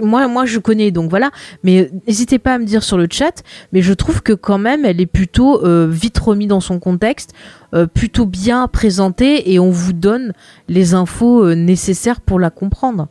moi, 0.00 0.46
je 0.46 0.58
connais, 0.58 0.90
donc 0.90 1.10
voilà. 1.10 1.30
Mais 1.62 1.90
n'hésitez 2.06 2.38
pas 2.38 2.54
à 2.54 2.58
me 2.58 2.64
dire 2.64 2.82
sur 2.82 2.98
le 2.98 3.06
chat. 3.10 3.42
Mais 3.72 3.82
je 3.82 3.92
trouve 3.92 4.22
que 4.22 4.32
quand 4.32 4.58
même, 4.58 4.84
elle 4.84 5.00
est 5.00 5.06
plutôt 5.06 5.64
euh, 5.64 5.86
vite 5.90 6.18
remise 6.18 6.48
dans 6.48 6.60
son 6.60 6.78
contexte, 6.78 7.32
euh, 7.74 7.86
plutôt 7.86 8.26
bien 8.26 8.66
présentée, 8.68 9.52
et 9.52 9.58
on 9.58 9.70
vous 9.70 9.92
donne 9.92 10.32
les 10.68 10.94
infos 10.94 11.44
euh, 11.44 11.54
nécessaires 11.54 12.20
pour 12.20 12.38
la 12.38 12.50
comprendre. 12.50 13.08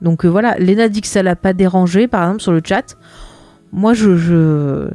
Donc 0.00 0.24
voilà, 0.24 0.56
Léna 0.58 0.88
dit 0.88 1.00
que 1.00 1.08
ça 1.08 1.22
l'a 1.22 1.36
pas 1.36 1.52
dérangé, 1.52 2.06
par 2.06 2.22
exemple, 2.22 2.42
sur 2.42 2.52
le 2.52 2.62
chat. 2.64 2.96
Moi, 3.72 3.94
je, 3.94 4.16
je... 4.16 4.88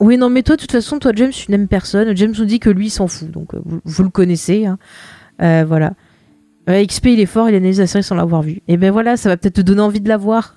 Oui, 0.00 0.18
non, 0.18 0.28
mais 0.28 0.42
toi, 0.42 0.56
de 0.56 0.60
toute 0.60 0.72
façon, 0.72 0.98
toi, 0.98 1.12
James, 1.14 1.30
tu 1.30 1.50
n'aimes 1.50 1.68
personne. 1.68 2.16
James 2.16 2.34
nous 2.36 2.44
dit 2.44 2.58
que 2.58 2.68
lui, 2.68 2.86
il 2.86 2.90
s'en 2.90 3.06
fout. 3.06 3.30
Donc, 3.30 3.54
vous, 3.84 4.02
le 4.02 4.08
connaissez. 4.10 4.66
Hein. 4.66 4.78
voilà. 5.38 5.92
XP 6.66 7.06
il 7.06 7.20
est 7.20 7.26
fort, 7.26 7.48
il 7.48 7.54
analyse 7.54 7.80
la 7.80 7.86
série 7.86 8.04
sans 8.04 8.14
l'avoir 8.14 8.42
vu. 8.42 8.62
Et 8.68 8.76
ben 8.76 8.92
voilà, 8.92 9.16
ça 9.16 9.28
va 9.28 9.36
peut-être 9.36 9.56
te 9.56 9.60
donner 9.60 9.80
envie 9.80 10.00
de 10.00 10.08
la 10.08 10.16
voir. 10.16 10.56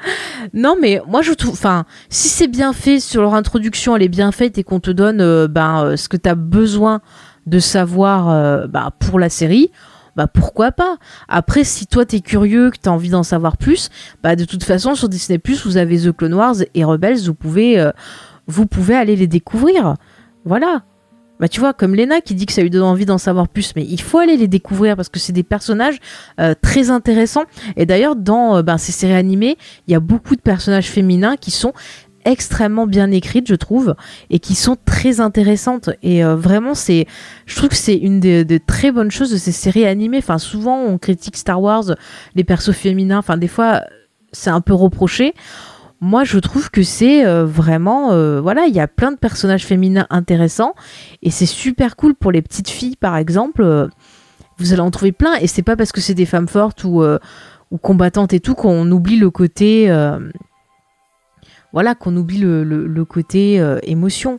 non 0.54 0.76
mais 0.80 1.00
moi 1.06 1.22
je 1.22 1.32
trouve, 1.32 1.52
enfin, 1.52 1.84
si 2.08 2.28
c'est 2.28 2.48
bien 2.48 2.72
fait 2.72 2.98
sur 2.98 3.22
leur 3.22 3.34
introduction, 3.34 3.94
elle 3.94 4.02
est 4.02 4.08
bien 4.08 4.32
faite 4.32 4.58
et 4.58 4.64
qu'on 4.64 4.80
te 4.80 4.90
donne 4.90 5.20
euh, 5.20 5.46
ben, 5.46 5.84
euh, 5.84 5.96
ce 5.96 6.08
que 6.08 6.16
tu 6.16 6.28
as 6.28 6.34
besoin 6.34 7.00
de 7.46 7.58
savoir 7.58 8.30
euh, 8.30 8.66
ben, 8.66 8.90
pour 8.98 9.18
la 9.18 9.28
série, 9.28 9.70
bah 10.16 10.26
pourquoi 10.26 10.72
pas? 10.72 10.96
Après, 11.28 11.64
si 11.64 11.86
toi 11.86 12.04
t'es 12.04 12.20
curieux, 12.20 12.70
que 12.70 12.78
t'as 12.80 12.90
envie 12.90 13.10
d'en 13.10 13.22
savoir 13.22 13.56
plus, 13.56 13.90
bah 14.22 14.34
de 14.36 14.44
toute 14.44 14.64
façon 14.64 14.94
sur 14.94 15.08
Disney 15.08 15.38
Plus, 15.38 15.64
vous 15.66 15.76
avez 15.76 15.98
The 15.98 16.12
Clone 16.12 16.34
Wars 16.34 16.56
et 16.74 16.84
Rebels, 16.84 17.22
vous 17.26 17.34
pouvez, 17.34 17.90
vous 18.46 18.66
pouvez 18.66 18.94
aller 18.94 19.16
les 19.16 19.26
découvrir. 19.26 19.96
Voilà. 20.44 20.82
Bah 21.40 21.48
tu 21.48 21.60
vois, 21.60 21.72
comme 21.72 21.94
Lena 21.94 22.20
qui 22.20 22.34
dit 22.34 22.46
que 22.46 22.52
ça 22.52 22.62
lui 22.62 22.70
donne 22.70 22.82
envie 22.82 23.06
d'en 23.06 23.18
savoir 23.18 23.48
plus, 23.48 23.72
mais 23.74 23.84
il 23.84 24.00
faut 24.00 24.18
aller 24.18 24.36
les 24.36 24.48
découvrir 24.48 24.96
parce 24.96 25.08
que 25.08 25.18
c'est 25.18 25.32
des 25.32 25.42
personnages 25.42 25.98
euh, 26.40 26.54
très 26.60 26.90
intéressants. 26.90 27.44
Et 27.76 27.86
d'ailleurs, 27.86 28.16
dans 28.16 28.56
euh, 28.56 28.62
ben, 28.62 28.78
ces 28.78 28.92
séries 28.92 29.14
animées, 29.14 29.56
il 29.88 29.92
y 29.92 29.94
a 29.94 30.00
beaucoup 30.00 30.36
de 30.36 30.40
personnages 30.40 30.88
féminins 30.88 31.36
qui 31.36 31.50
sont 31.50 31.72
extrêmement 32.24 32.86
bien 32.86 33.10
écrites, 33.10 33.48
je 33.48 33.54
trouve, 33.54 33.94
et 34.30 34.38
qui 34.38 34.54
sont 34.54 34.76
très 34.84 35.20
intéressantes. 35.20 35.90
Et 36.02 36.24
euh, 36.24 36.36
vraiment, 36.36 36.74
c'est, 36.74 37.06
je 37.46 37.56
trouve 37.56 37.70
que 37.70 37.76
c'est 37.76 37.96
une 37.96 38.20
des, 38.20 38.44
des, 38.44 38.60
très 38.60 38.92
bonnes 38.92 39.10
choses 39.10 39.30
de 39.30 39.36
ces 39.36 39.52
séries 39.52 39.86
animées. 39.86 40.18
Enfin, 40.18 40.38
souvent, 40.38 40.80
on 40.82 40.98
critique 40.98 41.36
Star 41.36 41.60
Wars, 41.60 41.84
les 42.34 42.44
persos 42.44 42.72
féminins. 42.72 43.18
Enfin, 43.18 43.36
des 43.36 43.48
fois, 43.48 43.82
c'est 44.32 44.50
un 44.50 44.60
peu 44.60 44.72
reproché 44.72 45.34
moi 46.04 46.22
je 46.22 46.38
trouve 46.38 46.70
que 46.70 46.82
c'est 46.82 47.24
euh, 47.24 47.46
vraiment 47.46 48.12
euh, 48.12 48.38
voilà 48.38 48.66
il 48.66 48.74
y 48.74 48.80
a 48.80 48.86
plein 48.86 49.10
de 49.10 49.16
personnages 49.16 49.64
féminins 49.64 50.06
intéressants 50.10 50.74
et 51.22 51.30
c'est 51.30 51.46
super 51.46 51.96
cool 51.96 52.14
pour 52.14 52.30
les 52.30 52.42
petites 52.42 52.68
filles 52.68 52.96
par 52.96 53.16
exemple 53.16 53.62
euh, 53.62 53.88
vous 54.58 54.74
allez 54.74 54.82
en 54.82 54.90
trouver 54.90 55.12
plein 55.12 55.34
et 55.36 55.46
c'est 55.46 55.62
pas 55.62 55.76
parce 55.76 55.92
que 55.92 56.02
c'est 56.02 56.12
des 56.12 56.26
femmes 56.26 56.46
fortes 56.46 56.84
ou, 56.84 57.02
ou 57.02 57.78
combattantes 57.78 58.34
et 58.34 58.40
tout 58.40 58.54
qu'on 58.54 58.88
oublie 58.92 59.16
le 59.16 59.30
côté 59.30 59.92
voilà 61.72 61.96
qu'on 61.96 62.14
oublie 62.16 62.38
le, 62.38 63.04
côté 63.04 63.56
émotion. 63.82 64.38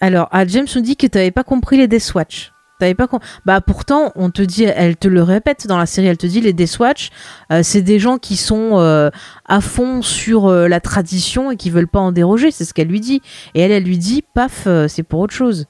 Alors 0.00 0.28
ah, 0.30 0.46
James 0.46 0.66
nous 0.74 0.82
dit 0.82 0.96
que 0.96 1.06
tu 1.06 1.16
n'avais 1.16 1.30
pas 1.30 1.42
compris 1.42 1.78
les 1.78 1.88
Death 1.88 2.12
Watch 2.14 2.52
T'avais 2.80 2.94
pas 2.94 3.06
con... 3.06 3.20
Bah 3.46 3.60
pourtant, 3.60 4.12
on 4.16 4.30
te 4.30 4.42
dit, 4.42 4.64
elle 4.64 4.96
te 4.96 5.06
le 5.06 5.22
répète 5.22 5.66
dans 5.68 5.78
la 5.78 5.86
série, 5.86 6.08
elle 6.08 6.16
te 6.16 6.26
dit 6.26 6.40
les 6.40 6.52
Death 6.52 6.78
Watch, 6.80 7.10
euh, 7.52 7.60
c'est 7.62 7.82
des 7.82 8.00
gens 8.00 8.18
qui 8.18 8.36
sont 8.36 8.78
euh, 8.78 9.10
à 9.46 9.60
fond 9.60 10.02
sur 10.02 10.46
euh, 10.46 10.66
la 10.66 10.80
tradition 10.80 11.52
et 11.52 11.56
qui 11.56 11.70
veulent 11.70 11.88
pas 11.88 12.00
en 12.00 12.10
déroger, 12.10 12.50
c'est 12.50 12.64
ce 12.64 12.74
qu'elle 12.74 12.88
lui 12.88 13.00
dit. 13.00 13.22
Et 13.54 13.60
elle, 13.60 13.70
elle 13.70 13.84
lui 13.84 13.98
dit, 13.98 14.24
paf, 14.34 14.66
c'est 14.88 15.04
pour 15.04 15.20
autre 15.20 15.34
chose. 15.34 15.66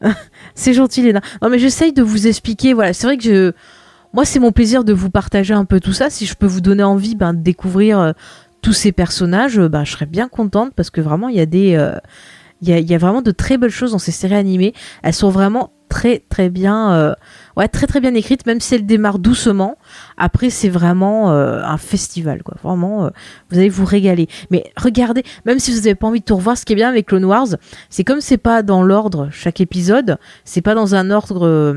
c'est 0.54 0.72
gentil, 0.72 1.02
Léna. 1.02 1.20
Non 1.42 1.50
mais 1.50 1.58
j'essaye 1.58 1.92
de 1.92 2.02
vous 2.02 2.26
expliquer, 2.26 2.72
voilà, 2.72 2.92
c'est 2.92 3.06
vrai 3.06 3.18
que 3.18 3.24
je... 3.24 3.52
Moi, 4.14 4.26
c'est 4.26 4.40
mon 4.40 4.52
plaisir 4.52 4.84
de 4.84 4.92
vous 4.92 5.08
partager 5.08 5.54
un 5.54 5.64
peu 5.64 5.80
tout 5.80 5.94
ça. 5.94 6.10
Si 6.10 6.26
je 6.26 6.34
peux 6.34 6.46
vous 6.46 6.60
donner 6.60 6.82
envie 6.82 7.14
ben, 7.14 7.32
de 7.32 7.40
découvrir 7.40 8.12
tous 8.60 8.74
ces 8.74 8.92
personnages, 8.92 9.58
ben, 9.58 9.84
je 9.84 9.92
serais 9.92 10.04
bien 10.04 10.28
contente 10.28 10.74
parce 10.74 10.90
que 10.90 11.00
vraiment, 11.00 11.28
il 11.28 11.36
y 11.36 11.40
a 11.40 11.46
des 11.46 11.78
il 12.62 12.90
y 12.90 12.94
a, 12.94 12.98
vraiment 12.98 13.22
de 13.22 13.32
très 13.32 13.58
belles 13.58 13.70
choses 13.70 13.92
dans 13.92 13.98
ces 13.98 14.12
séries 14.12 14.36
animées. 14.36 14.72
Elles 15.02 15.14
sont 15.14 15.30
vraiment 15.30 15.72
très 15.92 16.20
très 16.20 16.48
bien, 16.48 16.94
euh, 16.94 17.14
ouais, 17.58 17.68
très 17.68 17.86
très 17.86 18.00
bien 18.00 18.14
écrites, 18.14 18.46
même 18.46 18.60
si 18.60 18.74
elles 18.74 18.86
démarrent 18.86 19.18
doucement. 19.18 19.76
Après, 20.16 20.48
c'est 20.48 20.70
vraiment 20.70 21.30
euh, 21.32 21.60
un 21.62 21.76
festival, 21.76 22.42
quoi. 22.42 22.56
Vraiment, 22.62 23.04
euh, 23.04 23.10
vous 23.50 23.58
allez 23.58 23.68
vous 23.68 23.84
régaler. 23.84 24.26
Mais 24.50 24.64
regardez, 24.78 25.22
même 25.44 25.58
si 25.58 25.70
vous 25.70 25.76
n'avez 25.76 25.94
pas 25.94 26.06
envie 26.06 26.20
de 26.20 26.24
tout 26.24 26.36
revoir, 26.36 26.56
ce 26.56 26.64
qui 26.64 26.72
est 26.72 26.76
bien 26.76 26.88
avec 26.88 27.08
Clone 27.08 27.26
Wars, 27.26 27.48
c'est 27.90 28.04
comme 28.04 28.22
c'est 28.22 28.38
pas 28.38 28.62
dans 28.62 28.82
l'ordre 28.82 29.28
chaque 29.30 29.60
épisode, 29.60 30.16
c'est 30.46 30.62
pas 30.62 30.74
dans 30.74 30.94
un 30.94 31.10
ordre 31.10 31.76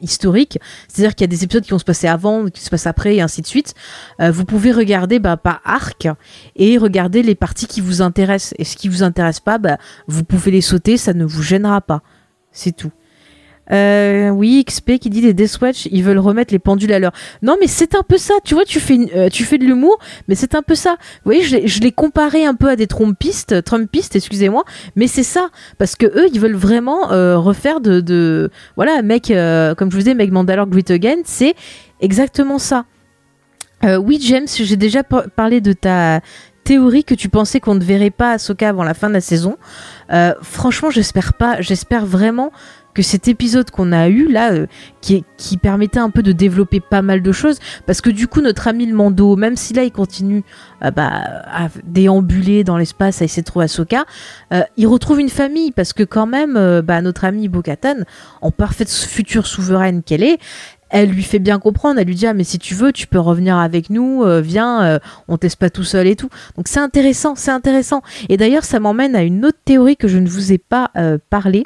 historique, 0.00 0.58
c'est-à-dire 0.86 1.16
qu'il 1.16 1.24
y 1.24 1.30
a 1.30 1.34
des 1.34 1.42
épisodes 1.42 1.64
qui 1.64 1.70
vont 1.70 1.78
se 1.78 1.84
passer 1.84 2.06
avant, 2.06 2.46
qui 2.46 2.60
se 2.60 2.70
passent 2.70 2.86
après, 2.86 3.16
et 3.16 3.20
ainsi 3.20 3.42
de 3.42 3.46
suite. 3.48 3.74
Vous 4.20 4.44
pouvez 4.44 4.70
regarder 4.70 5.18
bah, 5.18 5.36
par 5.36 5.60
arc 5.64 6.08
et 6.54 6.78
regarder 6.78 7.24
les 7.24 7.34
parties 7.34 7.66
qui 7.66 7.80
vous 7.80 8.00
intéressent. 8.00 8.54
Et 8.58 8.64
ce 8.64 8.76
qui 8.76 8.88
vous 8.88 9.02
intéresse 9.02 9.40
pas, 9.40 9.58
bah, 9.58 9.78
vous 10.06 10.22
pouvez 10.22 10.52
les 10.52 10.60
sauter, 10.60 10.96
ça 10.96 11.14
ne 11.14 11.24
vous 11.24 11.42
gênera 11.42 11.80
pas. 11.80 12.02
C'est 12.52 12.76
tout. 12.76 12.92
Euh, 13.70 14.28
oui, 14.30 14.64
XP 14.66 14.98
qui 14.98 15.08
dit 15.08 15.20
les 15.20 15.32
Deathwatch, 15.32 15.86
ils 15.90 16.02
veulent 16.02 16.18
remettre 16.18 16.52
les 16.52 16.58
pendules 16.58 16.92
à 16.92 16.98
l'heure. 16.98 17.12
Non, 17.42 17.56
mais 17.60 17.66
c'est 17.66 17.94
un 17.94 18.02
peu 18.02 18.18
ça. 18.18 18.34
Tu 18.44 18.54
vois, 18.54 18.64
tu 18.64 18.80
fais, 18.80 18.98
euh, 19.14 19.28
tu 19.28 19.44
fais 19.44 19.56
de 19.58 19.64
l'humour, 19.64 19.98
mais 20.28 20.34
c'est 20.34 20.54
un 20.54 20.62
peu 20.62 20.74
ça. 20.74 20.96
Vous 21.24 21.32
voyez, 21.32 21.42
je 21.42 21.80
l'ai 21.80 21.92
comparé 21.92 22.44
un 22.44 22.54
peu 22.54 22.68
à 22.68 22.76
des 22.76 22.86
trompistes, 22.86 23.62
trumpistes, 23.62 24.16
excusez-moi, 24.16 24.64
mais 24.96 25.06
c'est 25.06 25.22
ça. 25.22 25.50
Parce 25.78 25.96
que 25.96 26.06
eux, 26.06 26.28
ils 26.32 26.40
veulent 26.40 26.56
vraiment 26.56 27.12
euh, 27.12 27.38
refaire 27.38 27.80
de, 27.80 28.50
voilà, 28.76 29.02
mec, 29.02 29.28
comme 29.28 29.90
je 29.90 29.96
vous 29.96 30.02
disais, 30.02 30.14
mec 30.14 30.30
Mandalore 30.30 30.66
Great 30.66 30.90
Again, 30.90 31.22
c'est 31.24 31.54
exactement 32.00 32.58
ça. 32.58 32.84
oui, 33.84 34.18
James, 34.20 34.48
j'ai 34.48 34.76
déjà 34.76 35.02
parlé 35.02 35.60
de 35.60 35.72
ta 35.72 36.20
théorie 36.64 37.04
que 37.04 37.14
tu 37.14 37.28
pensais 37.28 37.60
qu'on 37.60 37.74
ne 37.74 37.84
verrait 37.84 38.10
pas 38.10 38.32
Ahsoka 38.32 38.68
avant 38.68 38.84
la 38.84 38.94
fin 38.94 39.08
de 39.08 39.14
la 39.14 39.20
saison. 39.20 39.56
franchement, 40.42 40.90
j'espère 40.90 41.34
pas. 41.34 41.60
J'espère 41.60 42.06
vraiment 42.06 42.52
que 42.94 43.02
cet 43.02 43.28
épisode 43.28 43.70
qu'on 43.70 43.92
a 43.92 44.08
eu 44.08 44.28
là, 44.28 44.52
euh, 44.52 44.66
qui, 45.00 45.24
permettait 45.56 45.98
un 45.98 46.10
peu 46.10 46.22
de 46.22 46.32
développer 46.32 46.80
pas 46.80 47.02
mal 47.02 47.22
de 47.22 47.32
choses, 47.32 47.58
parce 47.86 48.00
que 48.00 48.10
du 48.10 48.26
coup 48.26 48.40
notre 48.40 48.68
ami 48.68 48.86
le 48.86 48.94
Mando, 48.94 49.36
même 49.36 49.56
si 49.56 49.74
là 49.74 49.84
il 49.84 49.92
continue 49.92 50.44
euh, 50.84 50.90
bah, 50.90 51.10
à 51.46 51.68
déambuler 51.84 52.64
dans 52.64 52.76
l'espace, 52.76 53.22
à 53.22 53.24
essayer 53.24 53.42
de 53.42 53.46
trouver 53.46 53.64
Ahsoka, 53.64 54.04
euh, 54.52 54.62
il 54.76 54.86
retrouve 54.86 55.20
une 55.20 55.28
famille, 55.28 55.72
parce 55.72 55.92
que 55.92 56.02
quand 56.02 56.26
même, 56.26 56.80
bah, 56.82 57.00
notre 57.02 57.24
ami 57.24 57.48
Bo-Katan, 57.48 58.04
en 58.40 58.50
parfaite 58.50 58.90
future 58.90 59.46
souveraine 59.46 60.02
qu'elle 60.02 60.22
est, 60.22 60.38
elle 60.92 61.10
lui 61.10 61.22
fait 61.22 61.38
bien 61.40 61.58
comprendre, 61.58 61.98
elle 61.98 62.06
lui 62.06 62.14
dit 62.14 62.26
ah 62.26 62.34
mais 62.34 62.44
si 62.44 62.58
tu 62.58 62.74
veux 62.74 62.92
tu 62.92 63.06
peux 63.06 63.18
revenir 63.18 63.56
avec 63.56 63.90
nous, 63.90 64.24
viens, 64.40 65.00
on 65.28 65.36
teste 65.38 65.56
pas 65.56 65.70
tout 65.70 65.84
seul 65.84 66.06
et 66.06 66.16
tout. 66.16 66.28
Donc 66.56 66.68
c'est 66.68 66.80
intéressant, 66.80 67.34
c'est 67.34 67.50
intéressant. 67.50 68.02
Et 68.28 68.36
d'ailleurs 68.36 68.64
ça 68.64 68.78
m'emmène 68.78 69.16
à 69.16 69.22
une 69.22 69.44
autre 69.44 69.58
théorie 69.64 69.96
que 69.96 70.08
je 70.08 70.18
ne 70.18 70.28
vous 70.28 70.52
ai 70.52 70.58
pas 70.58 70.90
parlé 71.30 71.64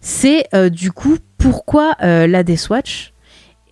c'est 0.00 0.46
euh, 0.54 0.68
du 0.68 0.92
coup 0.92 1.16
pourquoi 1.36 1.96
euh, 2.02 2.28
la 2.28 2.44
Death 2.44 2.68
Watch 2.70 3.12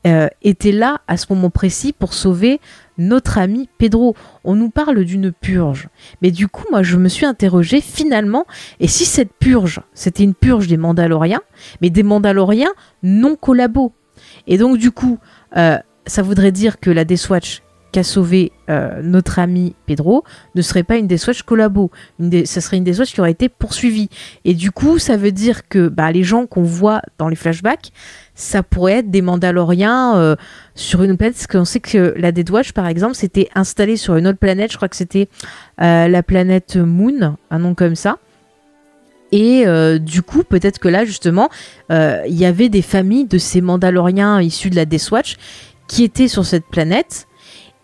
euh, 0.07 0.29
était 0.43 0.73
là 0.73 1.01
à 1.07 1.17
ce 1.17 1.27
moment 1.31 1.49
précis 1.49 1.93
pour 1.93 2.13
sauver 2.13 2.61
notre 2.99 3.39
ami 3.39 3.69
Pedro. 3.79 4.17
On 4.43 4.57
nous 4.57 4.69
parle 4.69 5.05
d'une 5.05 5.33
purge. 5.33 5.89
Mais 6.23 6.31
du 6.31 6.49
coup, 6.49 6.65
moi, 6.71 6.83
je 6.83 6.97
me 6.97 7.09
suis 7.09 7.25
interrogé 7.25 7.81
finalement, 7.81 8.47
et 8.81 8.89
si 8.89 9.05
cette 9.05 9.33
purge, 9.33 9.81
c'était 9.95 10.25
une 10.25 10.35
purge 10.35 10.67
des 10.67 10.77
Mandaloriens, 10.77 11.41
mais 11.81 11.89
des 11.91 12.03
Mandaloriens 12.03 12.73
non 13.03 13.37
collabos 13.37 13.93
Et 14.47 14.59
donc, 14.59 14.79
du 14.79 14.91
coup, 14.91 15.19
ça 15.55 16.23
voudrait 16.23 16.53
dire 16.53 16.81
que 16.81 16.91
la 16.91 17.05
Death 17.05 17.29
Watch 17.29 17.63
qu'a 17.95 18.03
sauvé 18.03 18.51
euh, 18.71 19.03
notre 19.05 19.39
ami 19.39 19.77
Pedro 19.87 20.25
ne 20.57 20.63
serait 20.63 20.83
pas 20.83 20.97
une 20.97 21.07
des 21.07 21.17
Swatch 21.17 21.43
collabo. 21.43 21.93
Ça 22.45 22.61
serait 22.61 22.77
une 22.77 22.83
des 22.83 22.95
Swatch 22.95 23.13
qui 23.13 23.21
aurait 23.21 23.31
été 23.31 23.49
poursuivie. 23.49 24.09
Et 24.45 24.55
du 24.55 24.73
coup, 24.73 24.99
ça 24.99 25.17
veut 25.17 25.31
dire 25.31 25.69
que 25.69 25.87
bah, 25.87 26.11
les 26.11 26.25
gens 26.25 26.47
qu'on 26.47 26.65
voit 26.65 27.03
dans 27.19 27.29
les 27.29 27.37
flashbacks, 27.37 27.93
ça 28.35 28.65
pourrait 28.65 28.95
être 28.95 29.13
des 29.13 29.23
Mandaloriens 29.23 30.17
euh, 30.17 30.35
sur 30.75 31.05
une 31.05 31.17
planète. 31.17 31.37
Parce 31.37 31.47
qu'on 31.47 31.65
sait 31.65 31.79
que 31.79 32.15
la 32.17 32.33
Dead 32.33 32.51
Watch, 32.51 32.73
par 32.73 32.89
exemple, 32.89 33.15
s'était 33.15 33.49
installée 33.55 33.97
sur 33.97 34.17
une 34.17 34.27
autre 34.27 34.41
planète. 34.41 34.73
Je 34.73 34.77
crois 34.77 34.89
que 34.89 34.97
c'était 34.97 35.29
euh, 35.81 36.09
la 36.09 36.23
planète 36.25 36.77
Moon, 36.77 37.37
un 37.49 37.59
nom 37.61 37.75
comme 37.77 37.95
ça. 37.95 38.19
Et 39.37 39.67
du 39.99 40.23
coup, 40.23 40.45
peut-être 40.45 40.79
que 40.79 40.87
là, 40.87 41.05
justement, 41.05 41.49
il 41.91 42.35
y 42.35 42.45
avait 42.45 42.69
des 42.69 42.83
familles 42.83 43.25
de 43.25 43.37
ces 43.37 43.61
Mandaloriens 43.61 44.41
issus 44.41 44.71
de 44.71 44.77
la 44.77 44.85
Death 44.85 45.11
Watch 45.11 45.37
qui 45.89 46.05
étaient 46.05 46.29
sur 46.29 46.47
cette 46.47 46.67
planète 46.67 47.27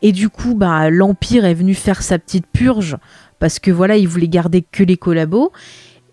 et 0.02 0.12
du 0.12 0.28
coup, 0.28 0.54
bah, 0.54 0.90
l'Empire 0.90 1.44
est 1.44 1.54
venu 1.54 1.74
faire 1.74 2.02
sa 2.02 2.18
petite 2.18 2.46
purge 2.46 2.96
parce 3.38 3.58
que 3.58 3.70
voilà, 3.70 3.96
il 3.96 4.08
voulait 4.08 4.28
garder 4.28 4.62
que 4.62 4.82
les 4.82 4.96
collabos. 4.96 5.52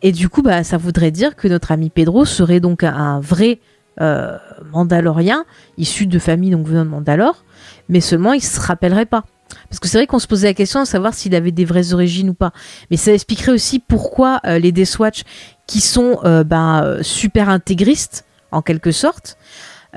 Et 0.02 0.12
du 0.12 0.30
coup, 0.30 0.42
bah, 0.42 0.64
ça 0.64 0.78
voudrait 0.78 1.12
dire 1.12 1.36
que 1.36 1.48
notre 1.48 1.72
ami 1.72 1.90
Pedro 1.90 2.26
serait 2.26 2.60
donc 2.60 2.84
un 2.84 3.20
vrai 3.20 3.60
euh, 4.02 4.38
Mandalorien, 4.72 5.46
issu 5.78 6.06
de 6.06 6.20
famille 6.20 6.52
donc 6.52 6.68
venant 6.68 6.86
de 6.86 6.90
Mandalore, 6.90 7.44
mais 7.90 8.00
seulement 8.00 8.34
il 8.34 8.44
se 8.44 8.60
rappellerait 8.60 9.08
pas. 9.08 9.24
Parce 9.70 9.80
que 9.80 9.88
c'est 9.88 9.98
vrai 9.98 10.08
qu'on 10.08 10.20
se 10.20 10.28
posait 10.28 10.48
la 10.48 10.54
question 10.54 10.82
de 10.82 10.88
savoir 10.88 11.14
s'il 11.14 11.36
avait 11.36 11.52
des 11.52 11.66
vraies 11.66 11.93
origines 11.93 12.30
ou 12.30 12.34
pas. 12.34 12.52
Mais 12.91 12.98
ça 12.98 13.14
expliquerait 13.14 13.52
aussi 13.52 13.80
pourquoi 13.80 14.39
euh, 14.45 14.60
les 14.60 14.72
Death 14.72 15.00
Watch, 15.00 15.24
qui 15.66 15.82
sont 15.82 16.20
euh, 16.24 16.43
bah, 16.43 16.98
super 17.02 17.50
intégristes, 17.50 18.26
en 18.52 18.62
quelque 18.62 18.91
sorte, 18.91 19.38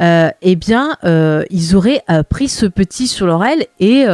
euh, 0.01 0.31
eh 0.41 0.57
bien, 0.57 0.97
euh, 1.05 1.45
ils 1.51 1.77
auraient 1.77 2.03
euh, 2.11 2.23
pris 2.23 2.49
ce 2.49 2.65
petit 2.65 3.07
sur 3.07 3.27
leur 3.27 3.45
aile 3.45 3.67
et 3.81 4.07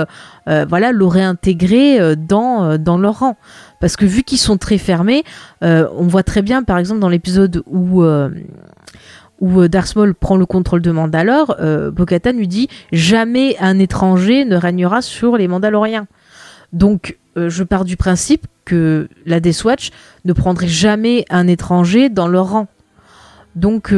voilà, 0.69 0.93
l'auraient 0.93 1.23
intégré 1.23 2.15
dans, 2.17 2.79
dans 2.79 2.99
leur 2.99 3.19
rang. 3.19 3.37
Parce 3.81 3.97
que 3.97 4.07
vu 4.07 4.23
qu'ils 4.23 4.39
sont 4.39 4.59
très 4.59 4.79
fermés, 4.79 5.25
on 5.61 6.07
voit 6.07 6.23
très 6.23 6.43
bien, 6.43 6.63
par 6.63 6.79
exemple, 6.79 7.01
dans 7.01 7.09
l'épisode 7.09 7.65
où 7.67 8.05
où 9.41 9.69
Darth 9.69 9.97
Maul 9.97 10.15
prend 10.15 10.37
le 10.37 10.47
contrôle 10.47 10.83
de 10.83 10.91
Mandalore, 10.91 11.57
euh, 11.61 11.91
Bo-Katan 11.91 12.33
lui 12.33 12.49
dit 12.49 12.69
jamais 12.93 13.57
un 13.61 13.79
étranger 13.79 14.45
ne 14.45 14.57
régnera 14.57 15.03
sur 15.03 15.37
les 15.37 15.49
Mandaloriens. 15.49 16.07
Donc, 16.73 17.17
je 17.37 17.63
pars 17.63 17.85
du 17.85 17.99
principe 17.99 18.47
que 18.65 19.09
la 19.27 19.41
Death 19.41 19.63
Watch 19.65 19.91
ne 20.25 20.33
prendrait 20.33 20.69
jamais 20.69 21.27
un 21.29 21.47
étranger 21.49 22.09
dans 22.09 22.29
leur 22.29 22.51
rang. 22.51 22.67
Donc, 23.55 23.95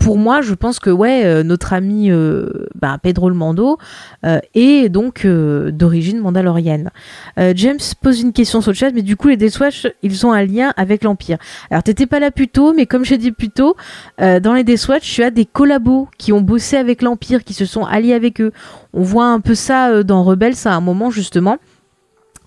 pour 0.00 0.16
moi, 0.16 0.40
je 0.40 0.54
pense 0.54 0.80
que 0.80 0.88
ouais, 0.88 1.24
euh, 1.26 1.42
notre 1.42 1.74
ami 1.74 2.10
euh, 2.10 2.66
bah, 2.74 2.96
Pedro 3.00 3.28
le 3.28 3.34
Mando 3.34 3.78
euh, 4.24 4.40
est 4.54 4.88
donc 4.88 5.26
d'origine 5.26 6.18
mandalorienne. 6.18 6.90
James 7.54 7.78
pose 8.02 8.20
une 8.20 8.32
question 8.32 8.60
sur 8.60 8.70
le 8.70 8.76
chat, 8.76 8.90
mais 8.92 9.02
du 9.02 9.16
coup 9.16 9.28
les 9.28 9.36
Death 9.36 9.60
Watch, 9.60 9.86
ils 10.02 10.26
ont 10.26 10.32
un 10.32 10.44
lien 10.44 10.72
avec 10.76 11.04
l'Empire. 11.04 11.38
Alors 11.70 11.82
t'étais 11.82 12.06
pas 12.06 12.18
là 12.18 12.30
plus 12.30 12.48
tôt, 12.48 12.72
mais 12.72 12.86
comme 12.86 13.04
j'ai 13.04 13.18
dit 13.18 13.32
plus 13.32 13.50
tôt, 13.50 13.76
dans 14.18 14.54
les 14.54 14.64
Death 14.64 14.88
Watch, 14.88 15.14
tu 15.14 15.22
as 15.22 15.30
des 15.30 15.44
collabos 15.44 16.08
qui 16.18 16.32
ont 16.32 16.40
bossé 16.40 16.76
avec 16.76 17.02
l'Empire, 17.02 17.44
qui 17.44 17.54
se 17.54 17.66
sont 17.66 17.84
alliés 17.84 18.14
avec 18.14 18.40
eux. 18.40 18.52
On 18.94 19.02
voit 19.02 19.26
un 19.26 19.40
peu 19.40 19.54
ça 19.54 20.02
dans 20.02 20.24
Rebels 20.24 20.54
à 20.64 20.74
un 20.74 20.80
moment 20.80 21.10
justement 21.10 21.58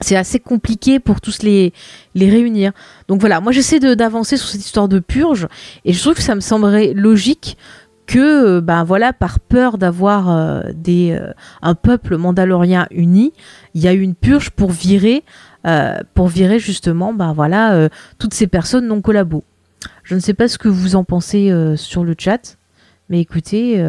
c'est 0.04 0.16
assez 0.16 0.40
compliqué 0.40 1.00
pour 1.00 1.22
tous 1.22 1.42
les, 1.42 1.74
réunir. 2.16 2.72
Donc 3.08 3.20
voilà, 3.20 3.42
moi 3.42 3.52
j'essaie 3.52 3.80
d'avancer 3.80 4.38
sur 4.38 4.48
cette 4.48 4.62
histoire 4.62 4.88
de 4.88 5.00
purge 5.00 5.48
et 5.86 5.94
je 5.94 6.00
trouve 6.00 6.14
que 6.14 6.22
ça 6.22 6.36
me 6.36 6.42
semblerait 6.42 6.94
logique 6.94 7.58
que, 8.06 8.60
ben 8.60 8.84
voilà, 8.84 9.14
par 9.14 9.40
peur 9.40 9.78
d'avoir 9.78 10.30
euh, 10.30 10.62
euh, 10.90 11.32
un 11.62 11.74
peuple 11.74 12.18
mandalorien 12.18 12.86
uni, 12.92 13.34
il 13.74 13.82
y 13.82 13.88
a 13.88 13.94
eu 13.94 14.02
une 14.02 14.16
purge 14.16 14.50
pour 14.52 14.72
virer, 14.72 15.24
pour 16.14 16.28
virer 16.28 16.60
justement, 16.60 17.14
ben 17.14 17.32
voilà, 17.32 17.88
toutes 18.20 18.34
ces 18.34 18.48
personnes 18.48 18.86
non 18.86 19.02
collabos. 19.02 19.46
Je 20.04 20.16
ne 20.16 20.20
sais 20.20 20.34
pas 20.34 20.50
ce 20.50 20.58
que 20.58 20.68
vous 20.68 20.98
en 20.98 21.06
pensez 21.06 21.54
sur 21.78 22.04
le 22.04 22.16
chat, 22.18 22.58
mais 23.08 23.22
écoutez, 23.22 23.82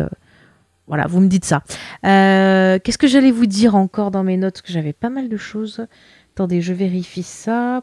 voilà, 0.87 1.07
vous 1.07 1.21
me 1.21 1.29
dites 1.29 1.45
ça. 1.45 1.63
Euh, 2.05 2.79
qu'est-ce 2.83 2.99
que 2.99 3.07
j'allais 3.07 3.31
vous 3.31 3.47
dire 3.47 3.75
encore 3.75 4.11
dans 4.11 4.23
mes 4.23 4.37
notes? 4.37 4.63
Que 4.63 4.73
j'avais 4.73 4.93
pas 4.93 5.11
mal 5.11 5.29
de 5.29 5.37
choses. 5.37 5.87
Attendez, 6.35 6.61
je 6.61 6.73
vérifie 6.73 7.23
ça. 7.23 7.83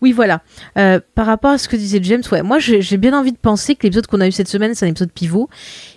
Oui, 0.00 0.12
voilà. 0.12 0.40
Euh, 0.78 1.00
par 1.14 1.26
rapport 1.26 1.50
à 1.50 1.58
ce 1.58 1.68
que 1.68 1.76
disait 1.76 2.00
James, 2.02 2.22
ouais, 2.32 2.42
moi 2.42 2.58
j'ai 2.58 2.96
bien 2.96 3.18
envie 3.18 3.32
de 3.32 3.36
penser 3.36 3.74
que 3.74 3.82
l'épisode 3.82 4.06
qu'on 4.06 4.22
a 4.22 4.26
eu 4.26 4.32
cette 4.32 4.48
semaine, 4.48 4.74
c'est 4.74 4.86
un 4.86 4.88
épisode 4.88 5.12
pivot, 5.12 5.50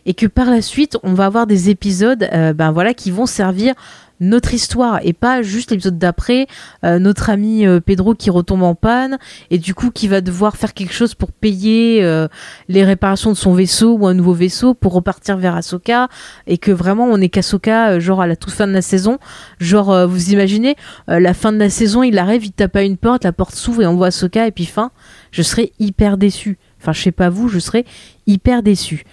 et 0.05 0.13
que 0.13 0.25
par 0.25 0.49
la 0.49 0.61
suite, 0.61 0.97
on 1.03 1.13
va 1.13 1.25
avoir 1.25 1.47
des 1.47 1.69
épisodes, 1.69 2.27
euh, 2.33 2.51
ben 2.51 2.71
voilà, 2.71 2.93
qui 2.93 3.09
vont 3.09 3.25
servir 3.25 3.73
notre 4.19 4.53
histoire 4.53 4.99
et 5.03 5.13
pas 5.13 5.41
juste 5.41 5.71
l'épisode 5.71 5.97
d'après, 5.97 6.47
euh, 6.83 6.99
notre 6.99 7.29
ami 7.29 7.65
euh, 7.65 7.79
Pedro 7.79 8.15
qui 8.15 8.29
retombe 8.29 8.63
en 8.63 8.75
panne 8.75 9.17
et 9.51 9.57
du 9.57 9.73
coup 9.73 9.91
qui 9.91 10.07
va 10.07 10.21
devoir 10.21 10.57
faire 10.57 10.73
quelque 10.73 10.93
chose 10.93 11.15
pour 11.15 11.31
payer 11.31 12.03
euh, 12.03 12.27
les 12.67 12.83
réparations 12.83 13.31
de 13.31 13.37
son 13.37 13.53
vaisseau 13.53 13.93
ou 13.97 14.07
un 14.07 14.13
nouveau 14.13 14.33
vaisseau 14.33 14.73
pour 14.73 14.93
repartir 14.93 15.37
vers 15.37 15.55
Ahsoka 15.55 16.07
et 16.47 16.57
que 16.57 16.71
vraiment 16.71 17.05
on 17.05 17.21
est 17.21 17.29
qu'Ahsoka 17.29 17.99
genre 17.99 18.21
à 18.21 18.27
la 18.27 18.35
toute 18.35 18.53
fin 18.53 18.67
de 18.67 18.73
la 18.73 18.81
saison, 18.81 19.19
genre 19.59 20.07
vous 20.07 20.31
imaginez 20.31 20.75
la 21.07 21.33
fin 21.33 21.51
de 21.51 21.57
la 21.57 21.69
saison, 21.69 22.03
il 22.03 22.17
arrive, 22.17 22.45
il 22.45 22.51
tape 22.51 22.75
à 22.75 22.83
une 22.83 22.97
porte, 22.97 23.23
la 23.23 23.31
porte 23.31 23.55
s'ouvre 23.55 23.83
et 23.83 23.87
on 23.87 23.95
voit 23.95 24.07
Ahsoka 24.07 24.47
et 24.47 24.51
puis 24.51 24.65
fin, 24.65 24.91
je 25.31 25.41
serais 25.41 25.71
hyper 25.79 26.17
déçu. 26.17 26.57
Enfin, 26.79 26.93
je 26.93 27.01
sais 27.01 27.11
pas 27.11 27.29
vous, 27.29 27.47
je 27.49 27.59
serais 27.59 27.85
hyper 28.27 28.63
déçu. 28.63 29.03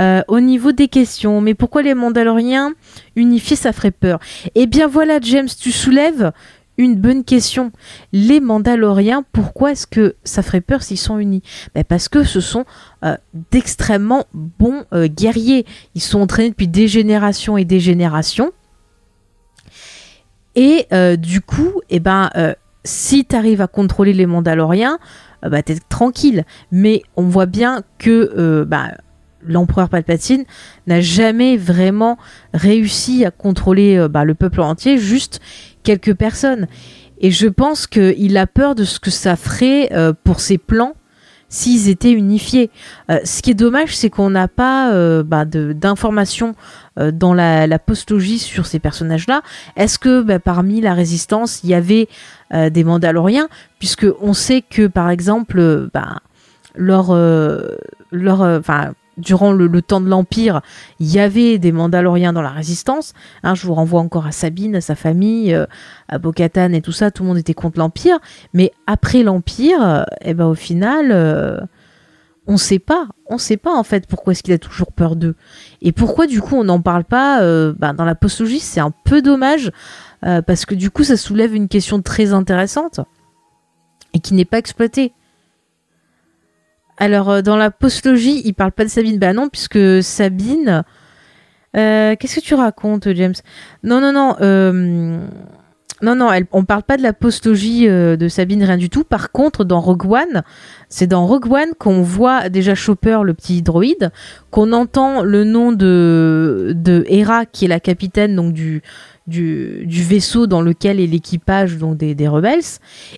Euh, 0.00 0.22
au 0.28 0.40
niveau 0.40 0.72
des 0.72 0.88
questions, 0.88 1.40
mais 1.40 1.54
pourquoi 1.54 1.82
les 1.82 1.94
Mandaloriens 1.94 2.72
unifiés, 3.16 3.56
ça 3.56 3.72
ferait 3.72 3.92
peur? 3.92 4.18
Eh 4.54 4.66
bien 4.66 4.88
voilà, 4.88 5.18
James, 5.20 5.48
tu 5.48 5.72
soulèves 5.72 6.32
une 6.76 6.96
bonne 6.96 7.22
question. 7.22 7.70
Les 8.12 8.40
Mandaloriens, 8.40 9.24
pourquoi 9.32 9.72
est-ce 9.72 9.86
que 9.86 10.16
ça 10.24 10.42
ferait 10.42 10.60
peur 10.60 10.82
s'ils 10.82 10.98
sont 10.98 11.18
unis? 11.18 11.42
Ben 11.74 11.84
Parce 11.84 12.08
que 12.08 12.24
ce 12.24 12.40
sont 12.40 12.64
euh, 13.04 13.16
d'extrêmement 13.52 14.24
bons 14.34 14.84
euh, 14.92 15.06
guerriers. 15.06 15.64
Ils 15.94 16.02
sont 16.02 16.20
entraînés 16.20 16.50
depuis 16.50 16.68
des 16.68 16.88
générations 16.88 17.56
et 17.56 17.64
des 17.64 17.80
générations. 17.80 18.50
Et 20.56 20.86
du 21.18 21.40
coup, 21.40 21.80
eh 21.90 21.98
ben, 21.98 22.30
si 22.84 23.24
tu 23.24 23.34
arrives 23.34 23.60
à 23.60 23.66
contrôler 23.66 24.12
les 24.12 24.24
Mandaloriens, 24.24 25.00
bah, 25.48 25.62
t'es 25.62 25.76
tranquille. 25.88 26.44
Mais 26.72 27.02
on 27.16 27.24
voit 27.24 27.46
bien 27.46 27.82
que 27.98 28.64
bah, 28.64 28.92
l'empereur 29.46 29.88
Palpatine 29.88 30.44
n'a 30.86 31.00
jamais 31.00 31.56
vraiment 31.56 32.18
réussi 32.52 33.24
à 33.24 33.30
contrôler 33.30 33.96
euh, 33.96 34.08
bah, 34.08 34.24
le 34.24 34.34
peuple 34.34 34.60
entier, 34.60 34.98
juste 34.98 35.40
quelques 35.82 36.14
personnes. 36.14 36.66
Et 37.18 37.30
je 37.30 37.46
pense 37.46 37.86
qu'il 37.86 38.36
a 38.36 38.46
peur 38.46 38.74
de 38.74 38.84
ce 38.84 39.00
que 39.00 39.10
ça 39.10 39.36
ferait 39.36 39.92
euh, 39.92 40.12
pour 40.24 40.40
ses 40.40 40.58
plans 40.58 40.94
s'ils 41.54 41.88
étaient 41.88 42.12
unifiés. 42.12 42.70
Euh, 43.10 43.18
ce 43.24 43.42
qui 43.42 43.50
est 43.50 43.54
dommage, 43.54 43.96
c'est 43.96 44.10
qu'on 44.10 44.30
n'a 44.30 44.48
pas 44.48 44.92
bah, 45.22 45.44
d'informations 45.44 46.54
dans 46.96 47.34
la, 47.34 47.78
postologie 47.78 48.38
sur 48.38 48.66
ces 48.66 48.78
personnages-là. 48.78 49.42
Est-ce 49.76 49.98
que 49.98 50.22
bah, 50.22 50.38
parmi 50.38 50.80
la 50.80 50.94
résistance, 50.94 51.62
il 51.64 51.70
y 51.70 51.74
avait 51.74 52.08
des 52.52 52.84
Mandaloriens? 52.84 53.48
Puisque 53.78 54.06
on 54.20 54.32
sait 54.32 54.62
que, 54.62 54.86
par 54.86 55.10
exemple, 55.10 55.88
bah, 55.92 56.20
leur, 56.74 57.12
durant 59.16 59.52
le, 59.52 59.82
temps 59.82 60.00
de 60.00 60.08
l'Empire, 60.08 60.60
il 61.00 61.10
y 61.12 61.18
avait 61.18 61.58
des 61.58 61.72
Mandaloriens 61.72 62.32
dans 62.32 62.42
la 62.42 62.50
résistance. 62.50 63.12
Hein, 63.42 63.54
je 63.54 63.66
vous 63.66 63.74
renvoie 63.74 64.00
encore 64.00 64.26
à 64.26 64.32
Sabine, 64.32 64.76
à 64.76 64.80
sa 64.80 64.94
famille, 64.94 65.54
euh, 65.54 65.66
à 66.08 66.18
Bo-Katan 66.18 66.72
et 66.72 66.80
tout 66.80 66.92
ça. 66.92 67.10
Tout 67.10 67.22
le 67.22 67.28
monde 67.28 67.38
était 67.38 67.54
contre 67.54 67.78
l'Empire. 67.78 68.18
Mais 68.52 68.72
après 68.86 69.22
l'Empire, 69.22 69.82
euh, 69.82 70.02
eh 70.22 70.34
ben, 70.34 70.46
au 70.46 70.54
final, 70.54 71.10
euh, 71.12 71.60
on 72.46 72.56
sait 72.56 72.78
pas. 72.78 73.08
On 73.28 73.38
sait 73.38 73.56
pas, 73.56 73.74
en 73.74 73.84
fait, 73.84 74.06
pourquoi 74.06 74.32
est-ce 74.32 74.42
qu'il 74.42 74.54
a 74.54 74.58
toujours 74.58 74.92
peur 74.92 75.16
d'eux. 75.16 75.36
Et 75.80 75.92
pourquoi, 75.92 76.26
du 76.26 76.40
coup, 76.40 76.56
on 76.56 76.64
n'en 76.64 76.80
parle 76.80 77.04
pas 77.04 77.40
ben, 77.72 77.94
dans 77.94 78.04
la 78.04 78.14
postologie. 78.14 78.60
C'est 78.60 78.80
un 78.80 78.92
peu 79.04 79.22
dommage. 79.22 79.72
parce 80.20 80.66
que, 80.66 80.74
du 80.74 80.90
coup, 80.90 81.04
ça 81.04 81.16
soulève 81.16 81.54
une 81.54 81.68
question 81.68 82.02
très 82.02 82.32
intéressante 82.32 83.00
et 84.12 84.20
qui 84.20 84.34
n'est 84.34 84.44
pas 84.44 84.58
exploitée. 84.58 85.12
Alors, 86.96 87.30
euh, 87.30 87.42
dans 87.42 87.56
la 87.56 87.70
postologie, 87.70 88.42
il 88.44 88.54
parle 88.54 88.72
pas 88.72 88.84
de 88.84 88.90
Sabine. 88.90 89.18
Bah 89.18 89.32
non, 89.32 89.48
puisque 89.48 90.02
Sabine. 90.02 90.84
Euh, 91.76 92.14
qu'est-ce 92.16 92.36
que 92.36 92.44
tu 92.44 92.54
racontes, 92.54 93.12
James? 93.14 93.34
Non, 93.82 94.00
non, 94.00 94.12
non. 94.12 94.36
Euh, 94.40 95.18
non, 96.02 96.16
non, 96.16 96.30
elle, 96.32 96.46
on 96.52 96.64
parle 96.64 96.82
pas 96.82 96.96
de 96.96 97.02
la 97.02 97.12
postologie 97.12 97.86
de 97.86 98.28
Sabine, 98.28 98.62
rien 98.62 98.76
du 98.76 98.90
tout. 98.90 99.04
Par 99.04 99.32
contre, 99.32 99.64
dans 99.64 99.80
Rogue 99.80 100.04
One, 100.04 100.42
c'est 100.88 101.06
dans 101.06 101.26
Rogue 101.26 101.50
One 101.50 101.72
qu'on 101.78 102.02
voit 102.02 102.48
déjà 102.48 102.74
Chopper, 102.74 103.20
le 103.22 103.32
petit 103.32 103.62
droïde, 103.62 104.10
qu'on 104.50 104.72
entend 104.72 105.22
le 105.22 105.44
nom 105.44 105.72
de, 105.72 106.72
de 106.76 107.04
Hera, 107.08 107.46
qui 107.46 107.64
est 107.64 107.68
la 107.68 107.80
capitaine 107.80 108.36
donc 108.36 108.52
du, 108.52 108.82
du, 109.26 109.86
vaisseau 109.86 110.46
dans 110.46 110.60
lequel 110.60 111.00
est 111.00 111.06
l'équipage 111.06 111.78
donc 111.78 111.96
des, 111.96 112.28
rebelles 112.28 112.60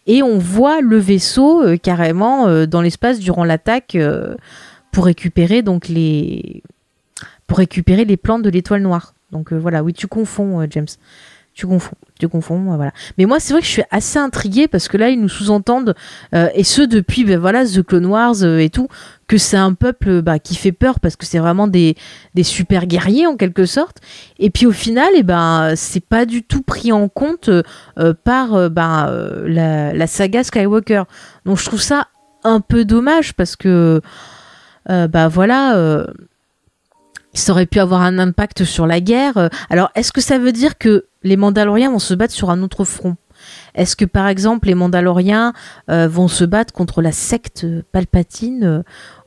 et 0.07 0.23
on 0.23 0.39
voit 0.39 0.81
le 0.81 0.99
vaisseau 0.99 1.63
euh, 1.63 1.77
carrément 1.77 2.47
euh, 2.47 2.67
dans 2.67 2.81
l'espace 2.81 3.19
durant 3.19 3.45
l'attaque 3.45 3.95
euh, 3.97 4.37
pour 4.93 5.07
récupérer 5.07 5.63
donc 5.63 5.89
les 5.89 6.63
pour 7.47 7.59
récupérer 7.59 8.05
les 8.05 8.17
plantes 8.17 8.43
de 8.43 8.51
l'étoile 8.51 8.83
noire. 8.83 9.15
Donc 9.31 9.53
voilà, 9.53 9.85
oui, 9.85 9.93
tu 9.93 10.09
confonds 10.09 10.67
James. 10.69 10.87
Tu 11.57 11.67
confonds, 11.67 11.97
tu 12.21 12.29
confonds, 12.29 12.77
voilà. 12.77 12.93
Mais 13.17 13.25
moi, 13.25 13.41
c'est 13.41 13.55
vrai 13.55 13.63
que 13.63 13.67
je 13.67 13.73
suis 13.73 13.83
assez 13.91 14.19
intriguée 14.19 14.69
parce 14.69 14.89
que 14.89 14.99
là, 14.99 15.09
ils 15.09 15.19
nous 15.19 15.31
sous-entendent, 15.31 15.95
et 16.35 16.65
ce 16.65 16.83
depuis, 16.83 17.25
ben 17.25 17.39
voilà, 17.39 17.65
The 17.65 17.83
Clone 17.83 18.05
Wars 18.05 18.45
et 18.45 18.69
tout, 18.69 18.89
que 19.29 19.39
c'est 19.39 19.57
un 19.57 19.75
peuple 19.75 20.23
bah, 20.23 20.39
qui 20.39 20.55
fait 20.55 20.73
peur 20.73 21.01
parce 21.01 21.17
que 21.17 21.27
c'est 21.27 21.39
vraiment 21.39 21.67
des, 21.67 21.97
super 22.43 22.87
guerriers 22.87 23.27
en 23.27 23.37
quelque 23.37 23.67
sorte. 23.67 23.99
Et 24.39 24.51
puis 24.51 24.67
au 24.67 24.73
final, 24.73 25.09
et 25.15 25.19
eh 25.19 25.23
ben 25.23 25.75
c'est 25.77 26.05
pas 26.05 26.27
du 26.27 26.43
tout 26.43 26.63
pris 26.63 26.93
en 26.93 27.09
compte 27.09 27.49
euh, 27.49 28.15
par 28.25 28.55
euh, 28.55 28.69
euh, 28.79 29.49
la, 29.49 29.93
la, 29.93 30.07
saga 30.07 30.45
Skywalker. 30.45 31.05
Donc 31.45 31.59
je 31.59 31.65
trouve 31.65 31.81
ça 31.81 32.09
un 32.45 32.61
peu 32.61 32.85
dommage 32.85 33.35
parce 33.35 33.57
que 33.57 34.01
bah 34.89 35.27
voilà, 35.27 36.07
ça 37.41 37.53
aurait 37.53 37.67
pu 37.67 37.81
avoir 37.81 38.03
un 38.03 38.19
impact 38.19 38.65
sur 38.65 38.87
la 38.87 39.01
guerre. 39.01 39.51
Alors 39.71 39.91
est-ce 39.95 40.13
que 40.13 40.21
ça 40.21 40.39
veut 40.39 40.53
dire 40.53 40.79
que 40.79 41.07
les 41.23 41.37
Mandaloriens 41.37 41.91
vont 41.91 41.99
se 41.99 42.15
battre 42.15 42.35
sur 42.35 42.51
un 42.51 42.63
autre 42.63 42.85
front? 42.85 43.17
Est-ce 43.75 43.97
que 43.97 44.05
par 44.05 44.29
exemple 44.29 44.69
les 44.69 44.75
Mandaloriens 44.75 45.53
euh, 45.91 46.09
vont 46.09 46.29
se 46.29 46.45
battre 46.45 46.73
contre 46.73 47.03
la 47.03 47.13
secte 47.13 47.67
Palpatine? 47.93 48.65
Euh, 48.65 48.83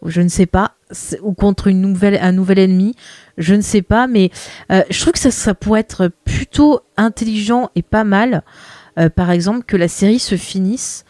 Je 0.05 0.21
ne 0.21 0.29
sais 0.29 0.45
pas. 0.45 0.73
Ou 1.21 1.33
contre 1.33 1.67
une 1.67 1.81
nouvelle, 1.81 2.17
un 2.21 2.31
nouvel 2.31 2.59
ennemi? 2.59 2.95
Je 3.37 3.53
ne 3.53 3.61
sais 3.61 3.83
pas. 3.83 4.07
Mais 4.07 4.31
euh, 4.71 4.81
je 4.89 4.99
trouve 4.99 5.13
que 5.13 5.19
ça 5.19 5.53
pourrait 5.53 5.81
être 5.81 6.11
plutôt 6.25 6.81
intelligent 6.97 7.69
et 7.75 7.83
pas 7.83 8.03
mal. 8.03 8.43
par 9.15 9.31
exemple 9.31 9.63
que 9.65 9.77
la 9.77 9.87
série 9.87 10.19
se 10.19 10.35
finisse 10.35 11.05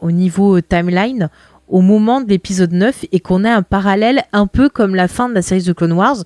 au 0.00 0.10
niveau 0.10 0.60
timeline 0.60 1.30
au 1.70 1.80
moment 1.80 2.20
de 2.20 2.28
l'épisode 2.28 2.72
9 2.72 3.06
et 3.12 3.20
qu'on 3.20 3.44
ait 3.44 3.50
un 3.50 3.62
parallèle 3.62 4.22
un 4.32 4.46
peu 4.46 4.68
comme 4.68 4.94
la 4.94 5.08
fin 5.08 5.28
de 5.28 5.34
la 5.34 5.42
série 5.42 5.62
The 5.62 5.72
Clone 5.72 5.92
Wars 5.92 6.16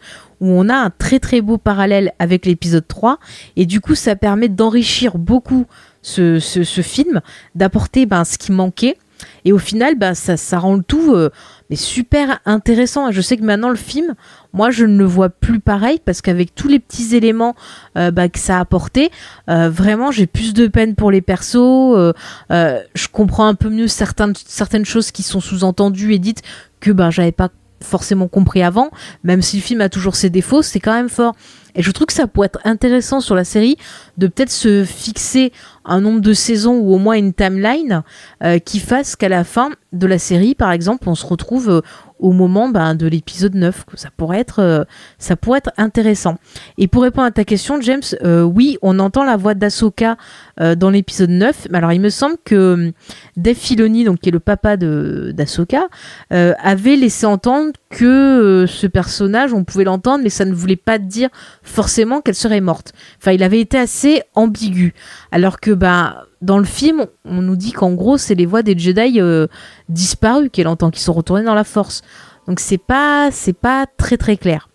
où 0.41 0.49
on 0.49 0.69
a 0.69 0.75
un 0.75 0.91
très 0.91 1.21
très 1.21 1.41
beau 1.41 1.59
parallèle 1.59 2.13
avec 2.19 2.47
l'épisode 2.47 2.87
3 2.87 3.19
et 3.57 3.67
du 3.67 3.81
coup 3.81 3.95
ça 3.95 4.17
permet 4.17 4.49
d'enrichir 4.49 5.19
beaucoup 5.19 5.67
ce, 6.05 6.83
film, 6.83 7.21
d'apporter 7.55 8.07
ben, 8.07 8.25
ce 8.25 8.39
qui 8.39 8.53
manquait. 8.53 8.97
Et 9.45 9.53
au 9.53 9.59
final, 9.59 9.95
ben, 9.97 10.15
ça, 10.15 10.37
ça 10.37 10.59
rend 10.59 10.77
le 10.77 10.83
tout 10.83 11.15
euh, 11.15 11.31
super 11.77 12.41
intéressant. 12.47 13.11
Je 13.11 13.21
sais 13.21 13.37
que 13.37 13.43
maintenant, 13.43 13.69
le 13.69 13.77
film, 13.77 14.15
moi, 14.53 14.71
je 14.71 14.85
ne 14.85 14.99
le 14.99 15.05
vois 15.05 15.29
plus 15.29 15.61
pareil 15.61 16.01
parce 16.05 16.21
qu'avec 16.21 16.55
tous 16.55 16.69
les 16.69 16.79
petits 16.79 17.17
éléments 17.17 17.55
euh, 17.97 18.11
ben, 18.11 18.29
que 18.29 18.39
ça 18.39 18.59
a 18.59 18.61
apporté, 18.61 19.11
euh, 19.49 19.71
vraiment, 19.71 20.11
j'ai 20.11 20.27
plus 20.27 20.55
de 20.55 20.67
peine 20.67 20.95
pour 20.95 21.11
les 21.11 21.21
persos. 21.21 22.15
je 22.51 23.09
comprends 23.13 23.47
un 23.47 23.55
peu 23.55 23.71
mieux 23.71 23.89
certaines, 23.89 24.35
certaines 24.47 24.85
choses 24.85 25.11
qui 25.11 25.23
sont 25.23 25.41
sous-entendues 25.41 26.15
et 26.15 26.19
dites 26.19 26.43
que 26.81 26.91
ben, 26.91 27.11
j'avais 27.11 27.33
pas 27.33 27.51
forcément 27.85 28.27
compris 28.27 28.63
avant. 28.63 28.91
Même 29.23 29.43
si 29.43 29.57
le 29.57 29.63
film 29.63 29.81
a 29.81 29.89
toujours 29.89 30.17
ses 30.17 30.31
défauts, 30.31 30.63
c'est 30.63 30.81
quand 30.81 30.95
même 30.95 31.09
fort. 31.09 31.35
Et 31.77 31.83
je 31.83 31.91
trouve 31.91 32.07
que 32.07 32.13
ça 32.13 32.27
pourrait 32.27 32.47
être 32.47 32.61
intéressant 32.65 33.21
sur 33.21 33.35
la 33.35 33.45
série 33.45 33.77
de 34.17 34.27
peut-être 34.27 34.51
se 34.51 34.85
fixer 34.85 35.53
un 35.85 36.01
nombre 36.01 36.21
de 36.21 36.33
saisons 36.33 36.79
ou 36.79 36.95
au 36.95 36.99
moins 36.99 37.17
une 37.17 37.35
timeline 37.35 38.03
euh, 38.43 38.59
qui 38.59 38.79
fasse 38.79 39.17
qu'à 39.17 39.29
la 39.29 39.45
fin 39.45 39.71
de 39.95 40.07
la 40.07 40.19
série, 40.19 40.55
par 40.55 40.73
exemple, 40.73 41.09
on 41.09 41.15
se 41.15 41.27
retrouve 41.27 41.71
euh, 41.71 41.81
au 42.19 42.33
moment 42.33 42.69
ben, 42.69 42.95
de 42.95 43.07
l'épisode 43.07 43.55
9. 43.55 43.85
Ça 43.95 44.09
pourrait, 44.17 44.41
être, 44.41 44.61
euh, 44.61 44.85
ça 45.19 45.37
pourrait 45.37 45.59
être 45.59 45.73
intéressant. 45.77 46.37
Et 46.79 46.89
pour 46.89 47.03
répondre 47.03 47.27
à 47.27 47.31
ta 47.31 47.45
question, 47.45 47.81
James, 47.81 48.03
oui, 48.23 48.79
on 48.83 48.99
entend 48.99 49.25
la 49.25 49.37
voix 49.37 49.55
d'Asoka 49.55 50.17
dans 50.59 50.91
l'épisode 50.91 51.31
9. 51.31 51.69
Alors, 51.73 51.93
il 51.93 52.01
me 52.01 52.09
semble 52.09 52.37
que 52.45 52.93
Dave 53.37 53.57
Filoni, 53.57 54.05
donc, 54.05 54.21
qui 54.21 54.29
est 54.29 54.33
le 54.33 54.41
papa 54.41 54.77
d'Asoka, 54.77 55.89
avait 56.31 56.97
laissé 56.97 57.27
entendre 57.27 57.73
que 57.91 58.65
ce 58.67 58.87
personnage, 58.87 59.53
on 59.53 59.65
pouvait 59.65 59.85
l'entendre, 59.85 60.23
mais 60.23 60.31
ça 60.31 60.45
ne 60.45 60.55
voulait 60.55 60.77
pas 60.77 60.99
dire 60.99 61.29
forcément 61.63 62.21
qu'elle 62.21 62.35
serait 62.35 62.61
morte. 62.61 62.93
Enfin, 63.21 63.33
il 63.33 63.43
avait 63.43 63.61
été 63.61 63.79
assez 63.79 64.23
ambigu. 64.35 64.95
Alors 65.31 65.61
que 65.61 65.73
bah, 65.73 66.27
dans 66.45 66.59
le 66.59 66.65
film, 66.65 67.07
on 67.25 67.41
nous 67.41 67.57
dit 67.57 67.73
qu'en 67.73 67.93
gros, 67.93 68.19
c'est 68.19 68.35
les 68.35 68.47
voix 68.47 68.63
des 68.63 68.79
Jedi 68.79 69.21
euh, 69.21 69.47
disparus 69.89 70.51
qu'elle 70.53 70.69
entend, 70.69 70.91
qui 70.91 71.01
sont 71.01 71.15
retournés 71.15 71.43
dans 71.43 71.55
la 71.55 71.65
Force. 71.65 72.03
Donc 72.47 72.61
c'est 72.61 72.79
pas, 72.79 73.31
c'est 73.33 73.55
pas 73.55 73.87
très 73.97 74.19
très 74.19 74.37
clair. 74.37 74.69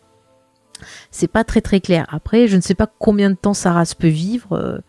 C'est 1.12 1.28
pas 1.28 1.44
très 1.44 1.62
très 1.62 1.80
clair. 1.80 2.08
Après, 2.10 2.48
je 2.48 2.56
ne 2.56 2.62
sais 2.62 2.74
pas 2.74 2.88
combien 2.88 3.30
de 3.30 3.36
temps 3.36 3.54
sa 3.54 3.84
peut 3.98 4.08
vivre. 4.08 4.54
Euh, 4.54 4.80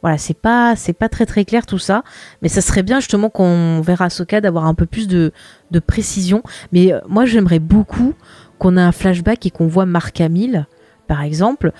voilà, 0.00 0.16
c'est 0.16 0.38
pas, 0.38 0.74
c'est 0.74 0.94
pas 0.94 1.08
très 1.08 1.26
très 1.26 1.44
clair 1.44 1.66
tout 1.66 1.78
ça. 1.78 2.02
Mais 2.40 2.48
ça 2.48 2.62
serait 2.62 2.82
bien 2.82 3.00
justement 3.00 3.28
qu'on 3.28 3.82
verra 3.82 4.08
Soka 4.08 4.40
d'avoir 4.40 4.64
un 4.64 4.74
peu 4.74 4.86
plus 4.86 5.08
de, 5.08 5.32
de 5.70 5.78
précision. 5.80 6.42
Mais 6.72 6.92
euh, 6.92 7.00
moi, 7.08 7.26
j'aimerais 7.26 7.58
beaucoup 7.58 8.14
qu'on 8.58 8.78
ait 8.78 8.82
un 8.82 8.92
flashback 8.92 9.44
et 9.44 9.50
qu'on 9.50 9.66
voit 9.66 9.86
Mark 9.86 10.20
Hamill 10.20 10.66
par 11.08 11.22
exemple, 11.22 11.70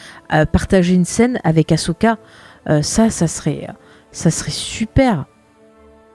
partager 0.52 0.94
une 0.94 1.04
scène 1.04 1.40
avec 1.42 1.72
Ahsoka. 1.72 2.16
ça, 2.82 3.10
ça 3.10 3.26
serait, 3.26 3.66
ça 4.16 4.30
serait 4.30 4.50
super. 4.50 5.26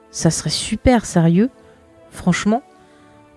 Ça 0.09 0.31
serait 0.31 0.49
super, 0.49 1.05
sérieux. 1.05 1.51
Franchement, 2.09 2.63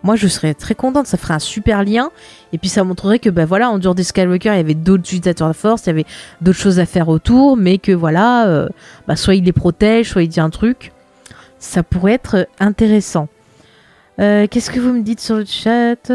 moi 0.02 0.16
je 0.16 0.26
serais 0.26 0.54
très 0.54 0.74
contente. 0.74 1.06
Ça 1.06 1.18
ferait 1.18 1.34
un 1.34 1.38
super 1.38 1.84
lien. 1.84 2.10
Et 2.54 2.58
puis 2.58 2.70
ça 2.70 2.82
montrerait 2.82 3.18
que, 3.18 3.28
ben 3.28 3.44
voilà, 3.44 3.68
en 3.68 3.78
dehors 3.78 3.94
des 3.94 4.04
Skywalker, 4.04 4.52
il 4.54 4.56
y 4.56 4.60
avait 4.60 4.72
d'autres 4.72 5.02
utilisateurs 5.02 5.48
de 5.48 5.52
force, 5.52 5.82
il 5.84 5.88
y 5.88 5.90
avait 5.90 6.06
d'autres 6.40 6.58
choses 6.58 6.80
à 6.80 6.86
faire 6.86 7.10
autour, 7.10 7.58
mais 7.58 7.76
que 7.76 7.92
voilà, 7.92 8.68
bah, 9.06 9.16
soit 9.16 9.34
il 9.34 9.44
les 9.44 9.52
protège, 9.52 10.08
soit 10.12 10.22
il 10.22 10.28
dit 10.28 10.40
un 10.40 10.48
truc. 10.48 10.92
Ça 11.58 11.82
pourrait 11.82 12.14
être 12.14 12.48
intéressant. 12.58 13.28
Euh, 14.18 14.46
qu'est-ce 14.50 14.70
que 14.70 14.80
vous 14.80 14.94
me 14.94 15.02
dites 15.02 15.20
sur 15.20 15.36
le 15.36 15.44
chat? 15.44 16.10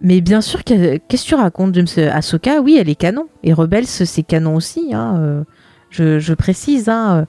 Mais 0.00 0.20
bien 0.20 0.42
sûr, 0.42 0.62
qu'est-ce 0.62 1.24
que 1.24 1.28
tu 1.28 1.34
racontes, 1.34 1.74
James? 1.74 2.08
Ahsoka, 2.12 2.60
oui, 2.60 2.76
elle 2.80 2.88
est 2.88 2.94
canon. 2.94 3.26
Et 3.42 3.52
Rebels, 3.52 3.86
c'est 3.86 4.22
canon 4.22 4.54
aussi, 4.54 4.94
hein, 4.94 5.44
euh, 6.00 6.18
je, 6.20 6.34
précise. 6.34 6.88
Hein. 6.88 7.26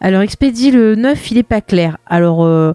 Alors, 0.00 0.22
Expédie 0.22 0.70
le 0.70 0.94
9, 0.94 1.30
il 1.30 1.38
est 1.38 1.42
pas 1.42 1.60
clair. 1.60 1.98
Alors, 2.06 2.44
euh, 2.44 2.74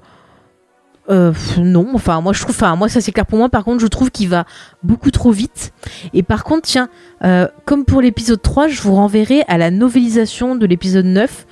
non, 1.58 1.88
enfin, 1.94 2.22
moi, 2.22 2.34
je 2.34 2.42
trouve, 2.42 2.56
enfin, 2.56 2.76
moi, 2.76 2.90
ça 2.90 3.02
c'est 3.02 3.12
clair 3.12 3.26
pour 3.26 3.38
moi. 3.38 3.50
Par 3.50 3.64
contre, 3.64 3.82
je 3.82 3.88
trouve 3.88 4.12
qu'il 4.12 4.30
va 4.30 4.46
beaucoup 4.84 5.12
trop 5.12 5.32
vite. 5.32 5.74
Et 6.14 6.24
par 6.24 6.44
contre, 6.44 6.64
tiens, 6.64 6.90
comme 7.66 7.86
pour 7.86 8.02
l'épisode 8.02 8.42
3, 8.42 8.68
je 8.68 8.82
vous 8.82 8.96
renverrai 8.96 9.44
à 9.48 9.58
la 9.58 9.72
novélisation 9.72 10.56
de 10.56 10.66
l'épisode 10.66 11.06
9 11.06 11.46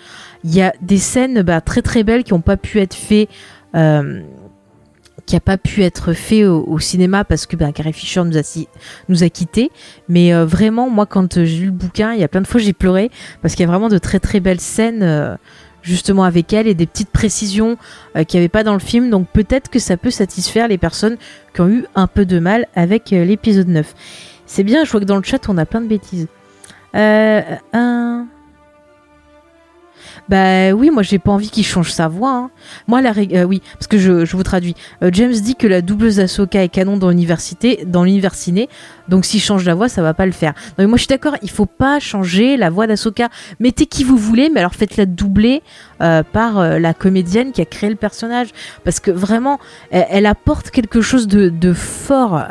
il 0.43 0.55
y 0.55 0.61
a 0.61 0.73
des 0.81 0.97
scènes 0.97 1.41
bah, 1.41 1.61
très 1.61 1.81
très 1.81 2.03
belles 2.03 2.23
qui 2.23 2.33
n'ont 2.33 2.41
pas 2.41 2.57
pu 2.57 2.79
être 2.79 2.93
faites. 2.93 3.29
Euh, 3.75 4.21
qui 5.27 5.35
a 5.35 5.41
pas 5.41 5.57
pu 5.57 5.83
être 5.83 6.13
fait 6.13 6.45
au, 6.45 6.79
cinéma 6.79 7.25
parce 7.25 7.45
que 7.45 7.55
ben, 7.55 7.71
Carrie 7.73 7.93
Fisher 7.93 8.23
nous 8.23 8.37
a, 8.37 8.41
nous 9.09 9.23
a 9.23 9.29
quittés. 9.29 9.71
Mais 10.07 10.33
euh, 10.33 10.45
vraiment, 10.45 10.89
moi, 10.89 11.05
quand 11.05 11.43
j'ai 11.43 11.59
lu 11.59 11.65
le 11.67 11.71
bouquin, 11.71 12.13
il 12.13 12.19
y 12.19 12.23
a 12.23 12.29
plein 12.29 12.41
de 12.41 12.47
fois 12.47 12.61
j'ai 12.61 12.73
pleuré 12.73 13.11
parce 13.41 13.53
qu'il 13.53 13.65
y 13.65 13.67
a 13.67 13.71
vraiment 13.71 13.89
de 13.89 13.97
très 13.97 14.19
très 14.19 14.39
belles 14.39 14.61
scènes 14.61 15.03
euh, 15.03 15.35
justement 15.83 16.23
avec 16.23 16.53
elle 16.53 16.65
et 16.65 16.73
des 16.73 16.87
petites 16.87 17.11
précisions 17.11 17.77
qu'il 18.15 18.39
n'y 18.39 18.43
avait 18.43 18.49
pas 18.49 18.63
dans 18.63 18.73
le 18.73 18.79
film. 18.79 19.09
Donc 19.09 19.27
peut-être 19.27 19.69
que 19.69 19.79
ça 19.79 19.97
peut 19.97 20.11
satisfaire 20.11 20.69
les 20.69 20.77
personnes 20.77 21.17
qui 21.53 21.61
ont 21.61 21.67
eu 21.67 21.85
un 21.95 22.07
peu 22.07 22.25
de 22.25 22.39
mal 22.39 22.67
avec 22.73 23.11
l'épisode 23.11 23.67
9. 23.67 23.93
C'est 24.45 24.63
bien, 24.63 24.85
je 24.85 24.91
vois 24.91 25.01
que 25.01 25.05
dans 25.05 25.17
le 25.17 25.23
chat, 25.23 25.49
on 25.49 25.57
a 25.57 25.65
plein 25.65 25.81
de 25.81 25.87
bêtises. 25.87 26.27
un... 26.93 28.27
Bah 30.29 30.71
oui, 30.73 30.89
moi 30.89 31.03
j'ai 31.03 31.19
pas 31.19 31.31
envie 31.31 31.49
qu'il 31.49 31.65
change 31.65 31.91
sa 31.91 32.07
voix. 32.07 32.33
Hein. 32.33 32.49
Moi, 32.87 33.01
la 33.01 33.11
euh, 33.11 33.43
oui, 33.43 33.61
parce 33.73 33.87
que 33.87 33.97
je, 33.97 34.35
vous 34.35 34.43
traduis. 34.43 34.75
Euh, 35.03 35.09
James 35.13 35.31
dit 35.31 35.55
que 35.55 35.67
la 35.67 35.81
doubleuse 35.81 36.17
d'Asoka 36.17 36.63
est 36.63 36.69
canon 36.69 36.97
dans 36.97 37.09
l'université, 37.09 37.83
dans 37.85 38.03
l'univers 38.03 38.35
ciné. 38.35 38.67
Donc 39.07 39.25
s'il 39.25 39.41
change 39.41 39.63
la 39.65 39.73
voix, 39.73 39.87
ça 39.87 40.01
va 40.01 40.13
pas 40.13 40.25
le 40.25 40.31
faire. 40.31 40.53
Donc 40.77 40.87
moi 40.87 40.97
je 40.97 41.03
suis 41.03 41.07
d'accord, 41.07 41.35
il 41.41 41.49
faut 41.49 41.65
pas 41.65 41.99
changer 41.99 42.57
la 42.57 42.69
voix 42.69 42.87
d'Asoka. 42.87 43.29
Mettez 43.59 43.85
qui 43.85 44.03
vous 44.03 44.17
voulez, 44.17 44.49
mais 44.49 44.59
alors 44.59 44.75
faites-la 44.75 45.05
doubler 45.05 45.63
euh, 46.01 46.23
par 46.23 46.79
la 46.79 46.93
comédienne 46.93 47.51
qui 47.51 47.61
a 47.61 47.65
créé 47.65 47.89
le 47.89 47.95
personnage, 47.95 48.49
parce 48.83 48.99
que 48.99 49.11
vraiment, 49.11 49.59
elle, 49.91 50.25
apporte 50.25 50.71
quelque 50.71 51.01
chose 51.01 51.27
de, 51.27 51.49
de 51.49 51.73
fort 51.73 52.43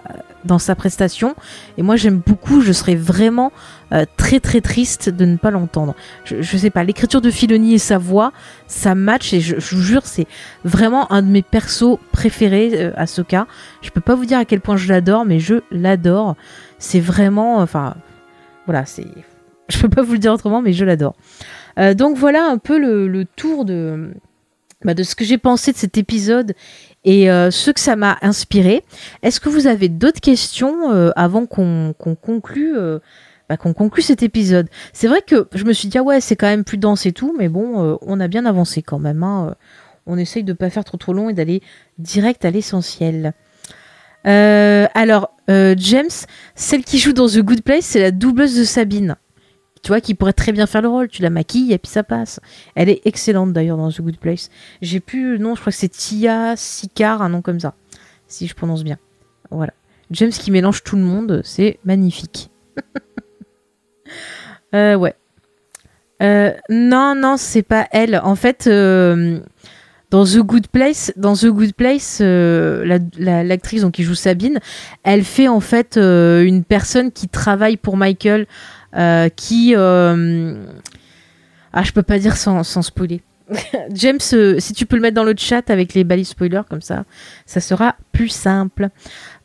dans 0.46 0.58
sa 0.58 0.74
prestation. 0.74 1.34
Et 1.76 1.82
moi 1.82 1.96
j'aime 1.96 2.22
beaucoup, 2.24 2.60
je 2.60 2.72
serais 2.72 2.94
vraiment 2.94 3.52
euh, 3.92 4.04
très 4.16 4.40
très 4.40 4.60
triste 4.60 5.10
de 5.10 5.24
ne 5.24 5.36
pas 5.36 5.50
l'entendre. 5.50 5.94
Je, 6.24 6.56
sais 6.56 6.70
pas, 6.70 6.82
l'écriture 6.82 7.20
de 7.20 7.30
Filoni 7.30 7.74
et 7.74 7.78
sa 7.78 7.98
voix, 7.98 8.32
ça 8.66 8.94
match 8.94 9.32
et 9.32 9.40
je, 9.40 9.56
vous 9.56 9.82
jure, 9.82 10.06
c'est 10.06 10.26
vraiment 10.64 11.12
un 11.12 11.22
de 11.22 11.28
mes 11.28 11.42
persos 11.42 11.98
préférés 12.12 12.70
euh, 12.74 12.92
à 12.96 13.06
ce 13.06 13.22
cas. 13.22 13.46
Je 13.82 13.90
peux 13.90 14.00
pas 14.00 14.14
vous 14.14 14.24
dire 14.24 14.38
à 14.38 14.44
quel 14.44 14.60
point 14.60 14.76
je 14.76 14.88
l'adore, 14.88 15.24
mais 15.24 15.38
je 15.38 15.56
l'adore. 15.70 16.36
C'est 16.78 17.00
vraiment, 17.00 17.58
enfin, 17.58 17.94
voilà, 18.66 18.86
c'est, 18.86 19.06
je 19.68 19.78
peux 19.78 19.88
pas 19.88 20.02
vous 20.02 20.14
le 20.14 20.18
dire 20.18 20.32
autrement, 20.32 20.62
mais 20.62 20.72
je 20.72 20.84
l'adore. 20.84 21.14
Euh, 21.78 21.94
donc 21.94 22.16
voilà 22.16 22.44
un 22.46 22.58
peu 22.58 22.78
le, 22.78 23.24
tour 23.36 23.64
de, 23.64 24.10
bah, 24.84 24.94
de 24.94 25.02
ce 25.02 25.14
que 25.14 25.24
j'ai 25.24 25.38
pensé 25.38 25.72
de 25.72 25.76
cet 25.76 25.98
épisode 25.98 26.54
et 27.06 27.26
ce 27.26 27.70
que 27.70 27.80
ça 27.80 27.96
m'a 27.96 28.18
inspiré. 28.20 28.84
Est-ce 29.22 29.40
que 29.40 29.48
vous 29.48 29.66
avez 29.66 29.88
d'autres 29.88 30.20
questions 30.20 30.90
avant 31.16 31.46
qu'on 31.46 31.94
conclue 32.20 32.74
bah, 33.48 33.56
qu'on 33.56 33.72
conclut 33.72 34.02
cet 34.02 34.22
épisode? 34.22 34.68
C'est 34.92 35.06
vrai 35.06 35.22
que 35.22 35.48
je 35.52 35.64
me 35.64 35.72
suis 35.72 35.88
dit, 35.88 35.98
ah 35.98 36.02
ouais, 36.02 36.20
c'est 36.20 36.36
quand 36.36 36.48
même 36.48 36.64
plus 36.64 36.78
dense 36.78 37.06
et 37.06 37.12
tout, 37.12 37.34
mais 37.38 37.48
bon, 37.48 37.82
euh, 37.82 37.96
on 38.02 38.18
a 38.18 38.28
bien 38.28 38.44
avancé 38.44 38.82
quand 38.82 38.98
même. 38.98 39.22
Hein. 39.22 39.48
Euh, 39.50 39.54
on 40.06 40.18
essaye 40.18 40.44
de 40.44 40.52
pas 40.52 40.70
faire 40.70 40.84
trop 40.84 40.96
trop 40.96 41.12
long 41.12 41.30
et 41.30 41.32
d'aller 41.32 41.62
direct 41.98 42.44
à 42.44 42.50
l'essentiel. 42.50 43.34
Euh, 44.26 44.86
alors, 44.94 45.32
James, 45.48 46.10
celle 46.54 46.84
qui 46.84 46.98
joue 46.98 47.12
dans 47.12 47.28
The 47.28 47.38
Good 47.38 47.62
Place, 47.62 47.84
c'est 47.84 48.00
la 48.00 48.10
doubleuse 48.10 48.56
de 48.56 48.64
Sabine. 48.64 49.16
Tu 49.86 49.92
vois, 49.92 50.00
qui 50.00 50.16
pourrait 50.16 50.32
très 50.32 50.50
bien 50.50 50.66
faire 50.66 50.82
le 50.82 50.88
rôle. 50.88 51.06
Tu 51.06 51.22
la 51.22 51.30
maquilles 51.30 51.72
et 51.72 51.78
puis 51.78 51.88
ça 51.88 52.02
passe. 52.02 52.40
Elle 52.74 52.88
est 52.88 53.02
excellente 53.04 53.52
d'ailleurs 53.52 53.76
dans 53.76 53.88
The 53.88 54.00
Good 54.00 54.16
Place. 54.16 54.50
J'ai 54.82 54.98
plus 54.98 55.38
non, 55.38 55.54
je 55.54 55.60
crois 55.60 55.70
que 55.70 55.78
c'est 55.78 55.88
Tia 55.88 56.56
Sicard, 56.56 57.22
un 57.22 57.28
nom 57.28 57.40
comme 57.40 57.60
ça, 57.60 57.72
si 58.26 58.48
je 58.48 58.56
prononce 58.56 58.82
bien. 58.82 58.98
Voilà. 59.52 59.72
James 60.10 60.30
qui 60.30 60.50
mélange 60.50 60.82
tout 60.82 60.96
le 60.96 61.02
monde, 61.02 61.40
c'est 61.44 61.78
magnifique. 61.84 62.50
Euh, 64.74 64.96
ouais. 64.96 65.14
Euh, 66.22 66.52
non, 66.68 67.14
non, 67.16 67.36
c'est 67.36 67.62
pas 67.62 67.86
elle. 67.92 68.20
En 68.22 68.34
fait, 68.34 68.66
euh, 68.66 69.38
dans 70.10 70.24
The 70.24 70.38
Good 70.38 70.66
Place, 70.68 71.12
dans 71.16 71.34
The 71.34 71.46
Good 71.46 71.72
Place, 71.74 72.20
l'actrice 72.20 73.84
qui 73.92 74.02
joue 74.02 74.16
Sabine, 74.16 74.58
elle 75.04 75.22
fait 75.24 75.48
en 75.48 75.60
fait 75.60 75.96
une 75.96 76.64
personne 76.64 77.12
qui 77.12 77.28
travaille 77.28 77.76
pour 77.76 77.96
Michael, 77.96 78.46
qui 79.36 79.74
ah 79.76 80.16
je 81.82 81.92
peux 81.92 82.02
pas 82.02 82.18
dire 82.18 82.36
sans, 82.36 82.62
sans 82.62 82.82
spoiler. 82.82 83.22
James, 83.92 84.20
si 84.20 84.72
tu 84.72 84.86
peux 84.86 84.96
le 84.96 85.02
mettre 85.02 85.14
dans 85.14 85.24
le 85.24 85.34
chat 85.36 85.70
avec 85.70 85.94
les 85.94 86.04
balises 86.04 86.30
spoilers 86.30 86.62
comme 86.68 86.82
ça, 86.82 87.04
ça 87.44 87.60
sera 87.60 87.96
plus 88.12 88.28
simple. 88.28 88.88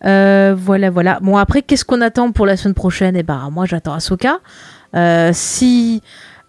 voilà, 0.01 0.89
voilà. 0.89 1.19
Bon 1.21 1.37
après, 1.37 1.61
qu'est-ce 1.61 1.85
qu'on 1.85 2.01
attend 2.01 2.31
pour 2.31 2.45
la 2.45 2.57
semaine 2.57 2.73
prochaine? 2.73 3.15
Eh 3.15 3.23
ben, 3.23 3.49
moi 3.51 3.65
j'attends 3.65 3.93
Ahsoka. 3.93 4.39
Euh, 4.95 5.31
si 5.33 6.01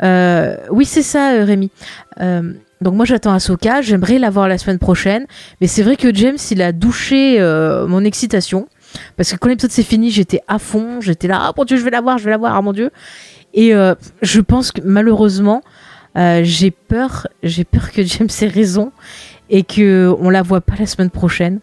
euh, 0.02 0.56
oui, 0.70 0.84
c'est 0.84 1.02
ça, 1.02 1.32
euh, 1.32 1.44
Rémi. 1.44 1.70
donc 2.80 2.94
moi 2.94 3.04
j'attends 3.04 3.32
Ahsoka, 3.32 3.82
j'aimerais 3.82 4.18
la 4.18 4.30
voir 4.30 4.48
la 4.48 4.58
semaine 4.58 4.78
prochaine, 4.78 5.26
mais 5.60 5.66
c'est 5.66 5.82
vrai 5.82 5.96
que 5.96 6.12
James 6.12 6.38
il 6.50 6.62
a 6.62 6.72
douché 6.72 7.38
mon 7.88 8.04
excitation 8.04 8.68
parce 9.16 9.32
que 9.32 9.36
quand 9.36 9.48
l'épisode 9.48 9.70
s'est 9.70 9.82
fini, 9.82 10.10
j'étais 10.10 10.40
à 10.48 10.58
fond, 10.58 11.00
j'étais 11.00 11.28
là, 11.28 11.38
ah 11.40 11.52
mon 11.56 11.64
dieu, 11.64 11.76
je 11.76 11.84
vais 11.84 11.90
la 11.90 12.00
voir, 12.00 12.18
je 12.18 12.24
vais 12.24 12.30
la 12.30 12.38
voir, 12.38 12.56
ah 12.56 12.62
mon 12.62 12.72
dieu. 12.72 12.90
Et 13.54 13.72
je 14.22 14.40
pense 14.40 14.72
que 14.72 14.80
malheureusement, 14.82 15.62
j'ai 16.16 16.70
peur, 16.70 17.26
j'ai 17.42 17.64
peur 17.64 17.92
que 17.92 18.02
James 18.02 18.28
ait 18.40 18.46
raison 18.46 18.92
et 19.50 19.62
que 19.62 20.14
on 20.18 20.30
la 20.30 20.42
voit 20.42 20.62
pas 20.62 20.74
la 20.78 20.86
semaine 20.86 21.10
prochaine 21.10 21.60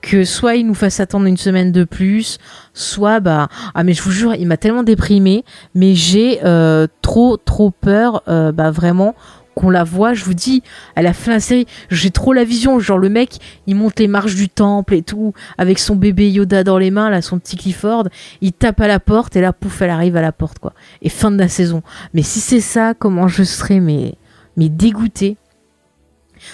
que 0.00 0.24
soit 0.24 0.56
il 0.56 0.66
nous 0.66 0.74
fasse 0.74 1.00
attendre 1.00 1.26
une 1.26 1.36
semaine 1.36 1.72
de 1.72 1.84
plus, 1.84 2.38
soit 2.72 3.20
bah 3.20 3.48
ah 3.74 3.84
mais 3.84 3.92
je 3.92 4.02
vous 4.02 4.10
jure 4.10 4.34
il 4.34 4.46
m'a 4.46 4.56
tellement 4.56 4.82
déprimé, 4.82 5.44
mais 5.74 5.94
j'ai 5.94 6.40
euh, 6.44 6.86
trop 7.02 7.36
trop 7.36 7.70
peur 7.70 8.22
euh, 8.28 8.52
bah 8.52 8.70
vraiment 8.70 9.14
qu'on 9.58 9.70
la 9.70 9.82
voit, 9.82 10.14
je 10.14 10.24
vous 10.24 10.34
dis, 10.34 10.62
à 10.94 11.02
la 11.02 11.12
fin 11.12 11.32
de 11.32 11.36
la 11.36 11.40
série, 11.40 11.66
j'ai 11.90 12.12
trop 12.12 12.32
la 12.32 12.44
vision, 12.44 12.78
genre 12.78 12.98
le 12.98 13.08
mec, 13.08 13.38
il 13.66 13.74
monte 13.74 13.98
les 13.98 14.06
marches 14.06 14.36
du 14.36 14.48
temple 14.48 14.94
et 14.94 15.02
tout, 15.02 15.32
avec 15.58 15.80
son 15.80 15.96
bébé 15.96 16.30
Yoda 16.30 16.62
dans 16.62 16.78
les 16.78 16.92
mains, 16.92 17.10
là, 17.10 17.22
son 17.22 17.40
petit 17.40 17.56
Clifford, 17.56 18.04
il 18.40 18.52
tape 18.52 18.80
à 18.80 18.86
la 18.86 19.00
porte, 19.00 19.34
et 19.34 19.40
là, 19.40 19.52
pouf, 19.52 19.82
elle 19.82 19.90
arrive 19.90 20.16
à 20.16 20.22
la 20.22 20.30
porte, 20.30 20.60
quoi. 20.60 20.74
Et 21.02 21.08
fin 21.08 21.32
de 21.32 21.38
la 21.38 21.48
saison. 21.48 21.82
Mais 22.14 22.22
si 22.22 22.38
c'est 22.38 22.60
ça, 22.60 22.94
comment 22.94 23.26
je 23.26 23.42
serais, 23.42 23.80
mais, 23.80 24.14
mais 24.56 24.68
dégoûté 24.68 25.36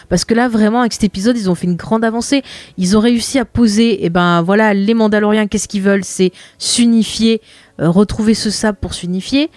parce 0.09 0.25
que 0.25 0.33
là, 0.33 0.49
vraiment, 0.49 0.81
avec 0.81 0.95
cet 0.95 1.05
épisode, 1.05 1.37
ils 1.37 1.51
ont 1.51 1.55
fait 1.55 1.67
une 1.67 1.77
grande 1.77 2.05
avancée. 2.05 2.43
Ils 2.79 2.97
ont 2.97 3.01
réussi 3.01 3.39
à 3.39 3.45
poser, 3.45 4.03
et 4.03 4.07
eh 4.07 4.11
ben 4.11 4.41
voilà, 4.41 4.73
les 4.73 4.95
Mandaloriens, 4.95 5.47
qu'est-ce 5.47 5.69
qu'ils 5.69 5.83
veulent? 5.83 6.05
C'est 6.05 6.33
s'unifier, 6.57 7.43
euh, 7.81 7.91
retrouver 7.91 8.33
ce 8.33 8.49
sable 8.49 8.79
pour 8.81 8.95
s'unifier. 8.95 9.51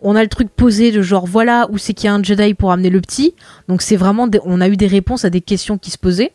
On 0.00 0.14
a 0.14 0.22
le 0.22 0.28
truc 0.28 0.48
posé 0.48 0.92
de 0.92 1.02
genre, 1.02 1.26
voilà, 1.26 1.68
où 1.70 1.78
c'est 1.78 1.92
qu'il 1.92 2.06
y 2.06 2.10
a 2.10 2.14
un 2.14 2.22
Jedi 2.22 2.54
pour 2.54 2.72
amener 2.72 2.90
le 2.90 3.00
petit. 3.00 3.34
Donc 3.68 3.82
c'est 3.82 3.96
vraiment, 3.96 4.28
on 4.44 4.60
a 4.60 4.68
eu 4.68 4.76
des 4.76 4.86
réponses 4.86 5.24
à 5.24 5.30
des 5.30 5.40
questions 5.40 5.78
qui 5.78 5.90
se 5.90 5.98
posaient. 5.98 6.32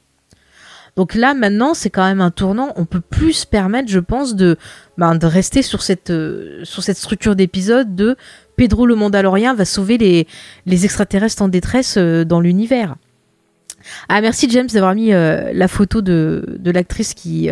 Donc 0.95 1.15
là, 1.15 1.33
maintenant, 1.33 1.73
c'est 1.73 1.89
quand 1.89 2.05
même 2.05 2.21
un 2.21 2.29
tournant. 2.29 2.71
On 2.75 2.85
peut 2.85 3.01
plus 3.01 3.33
se 3.33 3.47
permettre, 3.47 3.89
je 3.89 3.99
pense, 3.99 4.35
de, 4.35 4.57
ben, 4.97 5.17
rester 5.17 5.61
sur 5.61 5.81
cette, 5.81 6.11
euh, 6.11 6.63
sur 6.63 6.83
cette 6.83 6.97
structure 6.97 7.35
d'épisode 7.35 7.95
de 7.95 8.15
Pedro 8.55 8.85
le 8.85 8.95
Mandalorien 8.95 9.55
va 9.55 9.65
sauver 9.65 9.97
les, 9.97 10.85
extraterrestres 10.85 11.41
en 11.41 11.47
détresse 11.47 11.95
euh, 11.97 12.23
dans 12.25 12.39
l'univers. 12.39 12.95
Ah 14.07 14.21
merci 14.21 14.49
James 14.49 14.67
d'avoir 14.67 14.95
mis 14.95 15.11
euh, 15.11 15.51
la 15.53 15.67
photo 15.67 16.01
de, 16.01 16.55
de 16.57 16.71
l'actrice 16.71 17.13
qui, 17.13 17.49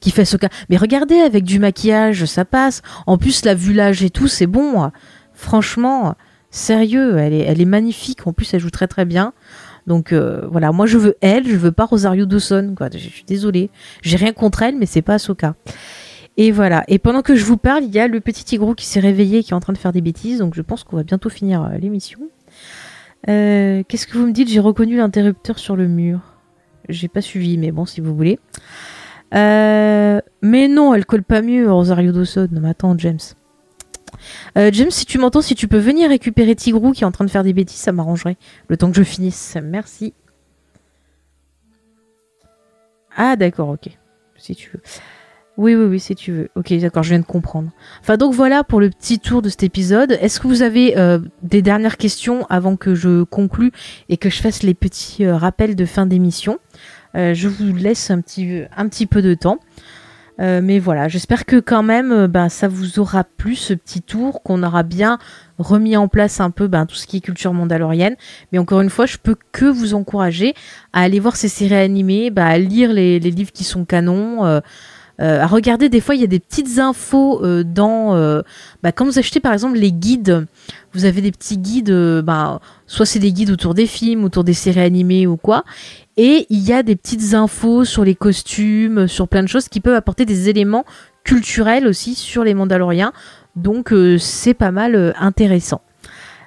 qui 0.00 0.10
fait 0.10 0.24
ce 0.24 0.38
cas. 0.38 0.48
Mais 0.70 0.78
regardez 0.78 1.16
avec 1.16 1.44
du 1.44 1.58
maquillage, 1.58 2.24
ça 2.24 2.46
passe. 2.46 2.80
En 3.06 3.18
plus 3.18 3.44
la 3.44 3.54
l'âge 3.54 4.02
et 4.02 4.08
tout, 4.08 4.28
c'est 4.28 4.46
bon. 4.46 4.90
Franchement, 5.36 6.14
sérieux, 6.50 7.18
elle 7.18 7.60
est, 7.60 7.64
magnifique. 7.66 8.26
En 8.26 8.32
plus 8.32 8.52
elle 8.54 8.60
joue 8.60 8.70
très 8.70 8.88
très 8.88 9.04
bien. 9.04 9.32
Donc 9.86 10.12
euh, 10.12 10.46
voilà, 10.50 10.72
moi 10.72 10.86
je 10.86 10.98
veux 10.98 11.14
elle, 11.20 11.46
je 11.46 11.56
veux 11.56 11.70
pas 11.70 11.84
Rosario 11.84 12.26
Dawson. 12.26 12.74
Je, 12.92 12.98
suis 12.98 13.24
désolée, 13.24 13.70
j'ai 14.02 14.16
rien 14.16 14.32
contre 14.32 14.62
elle, 14.62 14.76
mais 14.76 14.86
c'est 14.86 15.02
pas 15.02 15.18
Soka. 15.18 15.54
Et 16.38 16.50
voilà. 16.50 16.84
Et 16.88 16.98
pendant 16.98 17.22
que 17.22 17.36
je 17.36 17.44
vous 17.44 17.58
parle, 17.58 17.84
il 17.84 17.94
y 17.94 17.98
a 17.98 18.08
le 18.08 18.20
petit 18.20 18.44
Tigrou 18.44 18.74
qui 18.74 18.86
s'est 18.86 19.00
réveillé, 19.00 19.42
qui 19.42 19.52
est 19.52 19.54
en 19.54 19.60
train 19.60 19.72
de 19.72 19.78
faire 19.78 19.92
des 19.92 20.00
bêtises. 20.00 20.38
Donc 20.38 20.54
je 20.54 20.62
pense 20.62 20.82
qu'on 20.82 20.96
va 20.96 21.02
bientôt 21.02 21.28
finir 21.28 21.62
euh, 21.62 21.76
l'émission. 21.78 22.20
Euh, 23.28 23.82
qu'est-ce 23.86 24.06
que 24.06 24.16
vous 24.16 24.26
me 24.26 24.32
dites? 24.32 24.48
J'ai 24.48 24.60
reconnu 24.60 24.96
l'interrupteur 24.96 25.58
sur 25.58 25.76
le 25.76 25.86
mur. 25.86 26.20
J'ai 26.88 27.08
pas 27.08 27.20
suivi, 27.20 27.58
mais 27.58 27.72
bon, 27.72 27.84
si 27.84 28.00
vous 28.00 28.14
voulez. 28.16 28.38
Mais 29.32 30.68
non, 30.68 30.94
elle 30.94 31.04
colle 31.04 31.24
pas 31.24 31.42
mieux, 31.42 31.70
Rosario 31.70 32.12
Dawson. 32.12 32.48
Non, 32.50 32.60
mais 32.62 32.70
attends, 32.70 32.96
James. 32.96 33.18
James, 34.56 34.90
si 34.90 35.06
tu 35.06 35.18
m'entends, 35.18 35.42
si 35.42 35.54
tu 35.54 35.68
peux 35.68 35.78
venir 35.78 36.08
récupérer 36.08 36.54
Tigrou 36.54 36.92
qui 36.92 37.02
est 37.04 37.06
en 37.06 37.12
train 37.12 37.24
de 37.24 37.30
faire 37.30 37.44
des 37.44 37.52
bêtises, 37.52 37.80
ça 37.80 37.92
m'arrangerait. 37.92 38.36
Le 38.68 38.76
temps 38.76 38.90
que 38.90 38.96
je 38.96 39.02
finisse. 39.02 39.56
Merci. 39.62 40.14
Ah, 43.16 43.36
d'accord, 43.36 43.70
ok. 43.70 43.88
Si 44.36 44.54
tu 44.54 44.70
veux. 44.72 44.82
Oui, 45.56 45.74
oui, 45.74 45.86
oui, 45.86 46.00
si 46.00 46.14
tu 46.14 46.32
veux. 46.32 46.50
Ok, 46.54 46.72
d'accord, 46.74 47.02
je 47.02 47.10
viens 47.10 47.18
de 47.18 47.24
comprendre. 47.24 47.70
Enfin, 48.00 48.18
donc 48.18 48.34
voilà 48.34 48.62
pour 48.62 48.78
le 48.78 48.90
petit 48.90 49.18
tour 49.18 49.40
de 49.40 49.48
cet 49.48 49.62
épisode. 49.62 50.12
Est-ce 50.20 50.38
que 50.38 50.48
vous 50.48 50.60
avez 50.60 50.98
euh, 50.98 51.18
des 51.42 51.62
dernières 51.62 51.96
questions 51.96 52.44
avant 52.50 52.76
que 52.76 52.94
je 52.94 53.22
conclue 53.22 53.72
et 54.10 54.18
que 54.18 54.28
je 54.28 54.42
fasse 54.42 54.62
les 54.62 54.74
petits 54.74 55.24
euh, 55.24 55.34
rappels 55.34 55.74
de 55.74 55.86
fin 55.86 56.04
d'émission? 56.04 56.58
Euh, 57.14 57.32
Je 57.32 57.48
vous 57.48 57.74
laisse 57.74 58.10
un 58.10 58.20
petit 58.20 59.06
peu 59.06 59.22
de 59.22 59.32
temps. 59.32 59.58
Mais 60.38 60.78
voilà, 60.78 61.08
j'espère 61.08 61.46
que 61.46 61.60
quand 61.60 61.82
même, 61.82 62.26
ben, 62.26 62.48
ça 62.48 62.68
vous 62.68 62.98
aura 62.98 63.24
plu 63.24 63.56
ce 63.56 63.72
petit 63.74 64.02
tour, 64.02 64.42
qu'on 64.42 64.62
aura 64.62 64.82
bien 64.82 65.18
remis 65.58 65.96
en 65.96 66.08
place 66.08 66.40
un 66.40 66.50
peu 66.50 66.68
ben, 66.68 66.84
tout 66.84 66.94
ce 66.94 67.06
qui 67.06 67.18
est 67.18 67.20
culture 67.20 67.54
mandalorienne. 67.54 68.16
Mais 68.52 68.58
encore 68.58 68.80
une 68.80 68.90
fois, 68.90 69.06
je 69.06 69.16
peux 69.16 69.36
que 69.52 69.64
vous 69.64 69.94
encourager 69.94 70.54
à 70.92 71.00
aller 71.00 71.20
voir 71.20 71.36
ces 71.36 71.48
séries 71.48 71.74
animées, 71.74 72.30
ben, 72.30 72.44
à 72.44 72.58
lire 72.58 72.92
les, 72.92 73.18
livres 73.18 73.52
qui 73.52 73.64
sont 73.64 73.84
canons. 73.84 74.60
Euh, 75.18 75.40
à 75.40 75.46
regarder. 75.46 75.88
Des 75.88 76.00
fois, 76.00 76.14
il 76.14 76.20
y 76.20 76.24
a 76.24 76.28
des 76.28 76.40
petites 76.40 76.78
infos 76.78 77.42
euh, 77.42 77.64
dans. 77.64 78.14
Euh, 78.14 78.42
quand 78.94 79.06
vous 79.06 79.18
achetez 79.18 79.40
par 79.40 79.54
exemple 79.54 79.78
les 79.78 79.90
guides, 79.90 80.46
vous 80.92 81.06
avez 81.06 81.22
des 81.22 81.32
petits 81.32 81.56
guides. 81.56 81.88
soit 82.86 83.06
c'est 83.06 83.18
des 83.18 83.32
guides 83.32 83.50
autour 83.50 83.72
des 83.72 83.86
films, 83.86 84.24
autour 84.24 84.44
des 84.44 84.52
séries 84.52 84.80
animées 84.80 85.26
ou 85.26 85.36
quoi. 85.36 85.64
Et 86.16 86.46
il 86.48 86.60
y 86.60 86.72
a 86.72 86.82
des 86.82 86.96
petites 86.96 87.34
infos 87.34 87.84
sur 87.84 88.04
les 88.04 88.14
costumes, 88.14 89.06
sur 89.06 89.28
plein 89.28 89.42
de 89.42 89.48
choses 89.48 89.68
qui 89.68 89.80
peuvent 89.80 89.94
apporter 89.94 90.24
des 90.24 90.48
éléments 90.48 90.84
culturels 91.24 91.86
aussi 91.86 92.14
sur 92.14 92.44
les 92.44 92.54
Mandaloriens. 92.54 93.12
Donc 93.54 93.92
c'est 94.18 94.54
pas 94.54 94.70
mal 94.70 95.14
intéressant. 95.18 95.82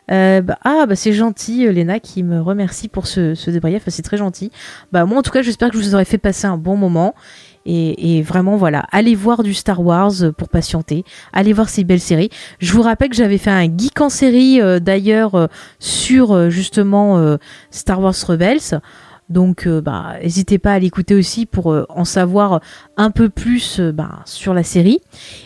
Bah, 0.07 0.57
ah 0.63 0.85
bah 0.87 0.95
c'est 0.95 1.13
gentil 1.13 1.71
Léna 1.71 1.99
qui 1.99 2.23
me 2.23 2.41
remercie 2.41 2.87
pour 2.87 3.05
ce, 3.05 3.35
ce 3.35 3.51
débrief, 3.51 3.83
c'est 3.87 4.01
très 4.01 4.17
gentil. 4.17 4.51
Bah 4.91 5.05
moi 5.05 5.19
en 5.19 5.21
tout 5.21 5.29
cas 5.29 5.43
j'espère 5.43 5.69
que 5.69 5.77
je 5.77 5.83
vous 5.83 5.93
aurais 5.93 6.05
fait 6.05 6.17
passer 6.17 6.47
un 6.47 6.57
bon 6.57 6.75
moment 6.75 7.13
et, 7.71 8.21
vraiment, 8.23 8.57
voilà, 8.57 8.85
allez 8.91 9.13
voir 9.13 9.43
du 9.43 9.53
Star 9.53 9.81
Wars 9.85 10.13
pour 10.37 10.49
patienter, 10.49 11.03
allez 11.33 11.53
voir 11.53 11.69
ces 11.69 11.83
belles 11.83 11.99
séries. 11.99 12.29
Je 12.59 12.73
vous 12.73 12.81
rappelle 12.81 13.09
que 13.09 13.15
j'avais 13.15 13.37
fait 13.37 13.51
un 13.51 13.65
geek 13.65 14.01
en 14.01 14.09
série 14.09 14.59
euh, 14.59 14.79
d'ailleurs 14.79 15.35
euh, 15.35 15.47
sur 15.77 16.31
euh, 16.31 16.49
justement 16.49 17.37
Star 17.69 18.01
Wars 18.01 18.15
Rebels. 18.27 18.81
Donc, 19.29 19.67
euh, 19.67 19.79
bah, 19.79 20.15
n'hésitez 20.21 20.57
pas 20.57 20.73
à 20.73 20.79
l'écouter 20.79 21.13
aussi 21.13 21.45
pour 21.45 21.71
euh, 21.71 21.85
en 21.89 22.03
savoir 22.03 22.61
un 22.97 23.11
peu 23.11 23.29
plus 23.29 23.79
euh, 23.79 23.91
bah, 23.91 24.21
sur 24.25 24.55
la 24.55 24.63
série. 24.63 24.99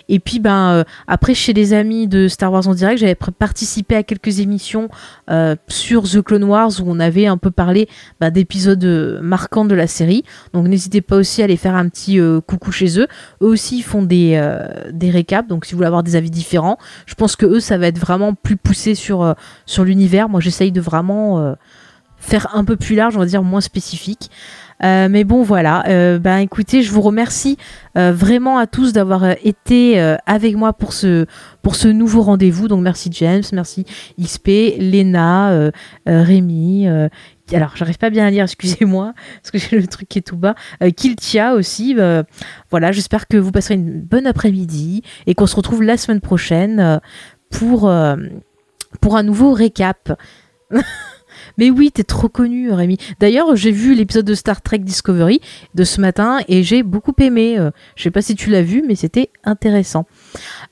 Et 0.08 0.20
puis, 0.20 0.40
ben, 0.40 0.86
après, 1.08 1.34
chez 1.34 1.54
les 1.54 1.74
amis 1.74 2.08
de 2.08 2.28
Star 2.28 2.52
Wars 2.52 2.68
en 2.68 2.74
direct, 2.74 3.00
j'avais 3.00 3.16
participé 3.16 3.96
à 3.96 4.04
quelques 4.04 4.40
émissions 4.40 4.90
sur 5.68 6.04
The 6.04 6.22
Clone 6.22 6.44
Wars 6.44 6.72
où 6.80 6.84
on 6.86 7.00
avait 7.00 7.26
un 7.26 7.38
peu 7.38 7.52
parlé 7.52 7.88
bah, 8.20 8.30
d'épisodes 8.30 8.84
marquants 9.22 9.66
de 9.66 9.76
la 9.76 9.88
série. 9.88 10.24
Donc, 10.54 10.68
n'hésitez 10.68 11.02
pas 11.02 11.18
aussi 11.18 11.42
à 11.42 11.46
aller 11.46 11.58
faire 11.58 11.76
un 11.76 11.90
petit 11.90 12.20
coucou 12.48 12.72
chez 12.72 13.00
eux. 13.00 13.08
Eux 13.42 13.48
aussi 13.48 13.82
font 13.82 14.04
des, 14.04 14.42
des 14.92 15.10
récaps. 15.10 15.48
Donc, 15.48 15.66
si 15.66 15.74
vous 15.74 15.78
voulez 15.78 15.88
avoir 15.88 16.04
des 16.04 16.16
avis 16.16 16.32
différents, 16.32 16.78
je 17.06 17.16
pense 17.16 17.36
que 17.36 17.46
eux, 17.46 17.60
ça 17.60 17.78
va 17.78 17.88
être 17.88 18.00
vraiment 18.00 18.34
plus 18.34 18.58
poussé 18.58 18.96
sur, 18.96 19.36
sur 19.66 19.84
l'univers. 19.84 20.30
Moi, 20.30 20.42
j'essaye 20.42 20.72
de 20.72 20.82
vraiment 20.82 21.56
faire 22.24 22.56
un 22.56 22.64
peu 22.64 22.76
plus 22.76 22.96
large, 22.96 23.16
on 23.16 23.20
va 23.20 23.26
dire 23.26 23.44
moins 23.44 23.62
spécifique. 23.62 24.32
Euh, 24.84 25.08
mais 25.10 25.24
bon 25.24 25.44
voilà, 25.44 25.88
euh, 25.88 26.20
ben 26.20 26.38
écoutez, 26.38 26.82
je 26.82 26.92
vous 26.92 27.02
remercie 27.02 27.58
euh, 27.98 28.12
vraiment 28.12 28.58
à 28.58 28.68
tous 28.68 28.92
d'avoir 28.92 29.24
été 29.44 30.00
avec 30.26 30.56
moi 30.56 30.74
pour 30.74 30.94
ce 30.94 31.26
pour 31.62 31.76
ce 31.76 31.88
nouveau 31.88 32.22
rendez-vous. 32.22 32.68
Donc 32.68 32.82
merci 32.82 33.10
James, 33.14 33.44
merci 33.54 33.86
XP, 34.20 34.78
Lena, 34.80 35.72
Rémi. 36.06 36.88
alors 37.54 37.76
j'arrive 37.76 37.98
pas 37.98 38.10
bien 38.10 38.26
à 38.26 38.32
lire, 38.32 38.44
excusez-moi, 38.46 39.14
parce 39.42 39.52
que 39.52 39.58
j'ai 39.58 39.80
le 39.80 39.88
truc 39.88 40.10
qui 40.10 40.20
est 40.20 40.24
tout 40.24 40.38
bas. 40.38 40.56
Kiltia 40.96 41.54
aussi. 41.54 41.96
voilà, 42.72 42.92
j'espère 42.92 43.28
que 43.28 43.38
vous 43.38 43.52
passerez 43.52 43.76
une 43.76 44.02
bonne 44.02 44.28
après-midi 44.28 45.04
et 45.28 45.36
qu'on 45.36 45.48
se 45.48 45.56
retrouve 45.56 45.84
la 45.84 45.98
semaine 45.98 46.22
prochaine 46.22 47.00
pour 47.50 47.92
pour 49.02 49.18
un 49.18 49.24
nouveau 49.24 49.54
récap. 49.54 50.20
Mais 51.58 51.70
oui, 51.70 51.92
t'es 51.92 52.04
trop 52.04 52.30
connu, 52.30 52.72
Rémi. 52.72 52.98
D'ailleurs, 53.20 53.56
j'ai 53.56 53.72
vu 53.72 53.94
l'épisode 53.94 54.26
de 54.26 54.34
Star 54.34 54.62
Trek 54.62 54.80
Discovery 54.80 55.40
de 55.76 55.84
ce 55.84 56.02
matin 56.02 56.40
et 56.48 56.64
j'ai 56.64 56.84
beaucoup 56.84 57.14
aimé. 57.20 57.58
Euh, 57.58 57.72
je 57.96 58.04
sais 58.04 58.12
pas 58.12 58.22
si 58.22 58.36
tu 58.36 58.50
l'as 58.50 58.62
vu, 58.62 58.84
mais 58.88 58.96
c'était 58.96 59.30
intéressant. 59.44 60.06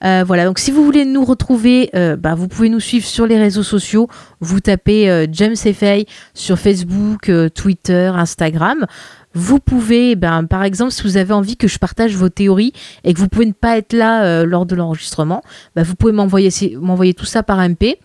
Euh, 0.04 0.24
voilà, 0.26 0.46
donc 0.46 0.60
si 0.60 0.72
vous 0.72 0.84
voulez 0.84 1.06
nous 1.06 1.24
retrouver, 1.24 1.90
euh, 1.96 2.16
bah, 2.16 2.36
vous 2.36 2.48
pouvez 2.48 2.70
nous 2.70 2.80
suivre 2.80 3.06
sur 3.06 3.28
les 3.28 3.38
réseaux 3.38 3.64
sociaux. 3.64 4.08
Vous 4.40 4.60
tapez 4.60 5.28
James 5.32 5.56
Fay 5.56 6.06
sur 6.34 6.58
Facebook, 6.58 7.32
Twitter, 7.54 8.12
Instagram. 8.16 8.86
Vous 9.34 9.60
pouvez, 9.60 10.16
ben, 10.16 10.46
par 10.46 10.64
exemple, 10.64 10.92
si 10.92 11.04
vous 11.04 11.16
avez 11.16 11.34
envie 11.34 11.56
que 11.56 11.68
je 11.68 11.78
partage 11.78 12.16
vos 12.16 12.28
théories 12.28 12.74
et 13.04 13.14
que 13.14 13.20
vous 13.20 13.30
pouvez 13.30 13.46
ne 13.46 13.54
pas 13.54 13.78
être 13.78 13.94
là 13.94 14.44
lors 14.44 14.66
de 14.66 14.76
l'enregistrement, 14.76 15.42
ben, 15.76 15.84
vous 15.84 15.96
pouvez 15.96 16.12
m'envoyer 16.12 17.14
tout 17.14 17.26
ça 17.26 17.44
par 17.44 17.60
MP 17.60 17.98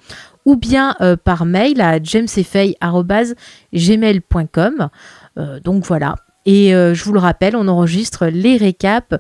ou 0.47 0.57
bien 0.57 0.97
euh, 1.03 1.17
par 1.17 1.45
mail 1.45 1.83
à 1.83 2.03
jamesfay.gmail.com. 2.03 4.89
Euh, 5.37 5.61
donc 5.61 5.85
voilà. 5.85 6.15
Et 6.47 6.75
euh, 6.75 6.95
je 6.95 7.05
vous 7.05 7.13
le 7.13 7.19
rappelle, 7.19 7.55
on 7.57 7.69
enregistre 7.69 8.29
les 8.29 8.57
récaps 8.57 9.15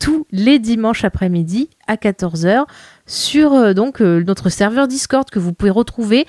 tous 0.00 0.26
les 0.32 0.58
dimanches 0.58 1.04
après-midi 1.04 1.70
à 1.86 1.94
14h 1.96 2.64
sur 3.06 3.74
donc 3.74 4.00
notre 4.00 4.48
serveur 4.50 4.88
Discord 4.88 5.30
que 5.30 5.38
vous 5.38 5.54
pouvez 5.54 5.70
retrouver 5.70 6.26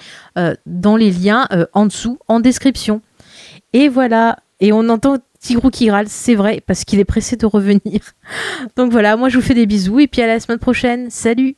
dans 0.66 0.96
les 0.96 1.12
liens 1.12 1.50
en 1.74 1.86
dessous 1.88 2.18
en 2.30 2.40
description. 2.40 3.02
Et 3.74 3.90
voilà, 3.90 4.38
et 4.62 4.72
on 4.72 4.88
entend 4.88 5.18
Tigrou 5.40 5.72
qui 5.72 5.92
râle, 5.92 6.08
c'est 6.08 6.36
vrai, 6.36 6.64
parce 6.66 6.86
qu'il 6.86 7.00
est 7.00 7.06
pressé 7.06 7.36
de 7.36 7.46
revenir. 7.46 8.00
Donc 8.78 8.92
voilà, 8.92 9.18
moi 9.18 9.28
je 9.30 9.38
vous 9.38 9.44
fais 9.44 9.56
des 9.56 9.66
bisous 9.66 10.00
et 10.00 10.08
puis 10.08 10.22
à 10.22 10.28
la 10.28 10.40
semaine 10.40 10.60
prochaine. 10.60 11.10
Salut 11.10 11.58